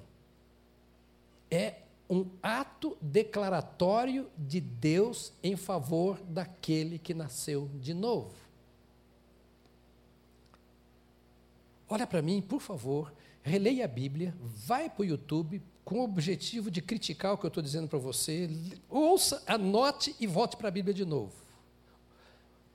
é 1.51 1.75
um 2.09 2.25
ato 2.41 2.97
declaratório 2.99 4.30
de 4.36 4.59
Deus 4.59 5.32
em 5.43 5.55
favor 5.55 6.19
daquele 6.23 6.97
que 6.97 7.13
nasceu 7.13 7.69
de 7.75 7.93
novo. 7.93 8.34
Olha 11.89 12.05
para 12.05 12.21
mim, 12.21 12.39
por 12.39 12.61
favor, 12.61 13.11
releia 13.41 13.85
a 13.85 13.87
Bíblia, 13.87 14.35
vai 14.39 14.89
para 14.89 15.01
o 15.01 15.05
YouTube 15.05 15.61
com 15.83 16.01
o 16.01 16.03
objetivo 16.03 16.69
de 16.69 16.83
criticar 16.83 17.33
o 17.33 17.37
que 17.37 17.45
eu 17.45 17.47
estou 17.47 17.63
dizendo 17.63 17.87
para 17.87 17.97
você, 17.97 18.47
ouça, 18.87 19.41
anote 19.47 20.15
e 20.19 20.27
volte 20.27 20.55
para 20.55 20.67
a 20.67 20.71
Bíblia 20.71 20.93
de 20.93 21.03
novo. 21.03 21.33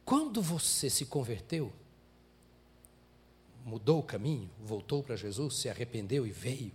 Quando 0.05 0.43
você 0.43 0.91
se 0.91 1.07
converteu, 1.07 1.73
mudou 3.65 4.01
o 4.01 4.03
caminho, 4.03 4.51
voltou 4.61 5.01
para 5.03 5.15
Jesus, 5.15 5.55
se 5.55 5.69
arrependeu 5.69 6.27
e 6.27 6.31
veio, 6.31 6.73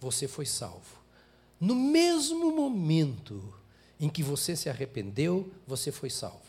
você 0.00 0.26
foi 0.26 0.46
salvo. 0.46 1.04
No 1.60 1.74
mesmo 1.74 2.50
momento 2.50 3.54
em 4.00 4.08
que 4.08 4.22
você 4.22 4.56
se 4.56 4.70
arrependeu, 4.70 5.52
você 5.66 5.92
foi 5.92 6.10
salvo. 6.10 6.42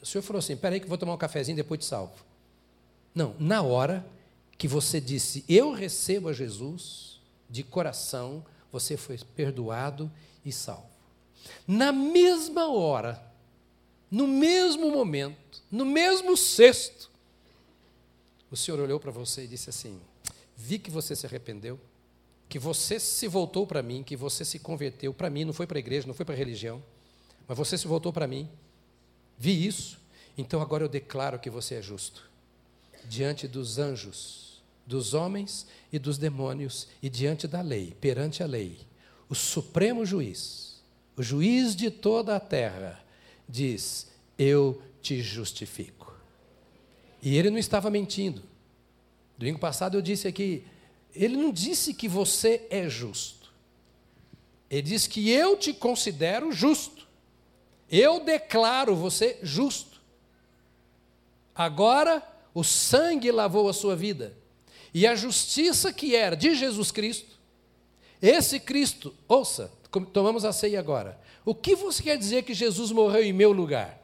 O 0.00 0.06
Senhor 0.06 0.22
falou 0.22 0.38
assim: 0.38 0.54
espera 0.54 0.74
aí 0.74 0.80
que 0.80 0.88
vou 0.88 0.96
tomar 0.96 1.14
um 1.14 1.18
cafezinho 1.18 1.56
depois 1.56 1.80
te 1.80 1.86
salvo. 1.86 2.24
Não, 3.14 3.34
na 3.38 3.62
hora 3.62 4.06
que 4.58 4.66
você 4.66 5.00
disse, 5.00 5.44
eu 5.48 5.72
recebo 5.72 6.28
a 6.28 6.32
Jesus, 6.32 7.20
de 7.48 7.62
coração, 7.62 8.44
você 8.72 8.96
foi 8.96 9.18
perdoado 9.36 10.10
e 10.44 10.52
salvo. 10.52 10.90
Na 11.66 11.92
mesma 11.92 12.70
hora, 12.72 13.22
no 14.10 14.26
mesmo 14.26 14.90
momento, 14.90 15.62
no 15.70 15.84
mesmo 15.84 16.36
cesto, 16.36 17.10
o 18.50 18.56
Senhor 18.56 18.80
olhou 18.80 18.98
para 18.98 19.10
você 19.10 19.44
e 19.44 19.48
disse 19.48 19.70
assim: 19.70 20.00
Vi 20.56 20.78
que 20.78 20.90
você 20.90 21.14
se 21.14 21.26
arrependeu, 21.26 21.78
que 22.48 22.58
você 22.58 22.98
se 22.98 23.28
voltou 23.28 23.66
para 23.66 23.82
mim, 23.82 24.02
que 24.02 24.16
você 24.16 24.44
se 24.44 24.58
converteu 24.58 25.12
para 25.12 25.30
mim, 25.30 25.44
não 25.44 25.52
foi 25.52 25.66
para 25.66 25.78
a 25.78 25.80
igreja, 25.80 26.06
não 26.06 26.14
foi 26.14 26.24
para 26.24 26.34
a 26.34 26.38
religião, 26.38 26.82
mas 27.46 27.58
você 27.58 27.76
se 27.76 27.86
voltou 27.86 28.12
para 28.12 28.26
mim. 28.26 28.48
Vi 29.38 29.66
isso, 29.66 29.98
então 30.38 30.62
agora 30.62 30.84
eu 30.84 30.88
declaro 30.88 31.38
que 31.38 31.50
você 31.50 31.76
é 31.76 31.82
justo 31.82 32.30
diante 33.08 33.46
dos 33.46 33.78
anjos, 33.78 34.45
dos 34.86 35.14
homens 35.14 35.66
e 35.92 35.98
dos 35.98 36.16
demônios 36.16 36.88
e 37.02 37.08
diante 37.10 37.48
da 37.48 37.60
lei, 37.60 37.96
perante 38.00 38.42
a 38.42 38.46
lei. 38.46 38.78
O 39.28 39.34
supremo 39.34 40.06
juiz, 40.06 40.82
o 41.16 41.22
juiz 41.22 41.74
de 41.74 41.90
toda 41.90 42.36
a 42.36 42.40
terra, 42.40 43.04
diz: 43.48 44.08
Eu 44.38 44.80
te 45.02 45.20
justifico. 45.20 46.14
E 47.20 47.36
ele 47.36 47.50
não 47.50 47.58
estava 47.58 47.90
mentindo. 47.90 48.42
Domingo 49.36 49.58
passado 49.58 49.96
eu 49.96 50.02
disse 50.02 50.28
aqui, 50.28 50.64
ele 51.14 51.36
não 51.36 51.50
disse 51.50 51.92
que 51.92 52.08
você 52.08 52.66
é 52.70 52.88
justo. 52.88 53.52
Ele 54.70 54.82
disse 54.82 55.08
que 55.08 55.30
eu 55.30 55.56
te 55.56 55.72
considero 55.72 56.52
justo. 56.52 57.06
Eu 57.90 58.24
declaro 58.24 58.94
você 58.94 59.38
justo. 59.42 60.00
Agora 61.54 62.22
o 62.52 62.62
sangue 62.64 63.30
lavou 63.30 63.68
a 63.68 63.72
sua 63.72 63.96
vida. 63.96 64.36
E 64.96 65.06
a 65.06 65.14
justiça 65.14 65.92
que 65.92 66.16
era 66.16 66.34
de 66.34 66.54
Jesus 66.54 66.90
Cristo, 66.90 67.36
esse 68.22 68.58
Cristo, 68.58 69.14
ouça, 69.28 69.70
tomamos 70.10 70.42
a 70.42 70.54
ceia 70.54 70.80
agora. 70.80 71.20
O 71.44 71.54
que 71.54 71.76
você 71.76 72.02
quer 72.02 72.16
dizer 72.16 72.44
que 72.44 72.54
Jesus 72.54 72.90
morreu 72.90 73.22
em 73.22 73.30
meu 73.30 73.52
lugar? 73.52 74.02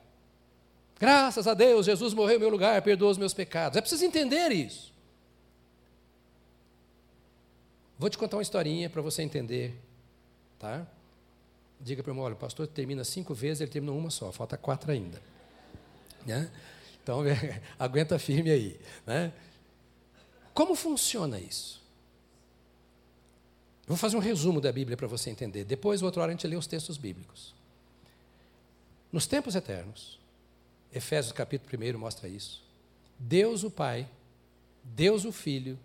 Graças 1.00 1.46
a 1.46 1.54
Deus, 1.54 1.86
Jesus 1.86 2.12
morreu 2.12 2.36
em 2.36 2.40
meu 2.40 2.50
lugar, 2.50 2.82
perdoou 2.82 3.10
os 3.10 3.16
meus 3.16 3.32
pecados. 3.32 3.78
É 3.78 3.80
preciso 3.80 4.04
entender 4.04 4.52
isso. 4.52 4.92
Vou 7.98 8.10
te 8.10 8.18
contar 8.18 8.36
uma 8.36 8.42
historinha 8.42 8.90
para 8.90 9.00
você 9.00 9.22
entender, 9.22 9.74
tá? 10.58 10.86
Diga 11.80 12.02
para 12.02 12.10
irmão, 12.12 12.26
olha, 12.26 12.34
o 12.34 12.36
pastor 12.36 12.66
termina 12.66 13.02
cinco 13.02 13.32
vezes, 13.32 13.62
ele 13.62 13.70
terminou 13.70 13.96
uma 13.96 14.10
só, 14.10 14.30
falta 14.30 14.58
quatro 14.58 14.92
ainda. 14.92 15.22
Né? 16.26 16.50
Então, 17.02 17.22
aguenta 17.80 18.18
firme 18.18 18.50
aí. 18.50 18.78
Né? 19.06 19.32
Como 20.54 20.74
funciona 20.74 21.40
isso? 21.40 21.80
Vou 23.86 23.96
fazer 23.96 24.16
um 24.16 24.20
resumo 24.20 24.60
da 24.60 24.70
Bíblia 24.72 24.96
para 24.96 25.06
você 25.06 25.30
entender. 25.30 25.64
Depois, 25.64 26.02
outra 26.02 26.22
hora, 26.22 26.32
a 26.32 26.34
gente 26.34 26.46
lê 26.46 26.56
os 26.56 26.66
textos 26.66 26.96
bíblicos. 26.96 27.54
Nos 29.10 29.26
tempos 29.26 29.54
eternos, 29.54 30.18
Efésios 30.92 31.32
capítulo 31.32 31.82
1 31.82 31.98
mostra 31.98 32.28
isso. 32.28 32.62
Deus 33.18 33.64
o 33.64 33.70
Pai, 33.70 34.08
Deus 34.82 35.24
o 35.24 35.32
Filho 35.32 35.78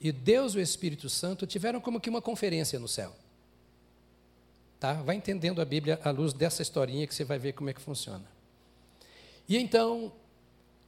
e 0.00 0.12
Deus 0.12 0.54
o 0.54 0.60
Espírito 0.60 1.08
Santo 1.08 1.46
tiveram 1.46 1.80
como 1.80 2.00
que 2.00 2.10
uma 2.10 2.22
conferência 2.22 2.78
no 2.78 2.88
céu. 2.88 3.14
Tá? 4.78 4.94
Vai 4.94 5.16
entendendo 5.16 5.62
a 5.62 5.64
Bíblia 5.64 5.98
à 6.04 6.10
luz 6.10 6.32
dessa 6.32 6.60
historinha 6.60 7.06
que 7.06 7.14
você 7.14 7.24
vai 7.24 7.38
ver 7.38 7.52
como 7.52 7.70
é 7.70 7.74
que 7.74 7.80
funciona. 7.80 8.24
E 9.48 9.56
então, 9.56 10.12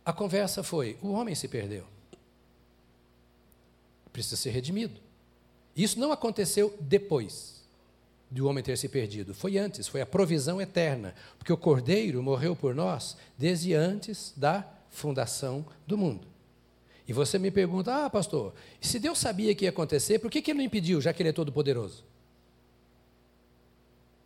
a 0.04 0.12
conversa 0.12 0.62
foi: 0.62 0.98
o 1.02 1.12
homem 1.12 1.34
se 1.34 1.48
perdeu. 1.48 1.86
Precisa 4.16 4.36
ser 4.36 4.48
redimido. 4.48 4.98
Isso 5.76 6.00
não 6.00 6.10
aconteceu 6.10 6.74
depois 6.80 7.62
de 8.30 8.40
o 8.40 8.46
homem 8.46 8.64
ter 8.64 8.78
se 8.78 8.88
perdido. 8.88 9.34
Foi 9.34 9.58
antes, 9.58 9.86
foi 9.86 10.00
a 10.00 10.06
provisão 10.06 10.58
eterna, 10.58 11.14
porque 11.36 11.52
o 11.52 11.56
Cordeiro 11.56 12.22
morreu 12.22 12.56
por 12.56 12.74
nós 12.74 13.14
desde 13.36 13.74
antes 13.74 14.32
da 14.34 14.66
fundação 14.88 15.66
do 15.86 15.98
mundo. 15.98 16.26
E 17.06 17.12
você 17.12 17.38
me 17.38 17.50
pergunta, 17.50 18.06
ah, 18.06 18.08
pastor, 18.08 18.54
se 18.80 18.98
Deus 18.98 19.18
sabia 19.18 19.54
que 19.54 19.66
ia 19.66 19.68
acontecer, 19.68 20.18
por 20.18 20.30
que, 20.30 20.40
que 20.40 20.50
ele 20.50 20.60
não 20.60 20.64
impediu, 20.64 20.98
já 20.98 21.12
que 21.12 21.20
ele 21.20 21.28
é 21.28 21.32
todo 21.34 21.52
poderoso? 21.52 22.02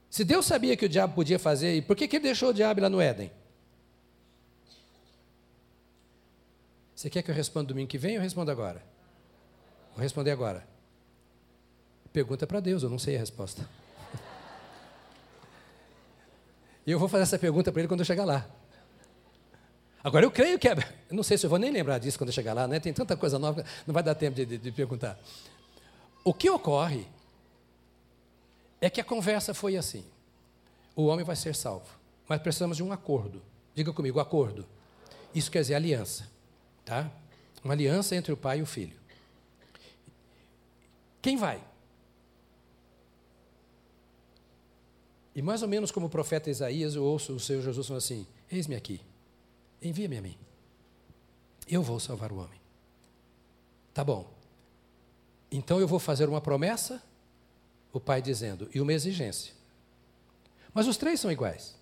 Se 0.08 0.22
Deus 0.22 0.46
sabia 0.46 0.76
que 0.76 0.86
o 0.86 0.88
diabo 0.88 1.16
podia 1.16 1.40
fazer, 1.40 1.82
por 1.82 1.96
que, 1.96 2.06
que 2.06 2.14
ele 2.14 2.26
deixou 2.26 2.50
o 2.50 2.54
diabo 2.54 2.80
lá 2.80 2.88
no 2.88 3.00
Éden? 3.00 3.32
Você 6.94 7.10
quer 7.10 7.22
que 7.22 7.30
eu 7.32 7.34
responda 7.34 7.66
domingo 7.66 7.88
que 7.88 7.98
vem 7.98 8.18
ou 8.18 8.22
responda 8.22 8.52
agora? 8.52 8.88
Vou 9.94 10.02
responder 10.02 10.30
agora. 10.30 10.66
Pergunta 12.12 12.46
para 12.46 12.60
Deus, 12.60 12.82
eu 12.82 12.90
não 12.90 12.98
sei 12.98 13.16
a 13.16 13.18
resposta. 13.18 13.68
E 16.86 16.90
eu 16.90 16.98
vou 16.98 17.08
fazer 17.08 17.24
essa 17.24 17.38
pergunta 17.38 17.70
para 17.70 17.82
ele 17.82 17.88
quando 17.88 18.00
eu 18.00 18.06
chegar 18.06 18.24
lá. 18.24 18.48
Agora, 20.02 20.24
eu 20.24 20.30
creio 20.30 20.58
que. 20.58 20.66
É, 20.66 20.72
eu 20.72 21.14
não 21.14 21.22
sei 21.22 21.36
se 21.36 21.44
eu 21.44 21.50
vou 21.50 21.58
nem 21.58 21.70
lembrar 21.70 21.98
disso 21.98 22.16
quando 22.16 22.28
eu 22.30 22.34
chegar 22.34 22.54
lá, 22.54 22.66
né? 22.66 22.80
Tem 22.80 22.92
tanta 22.92 23.16
coisa 23.16 23.38
nova, 23.38 23.64
não 23.86 23.92
vai 23.92 24.02
dar 24.02 24.14
tempo 24.14 24.34
de, 24.34 24.46
de, 24.46 24.58
de 24.58 24.72
perguntar. 24.72 25.18
O 26.24 26.32
que 26.32 26.48
ocorre 26.48 27.06
é 28.80 28.88
que 28.88 29.00
a 29.00 29.04
conversa 29.04 29.52
foi 29.52 29.76
assim: 29.76 30.04
o 30.96 31.06
homem 31.06 31.24
vai 31.24 31.36
ser 31.36 31.54
salvo, 31.54 31.88
mas 32.26 32.40
precisamos 32.40 32.78
de 32.78 32.82
um 32.82 32.92
acordo. 32.92 33.42
Diga 33.74 33.92
comigo, 33.92 34.18
acordo. 34.18 34.66
Isso 35.34 35.50
quer 35.50 35.60
dizer 35.60 35.74
aliança, 35.74 36.28
tá? 36.84 37.10
Uma 37.62 37.74
aliança 37.74 38.16
entre 38.16 38.32
o 38.32 38.36
pai 38.36 38.58
e 38.58 38.62
o 38.62 38.66
filho. 38.66 38.98
Quem 41.22 41.36
vai? 41.36 41.62
E 45.34 45.42
mais 45.42 45.62
ou 45.62 45.68
menos 45.68 45.90
como 45.90 46.06
o 46.06 46.10
profeta 46.10 46.50
Isaías, 46.50 46.94
eu 46.94 47.04
ouço 47.04 47.32
o 47.34 47.40
Senhor 47.40 47.62
Jesus 47.62 47.86
falando 47.86 48.02
assim: 48.02 48.26
Eis-me 48.50 48.74
aqui, 48.74 49.00
envia-me 49.80 50.18
a 50.18 50.22
mim. 50.22 50.38
Eu 51.68 51.82
vou 51.82 52.00
salvar 52.00 52.32
o 52.32 52.38
homem. 52.38 52.60
Tá 53.94 54.02
bom. 54.02 54.32
Então 55.50 55.80
eu 55.80 55.86
vou 55.86 55.98
fazer 55.98 56.28
uma 56.28 56.40
promessa, 56.40 57.02
o 57.92 58.00
pai 58.00 58.22
dizendo, 58.22 58.68
e 58.74 58.80
uma 58.80 58.92
exigência. 58.92 59.54
Mas 60.72 60.86
os 60.86 60.96
três 60.96 61.20
são 61.20 61.30
iguais. 61.30 61.76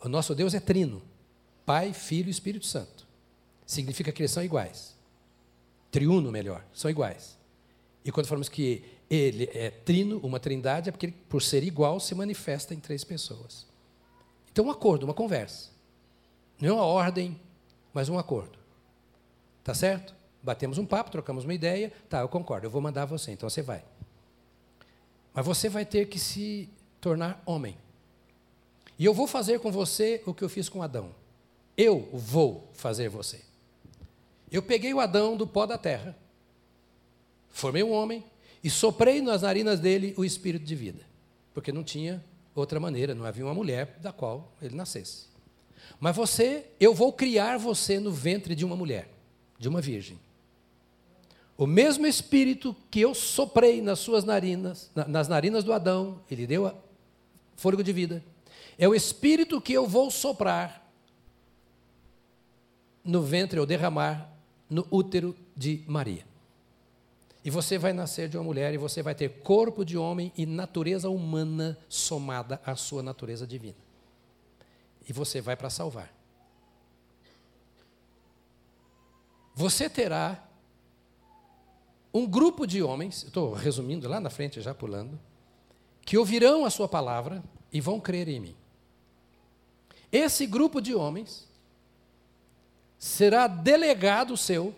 O 0.00 0.08
nosso 0.08 0.34
Deus 0.34 0.54
é 0.54 0.60
trino: 0.60 1.02
Pai, 1.64 1.92
Filho 1.92 2.28
e 2.28 2.30
Espírito 2.30 2.66
Santo. 2.66 3.06
Significa 3.64 4.12
que 4.12 4.22
eles 4.22 4.30
são 4.30 4.42
iguais. 4.42 4.94
Triuno, 5.92 6.32
melhor, 6.32 6.64
são 6.72 6.90
iguais. 6.90 7.38
E 8.04 8.10
quando 8.10 8.26
falamos 8.26 8.48
que 8.48 8.82
ele 9.08 9.48
é 9.52 9.70
trino, 9.70 10.18
uma 10.22 10.40
trindade, 10.40 10.88
é 10.88 10.92
porque 10.92 11.06
ele, 11.06 11.14
por 11.28 11.42
ser 11.42 11.62
igual, 11.62 12.00
se 12.00 12.14
manifesta 12.14 12.74
em 12.74 12.80
três 12.80 13.04
pessoas. 13.04 13.66
Então, 14.50 14.64
um 14.64 14.70
acordo, 14.70 15.04
uma 15.04 15.14
conversa. 15.14 15.70
Não 16.58 16.70
é 16.70 16.72
uma 16.72 16.84
ordem, 16.84 17.38
mas 17.92 18.08
um 18.08 18.18
acordo. 18.18 18.58
Tá 19.62 19.74
certo? 19.74 20.14
Batemos 20.42 20.78
um 20.78 20.86
papo, 20.86 21.10
trocamos 21.10 21.44
uma 21.44 21.54
ideia. 21.54 21.92
Tá, 22.08 22.20
eu 22.20 22.28
concordo, 22.28 22.66
eu 22.66 22.70
vou 22.70 22.80
mandar 22.80 23.04
você, 23.04 23.30
então 23.30 23.48
você 23.48 23.60
vai. 23.60 23.84
Mas 25.34 25.44
você 25.44 25.68
vai 25.68 25.84
ter 25.84 26.08
que 26.08 26.18
se 26.18 26.70
tornar 27.00 27.42
homem. 27.44 27.76
E 28.98 29.04
eu 29.04 29.12
vou 29.12 29.26
fazer 29.26 29.60
com 29.60 29.70
você 29.70 30.22
o 30.24 30.32
que 30.32 30.42
eu 30.42 30.48
fiz 30.48 30.70
com 30.70 30.82
Adão. 30.82 31.14
Eu 31.76 32.08
vou 32.12 32.70
fazer 32.72 33.10
você. 33.10 33.51
Eu 34.52 34.62
peguei 34.62 34.92
o 34.92 35.00
Adão 35.00 35.34
do 35.34 35.46
pó 35.46 35.64
da 35.64 35.78
terra, 35.78 36.14
formei 37.48 37.82
um 37.82 37.90
homem 37.90 38.22
e 38.62 38.68
soprei 38.68 39.22
nas 39.22 39.40
narinas 39.40 39.80
dele 39.80 40.12
o 40.18 40.26
espírito 40.26 40.66
de 40.66 40.74
vida, 40.74 41.00
porque 41.54 41.72
não 41.72 41.82
tinha 41.82 42.22
outra 42.54 42.78
maneira, 42.78 43.14
não 43.14 43.24
havia 43.24 43.46
uma 43.46 43.54
mulher 43.54 43.96
da 44.02 44.12
qual 44.12 44.52
ele 44.60 44.76
nascesse. 44.76 45.24
Mas 45.98 46.14
você, 46.14 46.66
eu 46.78 46.92
vou 46.92 47.14
criar 47.14 47.56
você 47.56 47.98
no 47.98 48.12
ventre 48.12 48.54
de 48.54 48.62
uma 48.62 48.76
mulher, 48.76 49.08
de 49.58 49.68
uma 49.68 49.80
virgem. 49.80 50.20
O 51.56 51.66
mesmo 51.66 52.06
espírito 52.06 52.76
que 52.90 53.00
eu 53.00 53.14
soprei 53.14 53.80
nas 53.80 54.00
suas 54.00 54.22
narinas, 54.22 54.90
nas 54.94 55.28
narinas 55.28 55.64
do 55.64 55.72
Adão, 55.72 56.20
ele 56.30 56.46
deu 56.46 56.70
fôlego 57.56 57.82
de 57.82 57.92
vida, 57.92 58.22
é 58.76 58.86
o 58.86 58.94
espírito 58.94 59.62
que 59.62 59.72
eu 59.72 59.86
vou 59.86 60.10
soprar 60.10 60.86
no 63.02 63.22
ventre 63.22 63.58
ou 63.58 63.64
derramar 63.64 64.31
no 64.72 64.86
útero 64.90 65.36
de 65.54 65.84
Maria. 65.86 66.24
E 67.44 67.50
você 67.50 67.76
vai 67.76 67.92
nascer 67.92 68.28
de 68.28 68.38
uma 68.38 68.44
mulher 68.44 68.72
e 68.72 68.78
você 68.78 69.02
vai 69.02 69.14
ter 69.14 69.28
corpo 69.42 69.84
de 69.84 69.98
homem 69.98 70.32
e 70.36 70.46
natureza 70.46 71.10
humana 71.10 71.78
somada 71.88 72.60
à 72.64 72.74
sua 72.74 73.02
natureza 73.02 73.46
divina. 73.46 73.76
E 75.06 75.12
você 75.12 75.40
vai 75.40 75.56
para 75.56 75.68
salvar. 75.68 76.12
Você 79.54 79.90
terá 79.90 80.48
um 82.14 82.26
grupo 82.26 82.66
de 82.66 82.82
homens, 82.82 83.24
estou 83.24 83.52
resumindo 83.52 84.08
lá 84.08 84.20
na 84.20 84.30
frente, 84.30 84.60
já 84.60 84.74
pulando, 84.74 85.18
que 86.06 86.16
ouvirão 86.16 86.64
a 86.64 86.70
sua 86.70 86.88
palavra 86.88 87.42
e 87.70 87.80
vão 87.80 88.00
crer 88.00 88.28
em 88.28 88.40
mim. 88.40 88.56
Esse 90.10 90.46
grupo 90.46 90.80
de 90.80 90.94
homens 90.94 91.51
será 93.02 93.48
delegado 93.48 94.36
seu, 94.36 94.72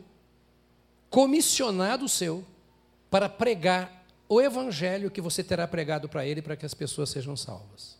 comissionado 1.10 2.08
seu, 2.08 2.42
para 3.10 3.28
pregar 3.28 4.02
o 4.26 4.40
evangelho 4.40 5.10
que 5.10 5.20
você 5.20 5.44
terá 5.44 5.68
pregado 5.68 6.08
para 6.08 6.24
ele, 6.24 6.40
para 6.40 6.56
que 6.56 6.64
as 6.64 6.72
pessoas 6.72 7.10
sejam 7.10 7.36
salvas. 7.36 7.98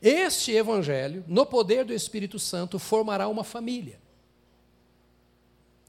Este 0.00 0.52
evangelho, 0.52 1.24
no 1.26 1.44
poder 1.44 1.84
do 1.84 1.92
Espírito 1.92 2.38
Santo, 2.38 2.78
formará 2.78 3.26
uma 3.26 3.42
família. 3.42 3.98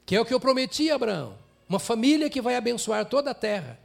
Que 0.04 0.16
é 0.16 0.20
o 0.20 0.24
que 0.24 0.34
eu 0.34 0.40
prometi 0.40 0.90
a 0.90 0.96
Abraão 0.96 1.38
uma 1.68 1.78
família 1.78 2.28
que 2.28 2.40
vai 2.40 2.56
abençoar 2.56 3.06
toda 3.06 3.30
a 3.30 3.34
terra. 3.34 3.78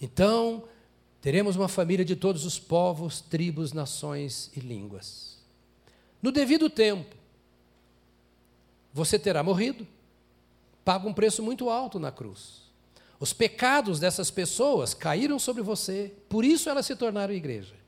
Então, 0.00 0.64
teremos 1.20 1.56
uma 1.56 1.68
família 1.68 2.04
de 2.04 2.16
todos 2.16 2.44
os 2.46 2.58
povos, 2.58 3.20
tribos, 3.20 3.72
nações 3.72 4.50
e 4.54 4.60
línguas. 4.60 5.38
No 6.22 6.32
devido 6.32 6.68
tempo, 6.70 7.19
você 8.92 9.18
terá 9.18 9.42
morrido, 9.42 9.86
paga 10.84 11.08
um 11.08 11.12
preço 11.12 11.42
muito 11.42 11.70
alto 11.70 11.98
na 11.98 12.10
cruz. 12.10 12.70
Os 13.18 13.32
pecados 13.32 14.00
dessas 14.00 14.30
pessoas 14.30 14.94
caíram 14.94 15.38
sobre 15.38 15.62
você, 15.62 16.12
por 16.28 16.44
isso 16.44 16.70
elas 16.70 16.86
se 16.86 16.96
tornaram 16.96 17.34
igreja. 17.34 17.80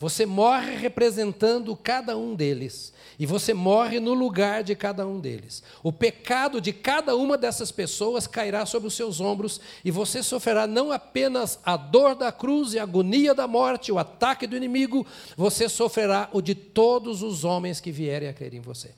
Você 0.00 0.24
morre 0.24 0.76
representando 0.76 1.74
cada 1.74 2.16
um 2.16 2.34
deles. 2.34 2.92
E 3.18 3.26
você 3.26 3.52
morre 3.52 3.98
no 3.98 4.14
lugar 4.14 4.62
de 4.62 4.76
cada 4.76 5.04
um 5.04 5.18
deles. 5.18 5.60
O 5.82 5.92
pecado 5.92 6.60
de 6.60 6.72
cada 6.72 7.16
uma 7.16 7.36
dessas 7.36 7.72
pessoas 7.72 8.24
cairá 8.24 8.64
sobre 8.64 8.86
os 8.86 8.94
seus 8.94 9.20
ombros. 9.20 9.60
E 9.84 9.90
você 9.90 10.22
sofrerá 10.22 10.68
não 10.68 10.92
apenas 10.92 11.58
a 11.64 11.76
dor 11.76 12.14
da 12.14 12.30
cruz 12.30 12.74
e 12.74 12.78
a 12.78 12.84
agonia 12.84 13.34
da 13.34 13.48
morte, 13.48 13.90
o 13.90 13.98
ataque 13.98 14.46
do 14.46 14.56
inimigo, 14.56 15.04
você 15.36 15.68
sofrerá 15.68 16.28
o 16.32 16.40
de 16.40 16.54
todos 16.54 17.20
os 17.20 17.42
homens 17.42 17.80
que 17.80 17.90
vierem 17.90 18.28
a 18.28 18.32
crer 18.32 18.54
em 18.54 18.60
você. 18.60 18.94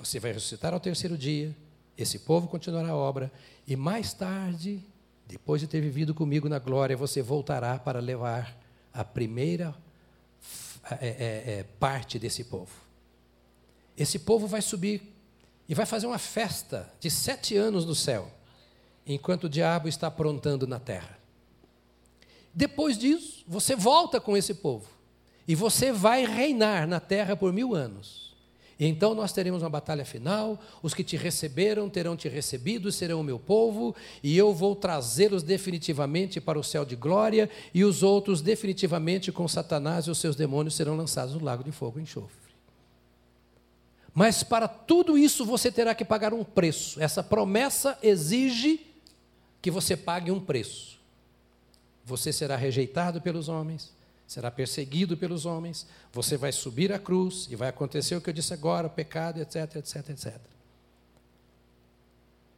Você 0.00 0.18
vai 0.18 0.32
ressuscitar 0.32 0.74
ao 0.74 0.80
terceiro 0.80 1.16
dia. 1.16 1.54
Esse 1.96 2.18
povo 2.18 2.48
continuará 2.48 2.88
a 2.88 2.96
obra. 2.96 3.30
E 3.66 3.76
mais 3.76 4.12
tarde 4.12 4.82
depois 5.30 5.60
de 5.60 5.68
ter 5.68 5.80
vivido 5.80 6.12
comigo 6.12 6.48
na 6.48 6.58
glória, 6.58 6.96
você 6.96 7.22
voltará 7.22 7.78
para 7.78 8.00
levar 8.00 8.58
a 8.92 9.04
primeira 9.04 9.72
é, 11.00 11.06
é, 11.06 11.52
é, 11.52 11.66
parte 11.78 12.18
desse 12.18 12.42
povo. 12.42 12.72
Esse 13.96 14.18
povo 14.18 14.48
vai 14.48 14.60
subir 14.60 15.00
e 15.68 15.74
vai 15.74 15.86
fazer 15.86 16.08
uma 16.08 16.18
festa 16.18 16.92
de 16.98 17.08
sete 17.08 17.56
anos 17.56 17.84
no 17.84 17.94
céu, 17.94 18.28
enquanto 19.06 19.44
o 19.44 19.48
diabo 19.48 19.86
está 19.86 20.08
aprontando 20.08 20.66
na 20.66 20.80
terra. 20.80 21.16
Depois 22.52 22.98
disso, 22.98 23.44
você 23.46 23.76
volta 23.76 24.20
com 24.20 24.36
esse 24.36 24.54
povo 24.54 24.88
e 25.46 25.54
você 25.54 25.92
vai 25.92 26.26
reinar 26.26 26.88
na 26.88 26.98
terra 26.98 27.36
por 27.36 27.52
mil 27.52 27.72
anos. 27.72 28.29
E 28.80 28.86
então 28.86 29.14
nós 29.14 29.30
teremos 29.30 29.62
uma 29.62 29.68
batalha 29.68 30.06
final, 30.06 30.58
os 30.82 30.94
que 30.94 31.04
te 31.04 31.14
receberam 31.14 31.90
terão 31.90 32.16
te 32.16 32.30
recebido, 32.30 32.90
serão 32.90 33.20
o 33.20 33.24
meu 33.24 33.38
povo, 33.38 33.94
e 34.22 34.34
eu 34.38 34.54
vou 34.54 34.74
trazê-los 34.74 35.42
definitivamente 35.42 36.40
para 36.40 36.58
o 36.58 36.64
céu 36.64 36.82
de 36.86 36.96
glória, 36.96 37.50
e 37.74 37.84
os 37.84 38.02
outros 38.02 38.40
definitivamente 38.40 39.30
com 39.30 39.46
Satanás 39.46 40.06
e 40.06 40.10
os 40.10 40.16
seus 40.16 40.34
demônios 40.34 40.76
serão 40.76 40.96
lançados 40.96 41.34
no 41.34 41.44
lago 41.44 41.62
de 41.62 41.70
fogo 41.70 41.98
e 41.98 42.02
enxofre. 42.04 42.50
Mas 44.14 44.42
para 44.42 44.66
tudo 44.66 45.18
isso 45.18 45.44
você 45.44 45.70
terá 45.70 45.94
que 45.94 46.04
pagar 46.04 46.32
um 46.32 46.42
preço. 46.42 47.02
Essa 47.02 47.22
promessa 47.22 47.98
exige 48.02 48.86
que 49.60 49.70
você 49.70 49.94
pague 49.94 50.30
um 50.30 50.40
preço. 50.40 50.98
Você 52.02 52.32
será 52.32 52.56
rejeitado 52.56 53.20
pelos 53.20 53.46
homens, 53.50 53.92
será 54.30 54.48
perseguido 54.48 55.16
pelos 55.16 55.44
homens, 55.44 55.84
você 56.12 56.36
vai 56.36 56.52
subir 56.52 56.92
a 56.92 57.00
cruz 57.00 57.48
e 57.50 57.56
vai 57.56 57.68
acontecer 57.68 58.14
o 58.14 58.20
que 58.20 58.30
eu 58.30 58.32
disse 58.32 58.54
agora, 58.54 58.88
pecado, 58.88 59.40
etc, 59.40 59.74
etc, 59.74 60.08
etc. 60.10 60.40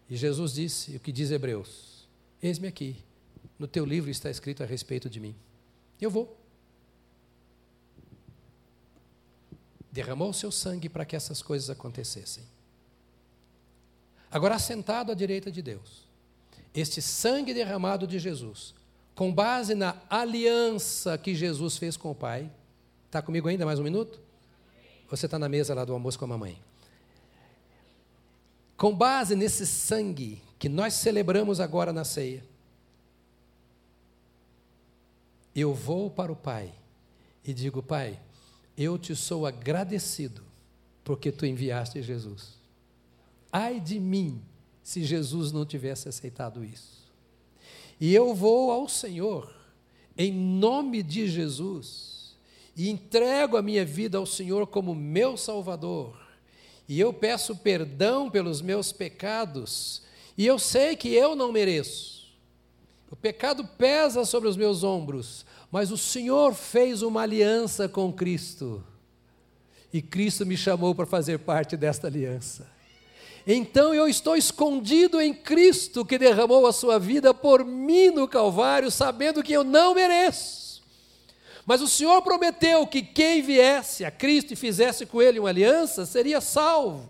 E 0.07 0.14
Jesus 0.14 0.53
disse 0.53 0.95
o 0.95 1.01
que 1.01 1.11
diz 1.11 1.31
Hebreus: 1.31 2.07
Eis-me 2.43 2.68
aqui, 2.68 3.03
no 3.59 3.66
teu 3.66 3.87
livro 3.87 4.11
está 4.11 4.29
escrito 4.29 4.62
a 4.62 4.66
respeito 4.66 5.09
de 5.09 5.18
mim. 5.18 5.35
Eu 5.99 6.11
vou. 6.11 6.39
Derramou 9.91 10.29
o 10.29 10.35
seu 10.35 10.53
sangue 10.53 10.91
para 10.91 11.07
que 11.07 11.16
essas 11.16 11.41
coisas 11.41 11.70
acontecessem. 11.70 12.45
Agora, 14.31 14.57
assentado 14.57 15.11
à 15.11 15.14
direita 15.14 15.51
de 15.51 15.62
Deus, 15.62 16.07
este 16.75 17.01
sangue 17.01 17.55
derramado 17.55 18.07
de 18.07 18.18
Jesus 18.18 18.75
com 19.15 19.33
base 19.33 19.75
na 19.75 20.01
aliança 20.09 21.19
que 21.19 21.35
Jesus 21.35 21.77
fez 21.77 21.97
com 21.97 22.11
o 22.11 22.15
Pai. 22.15 22.51
Está 23.07 23.21
comigo 23.21 23.49
ainda 23.49 23.67
mais 23.67 23.79
um 23.79 23.83
minuto? 23.83 24.21
Você 25.09 25.27
está 25.27 25.39
na 25.39 25.49
mesa 25.49 25.75
lá 25.75 25.85
do 25.85 25.93
almoço 25.93 26.19
com 26.19 26.25
a 26.25 26.29
mamãe. 26.29 26.59
Com 28.77 28.95
base 28.95 29.37
nesse 29.37 29.67
sangue 29.67 30.43
que 30.59 30.69
nós 30.69 30.95
celebramos 30.95 31.61
agora 31.61 31.93
na 31.93 32.05
ceia, 32.05 32.43
eu 35.55 35.75
vou 35.75 36.11
para 36.11 36.33
o 36.33 36.37
Pai 36.37 36.73
e 37.45 37.53
digo: 37.53 37.83
Pai, 37.83 38.19
eu 38.77 38.97
te 38.97 39.15
sou 39.15 39.47
agradecido 39.47 40.43
porque 41.05 41.31
tu 41.31 41.45
enviaste 41.45 42.03
Jesus. 42.03 42.59
Ai 43.53 43.79
de 43.79 44.01
mim 44.01 44.43
se 44.83 45.05
Jesus 45.05 45.53
não 45.53 45.67
tivesse 45.67 46.09
aceitado 46.09 46.65
isso. 46.65 47.02
E 48.03 48.13
eu 48.13 48.35
vou 48.35 48.73
ao 48.73 48.89
Senhor, 48.89 49.49
em 50.19 50.33
nome 50.33 51.05
de 51.05 51.29
Jesus, 51.29 52.37
e 52.77 52.91
entrego 52.91 53.57
a 53.57 53.63
minha 53.63 53.85
vida 53.85 54.19
ao 54.19 54.27
Senhor 54.27 54.67
como 54.67 54.93
meu 54.93 55.37
Salvador. 55.37 56.21
E 56.89 56.99
eu 56.99 57.13
peço 57.13 57.55
perdão 57.55 58.29
pelos 58.29 58.61
meus 58.61 58.91
pecados, 58.91 60.03
e 60.37 60.45
eu 60.45 60.59
sei 60.59 60.97
que 60.97 61.15
eu 61.15 61.37
não 61.37 61.53
mereço. 61.53 62.35
O 63.09 63.15
pecado 63.15 63.65
pesa 63.79 64.25
sobre 64.25 64.49
os 64.49 64.57
meus 64.57 64.83
ombros, 64.83 65.47
mas 65.71 65.93
o 65.93 65.97
Senhor 65.97 66.55
fez 66.55 67.03
uma 67.03 67.23
aliança 67.23 67.89
com 67.89 68.13
Cristo. 68.13 68.85
E 69.93 70.03
Cristo 70.03 70.45
me 70.45 70.57
chamou 70.57 70.93
para 70.93 71.07
fazer 71.07 71.39
parte 71.39 71.77
desta 71.77 72.09
aliança. 72.09 72.69
Então 73.47 73.93
eu 73.93 74.09
estou 74.09 74.36
escondido 74.36 75.20
em 75.20 75.34
Cristo 75.34 76.05
que 76.05 76.18
derramou 76.18 76.66
a 76.66 76.72
sua 76.72 76.99
vida 76.99 77.34
por 77.34 77.64
mim 77.64 78.11
no 78.11 78.28
Calvário, 78.28 78.90
sabendo 78.90 79.43
que 79.43 79.53
eu 79.53 79.64
não 79.64 79.95
mereço. 79.95 80.82
Mas 81.64 81.80
o 81.80 81.88
Senhor 81.88 82.20
prometeu 82.22 82.86
que 82.86 83.03
quem 83.03 83.43
viesse 83.43 84.05
a 84.05 84.11
Cristo 84.11 84.53
e 84.53 84.57
fizesse 84.57 85.07
com 85.07 85.22
ele 85.22 85.38
uma 85.38 85.49
aliança 85.49 86.05
seria 86.05 86.40
salvo. 86.40 87.09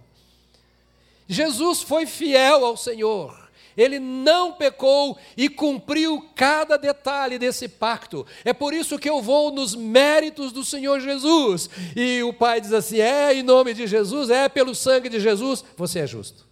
Jesus 1.27 1.83
foi 1.83 2.07
fiel 2.07 2.65
ao 2.65 2.77
Senhor. 2.77 3.42
Ele 3.77 3.99
não 3.99 4.53
pecou 4.53 5.17
e 5.37 5.49
cumpriu 5.49 6.29
cada 6.35 6.77
detalhe 6.77 7.39
desse 7.39 7.69
pacto. 7.69 8.27
É 8.45 8.53
por 8.53 8.75
isso 8.75 8.99
que 8.99 9.09
eu 9.09 9.23
vou 9.23 9.51
nos 9.51 9.75
méritos 9.75 10.53
do 10.53 10.65
Senhor 10.65 11.01
Jesus. 11.01 11.71
E 11.97 12.23
o 12.23 12.33
pai 12.33 12.61
diz 12.61 12.73
assim: 12.73 13.01
é 13.01 13.35
em 13.35 13.43
nome 13.43 13.75
de 13.75 13.87
Jesus, 13.87 14.31
é 14.31 14.49
pelo 14.49 14.75
sangue 14.75 15.09
de 15.09 15.21
Jesus, 15.21 15.65
você 15.77 16.01
é 16.01 16.07
justo. 16.07 16.47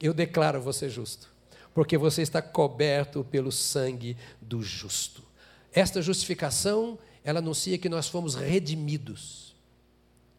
Eu 0.00 0.14
declaro 0.14 0.60
você 0.60 0.88
justo, 0.88 1.28
porque 1.74 1.98
você 1.98 2.22
está 2.22 2.40
coberto 2.40 3.24
pelo 3.24 3.50
sangue 3.50 4.16
do 4.40 4.62
justo. 4.62 5.22
Esta 5.72 6.00
justificação, 6.00 6.98
ela 7.24 7.40
anuncia 7.40 7.78
que 7.78 7.88
nós 7.88 8.08
fomos 8.08 8.34
redimidos, 8.34 9.56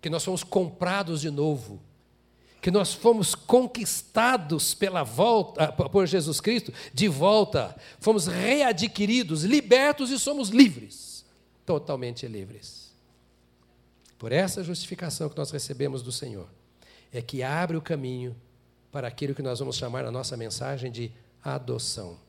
que 0.01 0.09
nós 0.09 0.23
fomos 0.23 0.43
comprados 0.43 1.19
de 1.21 1.29
novo 1.29 1.81
que 2.61 2.71
nós 2.71 2.93
fomos 2.93 3.33
conquistados 3.33 4.73
pela 4.73 5.03
volta, 5.03 5.65
ah, 5.65 5.71
por 5.71 6.05
Jesus 6.05 6.41
Cristo, 6.41 6.73
de 6.93 7.07
volta, 7.07 7.75
fomos 7.99 8.27
readquiridos, 8.27 9.43
libertos 9.43 10.09
e 10.11 10.19
somos 10.19 10.49
livres, 10.49 11.25
totalmente 11.65 12.27
livres. 12.27 12.89
Por 14.17 14.31
essa 14.31 14.63
justificação 14.63 15.29
que 15.29 15.37
nós 15.37 15.51
recebemos 15.51 16.01
do 16.01 16.11
Senhor, 16.11 16.47
é 17.11 17.21
que 17.21 17.41
abre 17.41 17.77
o 17.77 17.81
caminho 17.81 18.35
para 18.91 19.07
aquilo 19.07 19.33
que 19.33 19.41
nós 19.41 19.59
vamos 19.59 19.77
chamar 19.77 20.03
na 20.03 20.11
nossa 20.11 20.35
mensagem 20.35 20.91
de 20.91 21.11
adoção. 21.43 22.19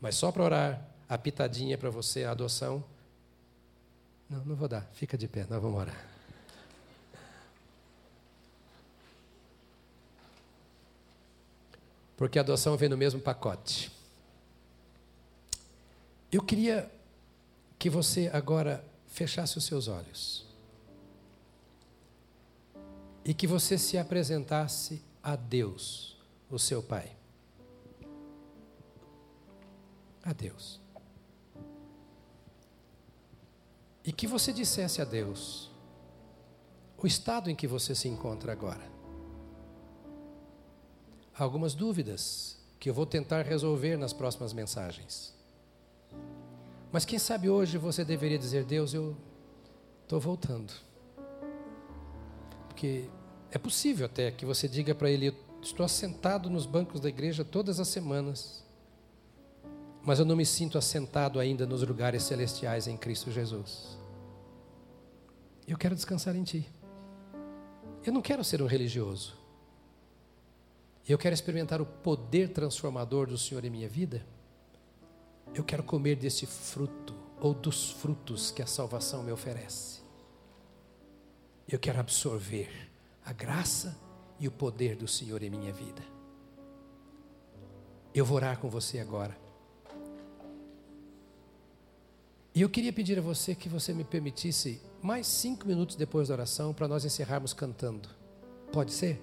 Mas 0.00 0.16
só 0.16 0.30
para 0.30 0.44
orar, 0.44 0.88
a 1.08 1.18
pitadinha 1.18 1.78
para 1.78 1.90
você, 1.90 2.24
a 2.24 2.32
adoção. 2.32 2.84
Não, 4.28 4.44
não 4.44 4.56
vou 4.56 4.68
dar, 4.68 4.88
fica 4.92 5.16
de 5.16 5.28
pé, 5.28 5.46
nós 5.48 5.62
vamos 5.62 5.80
orar. 5.80 6.13
Porque 12.16 12.38
a 12.38 12.42
adoção 12.42 12.76
vem 12.76 12.88
no 12.88 12.96
mesmo 12.96 13.20
pacote. 13.20 13.90
Eu 16.30 16.42
queria 16.42 16.90
que 17.78 17.90
você 17.90 18.30
agora 18.32 18.84
fechasse 19.08 19.58
os 19.58 19.64
seus 19.64 19.88
olhos 19.88 20.46
e 23.24 23.32
que 23.32 23.46
você 23.46 23.78
se 23.78 23.96
apresentasse 23.96 25.02
a 25.22 25.36
Deus, 25.36 26.16
o 26.50 26.58
seu 26.58 26.82
Pai. 26.82 27.16
A 30.22 30.32
Deus. 30.32 30.80
E 34.04 34.12
que 34.12 34.26
você 34.26 34.52
dissesse 34.52 35.00
a 35.00 35.04
Deus 35.04 35.70
o 36.98 37.06
estado 37.06 37.50
em 37.50 37.54
que 37.54 37.66
você 37.66 37.94
se 37.94 38.08
encontra 38.08 38.52
agora 38.52 38.93
algumas 41.42 41.74
dúvidas 41.74 42.56
que 42.78 42.88
eu 42.88 42.94
vou 42.94 43.06
tentar 43.06 43.42
resolver 43.42 43.96
nas 43.96 44.12
próximas 44.12 44.52
mensagens. 44.52 45.34
Mas 46.92 47.04
quem 47.04 47.18
sabe 47.18 47.50
hoje 47.50 47.76
você 47.76 48.04
deveria 48.04 48.38
dizer: 48.38 48.64
Deus, 48.64 48.94
eu 48.94 49.16
estou 50.02 50.20
voltando. 50.20 50.72
Porque 52.68 53.08
é 53.50 53.58
possível 53.58 54.06
até 54.06 54.30
que 54.30 54.46
você 54.46 54.68
diga 54.68 54.94
para 54.94 55.10
Ele: 55.10 55.34
Estou 55.62 55.84
assentado 55.84 56.50
nos 56.50 56.66
bancos 56.66 57.00
da 57.00 57.08
igreja 57.08 57.44
todas 57.44 57.80
as 57.80 57.88
semanas, 57.88 58.62
mas 60.02 60.18
eu 60.18 60.24
não 60.24 60.36
me 60.36 60.44
sinto 60.44 60.76
assentado 60.76 61.40
ainda 61.40 61.66
nos 61.66 61.82
lugares 61.82 62.22
celestiais 62.22 62.86
em 62.86 62.96
Cristo 62.96 63.30
Jesus. 63.30 63.98
Eu 65.66 65.78
quero 65.78 65.94
descansar 65.94 66.36
em 66.36 66.44
Ti. 66.44 66.68
Eu 68.04 68.12
não 68.12 68.20
quero 68.20 68.44
ser 68.44 68.60
um 68.60 68.66
religioso. 68.66 69.43
Eu 71.06 71.18
quero 71.18 71.34
experimentar 71.34 71.82
o 71.82 71.86
poder 71.86 72.48
transformador 72.48 73.26
do 73.26 73.36
Senhor 73.36 73.62
em 73.64 73.70
minha 73.70 73.88
vida. 73.88 74.24
Eu 75.54 75.62
quero 75.62 75.82
comer 75.82 76.16
desse 76.16 76.46
fruto 76.46 77.14
ou 77.38 77.52
dos 77.52 77.90
frutos 77.90 78.50
que 78.50 78.62
a 78.62 78.66
salvação 78.66 79.22
me 79.22 79.30
oferece. 79.30 80.00
Eu 81.68 81.78
quero 81.78 82.00
absorver 82.00 82.70
a 83.24 83.32
graça 83.32 83.98
e 84.40 84.48
o 84.48 84.50
poder 84.50 84.96
do 84.96 85.06
Senhor 85.06 85.42
em 85.42 85.50
minha 85.50 85.72
vida. 85.72 86.02
Eu 88.14 88.24
vou 88.24 88.36
orar 88.36 88.58
com 88.58 88.70
você 88.70 88.98
agora. 88.98 89.36
E 92.54 92.62
eu 92.62 92.68
queria 92.70 92.92
pedir 92.92 93.18
a 93.18 93.22
você 93.22 93.54
que 93.54 93.68
você 93.68 93.92
me 93.92 94.04
permitisse 94.04 94.80
mais 95.02 95.26
cinco 95.26 95.66
minutos 95.66 95.96
depois 95.96 96.28
da 96.28 96.34
oração 96.34 96.72
para 96.72 96.88
nós 96.88 97.04
encerrarmos 97.04 97.52
cantando. 97.52 98.08
Pode 98.72 98.92
ser? 98.92 99.20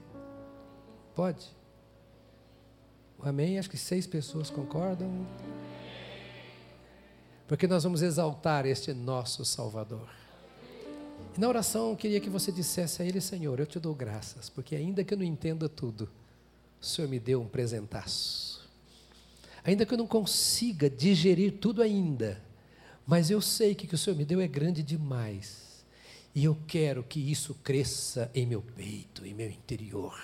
Pode? 1.16 1.61
Amém? 3.24 3.60
Acho 3.60 3.70
que 3.70 3.78
seis 3.78 4.08
pessoas 4.08 4.50
concordam. 4.50 5.28
Porque 7.48 7.68
nós 7.68 7.84
vamos 7.84 8.02
exaltar 8.02 8.66
este 8.66 8.94
nosso 8.94 9.46
Salvador. 9.46 10.10
E 11.38 11.40
na 11.40 11.48
oração 11.48 11.92
eu 11.92 11.96
queria 11.96 12.20
que 12.20 12.30
você 12.30 12.52
dissesse 12.52 13.02
a 13.02 13.06
Ele, 13.06 13.22
Senhor, 13.22 13.60
eu 13.60 13.66
te 13.66 13.80
dou 13.80 13.94
graças, 13.94 14.50
porque 14.50 14.76
ainda 14.76 15.04
que 15.04 15.14
eu 15.14 15.18
não 15.18 15.26
entenda 15.26 15.70
tudo, 15.70 16.10
o 16.82 16.86
Senhor 16.86 17.08
me 17.08 17.20
deu 17.20 17.42
um 17.42 17.48
presentaço. 17.48 18.68
Ainda 19.64 19.86
que 19.86 19.94
eu 19.94 19.98
não 19.98 20.08
consiga 20.08 20.90
digerir 20.90 21.60
tudo 21.60 21.84
ainda, 21.84 22.42
mas 23.06 23.30
eu 23.30 23.40
sei 23.40 23.76
que 23.76 23.86
o 23.86 23.90
que 23.90 23.96
o 23.96 23.98
Senhor 23.98 24.16
me 24.16 24.26
deu 24.26 24.42
é 24.42 24.48
grande 24.48 24.82
demais. 24.82 25.86
E 26.34 26.46
eu 26.46 26.58
quero 26.66 27.04
que 27.04 27.20
isso 27.20 27.54
cresça 27.56 28.32
em 28.34 28.48
meu 28.48 28.62
peito, 28.62 29.26
em 29.26 29.34
meu 29.34 29.50
interior 29.50 30.18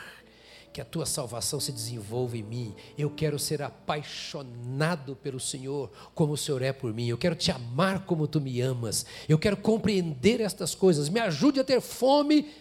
que 0.73 0.81
a 0.81 0.85
tua 0.85 1.05
salvação 1.05 1.59
se 1.59 1.71
desenvolva 1.71 2.37
em 2.37 2.43
mim. 2.43 2.75
Eu 2.97 3.09
quero 3.09 3.39
ser 3.39 3.61
apaixonado 3.61 5.15
pelo 5.15 5.39
Senhor 5.39 5.91
como 6.13 6.33
o 6.33 6.37
Senhor 6.37 6.61
é 6.61 6.71
por 6.71 6.93
mim. 6.93 7.07
Eu 7.07 7.17
quero 7.17 7.35
te 7.35 7.51
amar 7.51 8.05
como 8.05 8.27
tu 8.27 8.39
me 8.39 8.61
amas. 8.61 9.05
Eu 9.27 9.39
quero 9.39 9.57
compreender 9.57 10.39
estas 10.39 10.75
coisas. 10.75 11.09
Me 11.09 11.19
ajude 11.19 11.59
a 11.59 11.63
ter 11.63 11.81
fome 11.81 12.53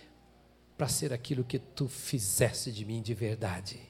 para 0.77 0.89
ser 0.89 1.13
aquilo 1.13 1.45
que 1.45 1.59
tu 1.59 1.89
fizesse 1.89 2.73
de 2.73 2.85
mim 2.85 3.03
de 3.03 3.15
verdade. 3.15 3.81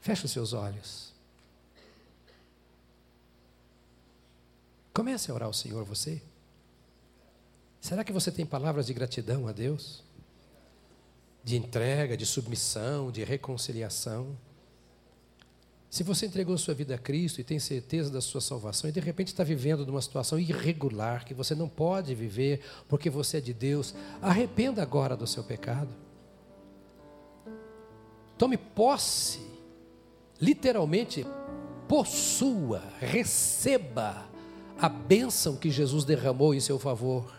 Feche 0.00 0.24
os 0.24 0.30
seus 0.30 0.52
olhos. 0.52 1.12
Comece 4.92 5.30
a 5.30 5.34
orar 5.34 5.46
ao 5.46 5.52
Senhor 5.52 5.84
você. 5.84 6.20
Será 7.80 8.02
que 8.02 8.12
você 8.12 8.32
tem 8.32 8.44
palavras 8.44 8.86
de 8.86 8.92
gratidão 8.92 9.46
a 9.46 9.52
Deus? 9.52 10.02
De 11.48 11.56
entrega, 11.56 12.14
de 12.14 12.26
submissão, 12.26 13.10
de 13.10 13.24
reconciliação. 13.24 14.36
Se 15.88 16.02
você 16.02 16.26
entregou 16.26 16.58
sua 16.58 16.74
vida 16.74 16.94
a 16.94 16.98
Cristo 16.98 17.40
e 17.40 17.44
tem 17.44 17.58
certeza 17.58 18.10
da 18.10 18.20
sua 18.20 18.42
salvação 18.42 18.90
e 18.90 18.92
de 18.92 19.00
repente 19.00 19.28
está 19.28 19.42
vivendo 19.42 19.86
numa 19.86 20.02
situação 20.02 20.38
irregular 20.38 21.24
que 21.24 21.32
você 21.32 21.54
não 21.54 21.66
pode 21.66 22.14
viver 22.14 22.60
porque 22.86 23.08
você 23.08 23.38
é 23.38 23.40
de 23.40 23.54
Deus, 23.54 23.94
arrependa 24.20 24.82
agora 24.82 25.16
do 25.16 25.26
seu 25.26 25.42
pecado. 25.42 25.88
Tome 28.36 28.58
posse, 28.58 29.40
literalmente, 30.38 31.26
possua, 31.88 32.82
receba 33.00 34.26
a 34.78 34.88
bênção 34.90 35.56
que 35.56 35.70
Jesus 35.70 36.04
derramou 36.04 36.54
em 36.54 36.60
seu 36.60 36.78
favor. 36.78 37.37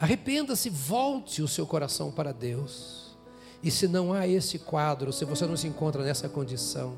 Arrependa-se, 0.00 0.70
volte 0.70 1.42
o 1.42 1.48
seu 1.48 1.66
coração 1.66 2.12
para 2.12 2.32
Deus. 2.32 3.16
E 3.62 3.70
se 3.70 3.88
não 3.88 4.12
há 4.12 4.28
esse 4.28 4.58
quadro, 4.58 5.12
se 5.12 5.24
você 5.24 5.44
não 5.44 5.56
se 5.56 5.66
encontra 5.66 6.04
nessa 6.04 6.28
condição, 6.28 6.96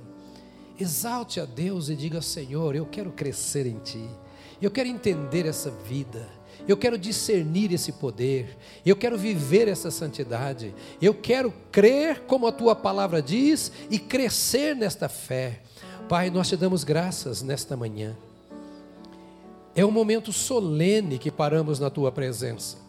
exalte 0.78 1.40
a 1.40 1.46
Deus 1.46 1.88
e 1.88 1.96
diga: 1.96 2.20
Senhor, 2.20 2.76
eu 2.76 2.84
quero 2.84 3.11
crescer 3.11 3.64
em 3.64 3.78
Ti, 3.78 4.07
eu 4.61 4.70
quero 4.70 4.90
entender 4.90 5.46
essa 5.46 5.70
vida, 5.70 6.28
eu 6.68 6.76
quero 6.76 6.98
discernir 6.98 7.72
esse 7.72 7.92
poder, 7.92 8.59
eu 8.84 8.94
quero 8.94 9.16
viver 9.16 9.66
essa 9.66 9.90
santidade, 9.90 10.74
eu 11.01 11.14
quero 11.14 11.51
crer 11.72 12.20
como 12.26 12.46
a 12.46 12.53
Tua 12.53 12.76
palavra 12.76 13.22
diz 13.22 13.72
e 13.90 13.98
crescer 13.98 14.76
nesta 14.76 15.09
fé. 15.09 15.62
Pai, 16.07 16.28
nós 16.28 16.48
te 16.48 16.57
damos 16.57 16.84
graças 16.84 17.40
nesta 17.40 17.78
manhã. 17.78 18.14
É 19.74 19.86
um 19.86 19.90
momento 19.90 20.32
solene 20.34 21.18
que 21.18 21.30
paramos 21.30 21.78
na 21.80 21.88
Tua 21.88 22.12
presença 22.12 22.80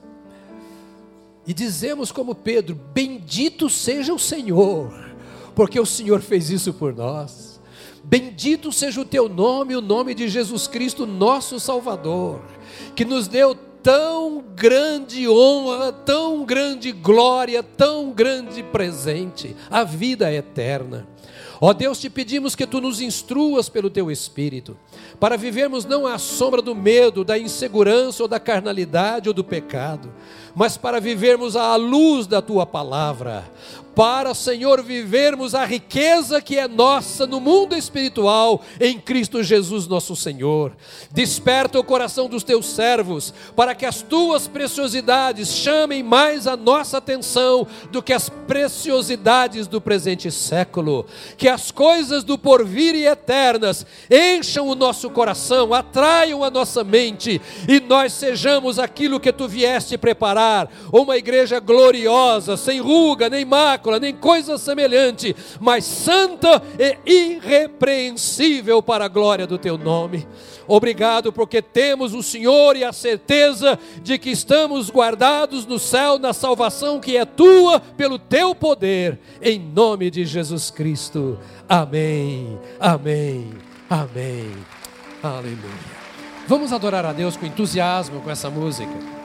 e 1.45 1.53
dizemos 1.53 2.11
como 2.11 2.35
Pedro: 2.35 2.77
Bendito 2.93 3.69
seja 3.69 4.13
o 4.13 4.19
Senhor, 4.19 4.93
porque 5.55 5.79
o 5.79 5.85
Senhor 5.85 6.21
fez 6.21 6.49
isso 6.49 6.73
por 6.73 6.93
nós. 6.93 7.59
Bendito 8.03 8.71
seja 8.71 9.01
o 9.01 9.05
teu 9.05 9.29
nome, 9.29 9.75
o 9.75 9.81
nome 9.81 10.15
de 10.15 10.27
Jesus 10.27 10.67
Cristo, 10.67 11.05
nosso 11.05 11.59
Salvador, 11.59 12.41
que 12.95 13.05
nos 13.05 13.27
deu 13.27 13.55
tão 13.83 14.43
grande 14.55 15.27
honra, 15.27 15.91
tão 15.91 16.43
grande 16.43 16.91
glória, 16.91 17.61
tão 17.61 18.11
grande 18.11 18.63
presente, 18.63 19.55
a 19.69 19.83
vida 19.83 20.31
eterna. 20.31 21.07
Ó 21.63 21.73
Deus, 21.73 21.99
te 21.99 22.09
pedimos 22.09 22.55
que 22.55 22.65
tu 22.65 22.81
nos 22.81 22.99
instruas 23.01 23.69
pelo 23.69 23.87
teu 23.87 24.09
Espírito, 24.09 24.75
para 25.19 25.37
vivermos 25.37 25.85
não 25.85 26.07
à 26.07 26.17
sombra 26.17 26.59
do 26.59 26.73
medo, 26.73 27.23
da 27.23 27.37
insegurança 27.37 28.23
ou 28.23 28.27
da 28.27 28.39
carnalidade 28.39 29.29
ou 29.29 29.33
do 29.33 29.43
pecado, 29.43 30.11
mas 30.55 30.77
para 30.77 30.99
vivermos 30.99 31.55
à 31.55 31.75
luz 31.75 32.27
da 32.27 32.41
tua 32.41 32.65
palavra, 32.65 33.43
para, 33.95 34.33
Senhor, 34.33 34.81
vivermos 34.81 35.53
a 35.53 35.65
riqueza 35.65 36.41
que 36.41 36.57
é 36.57 36.67
nossa 36.67 37.27
no 37.27 37.41
mundo 37.41 37.75
espiritual 37.75 38.61
em 38.79 38.97
Cristo 38.97 39.43
Jesus, 39.43 39.85
nosso 39.85 40.15
Senhor. 40.15 40.71
Desperta 41.11 41.79
o 41.79 41.83
coração 41.83 42.29
dos 42.29 42.43
teus 42.43 42.67
servos, 42.67 43.33
para 43.55 43.75
que 43.75 43.85
as 43.85 44.01
tuas 44.01 44.47
preciosidades 44.47 45.49
chamem 45.49 46.01
mais 46.01 46.47
a 46.47 46.55
nossa 46.55 46.97
atenção 46.97 47.67
do 47.91 48.01
que 48.01 48.13
as 48.13 48.29
preciosidades 48.29 49.67
do 49.67 49.81
presente 49.81 50.31
século. 50.31 51.05
Que 51.37 51.49
as 51.49 51.69
coisas 51.69 52.23
do 52.23 52.37
porvir 52.37 52.95
e 52.95 53.05
eternas 53.05 53.85
encham 54.09 54.67
o 54.67 54.75
nosso 54.75 55.09
coração, 55.09 55.73
atraiam 55.73 56.43
a 56.43 56.49
nossa 56.49 56.83
mente 56.83 57.41
e 57.67 57.79
nós 57.81 58.13
sejamos 58.13 58.79
aquilo 58.79 59.19
que 59.19 59.33
tu 59.33 59.47
vieste 59.47 59.97
preparar 59.97 60.40
uma 60.91 61.17
igreja 61.17 61.59
gloriosa, 61.59 62.57
sem 62.57 62.79
ruga 62.79 63.29
nem 63.29 63.45
mácula, 63.45 63.99
nem 63.99 64.13
coisa 64.13 64.57
semelhante, 64.57 65.35
mas 65.59 65.85
santa 65.85 66.61
e 66.79 66.97
irrepreensível 67.05 68.81
para 68.81 69.05
a 69.05 69.07
glória 69.07 69.47
do 69.47 69.57
teu 69.57 69.77
nome. 69.77 70.27
Obrigado 70.67 71.33
porque 71.33 71.61
temos 71.61 72.13
o 72.13 72.23
Senhor 72.23 72.75
e 72.77 72.83
a 72.83 72.93
certeza 72.93 73.77
de 74.01 74.17
que 74.17 74.29
estamos 74.29 74.89
guardados 74.89 75.65
no 75.65 75.77
céu 75.77 76.17
na 76.17 76.33
salvação 76.33 76.99
que 76.99 77.17
é 77.17 77.25
tua 77.25 77.79
pelo 77.79 78.17
teu 78.17 78.55
poder, 78.55 79.19
em 79.41 79.59
nome 79.59 80.09
de 80.09 80.25
Jesus 80.25 80.69
Cristo. 80.69 81.37
Amém. 81.67 82.57
Amém. 82.79 83.49
Amém. 83.89 84.51
Aleluia. 85.21 86.01
Vamos 86.47 86.73
adorar 86.73 87.05
a 87.05 87.13
Deus 87.13 87.37
com 87.37 87.45
entusiasmo 87.45 88.21
com 88.21 88.29
essa 88.29 88.49
música. 88.49 89.20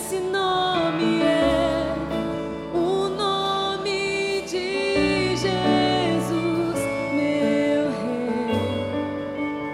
esse 0.00 0.18
nome 0.18 1.20
é 1.22 1.94
o 2.74 3.08
nome 3.10 4.42
de 4.42 5.36
Jesus, 5.36 6.80
meu 7.14 7.84
rei. 8.00 8.56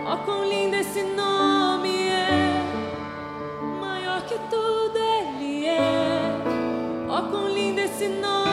Ó, 0.04 0.14
oh, 0.14 0.18
quão 0.24 0.44
lindo 0.44 0.74
esse 0.76 1.02
nome 1.04 2.08
é, 2.08 2.60
maior 3.80 4.22
que 4.22 4.36
tudo 4.50 4.98
ele 4.98 5.66
é. 5.66 6.42
Ó, 7.08 7.18
oh, 7.18 7.30
quão 7.30 7.48
lindo 7.48 7.80
esse 7.80 8.08
nome. 8.08 8.45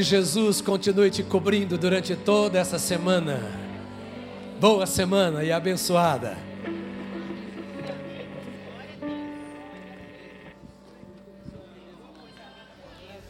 De 0.00 0.04
Jesus 0.04 0.62
continue 0.62 1.10
te 1.10 1.22
cobrindo 1.22 1.76
durante 1.76 2.16
toda 2.16 2.58
essa 2.58 2.78
semana. 2.78 3.38
Boa 4.58 4.86
semana 4.86 5.44
e 5.44 5.52
abençoada. 5.52 6.49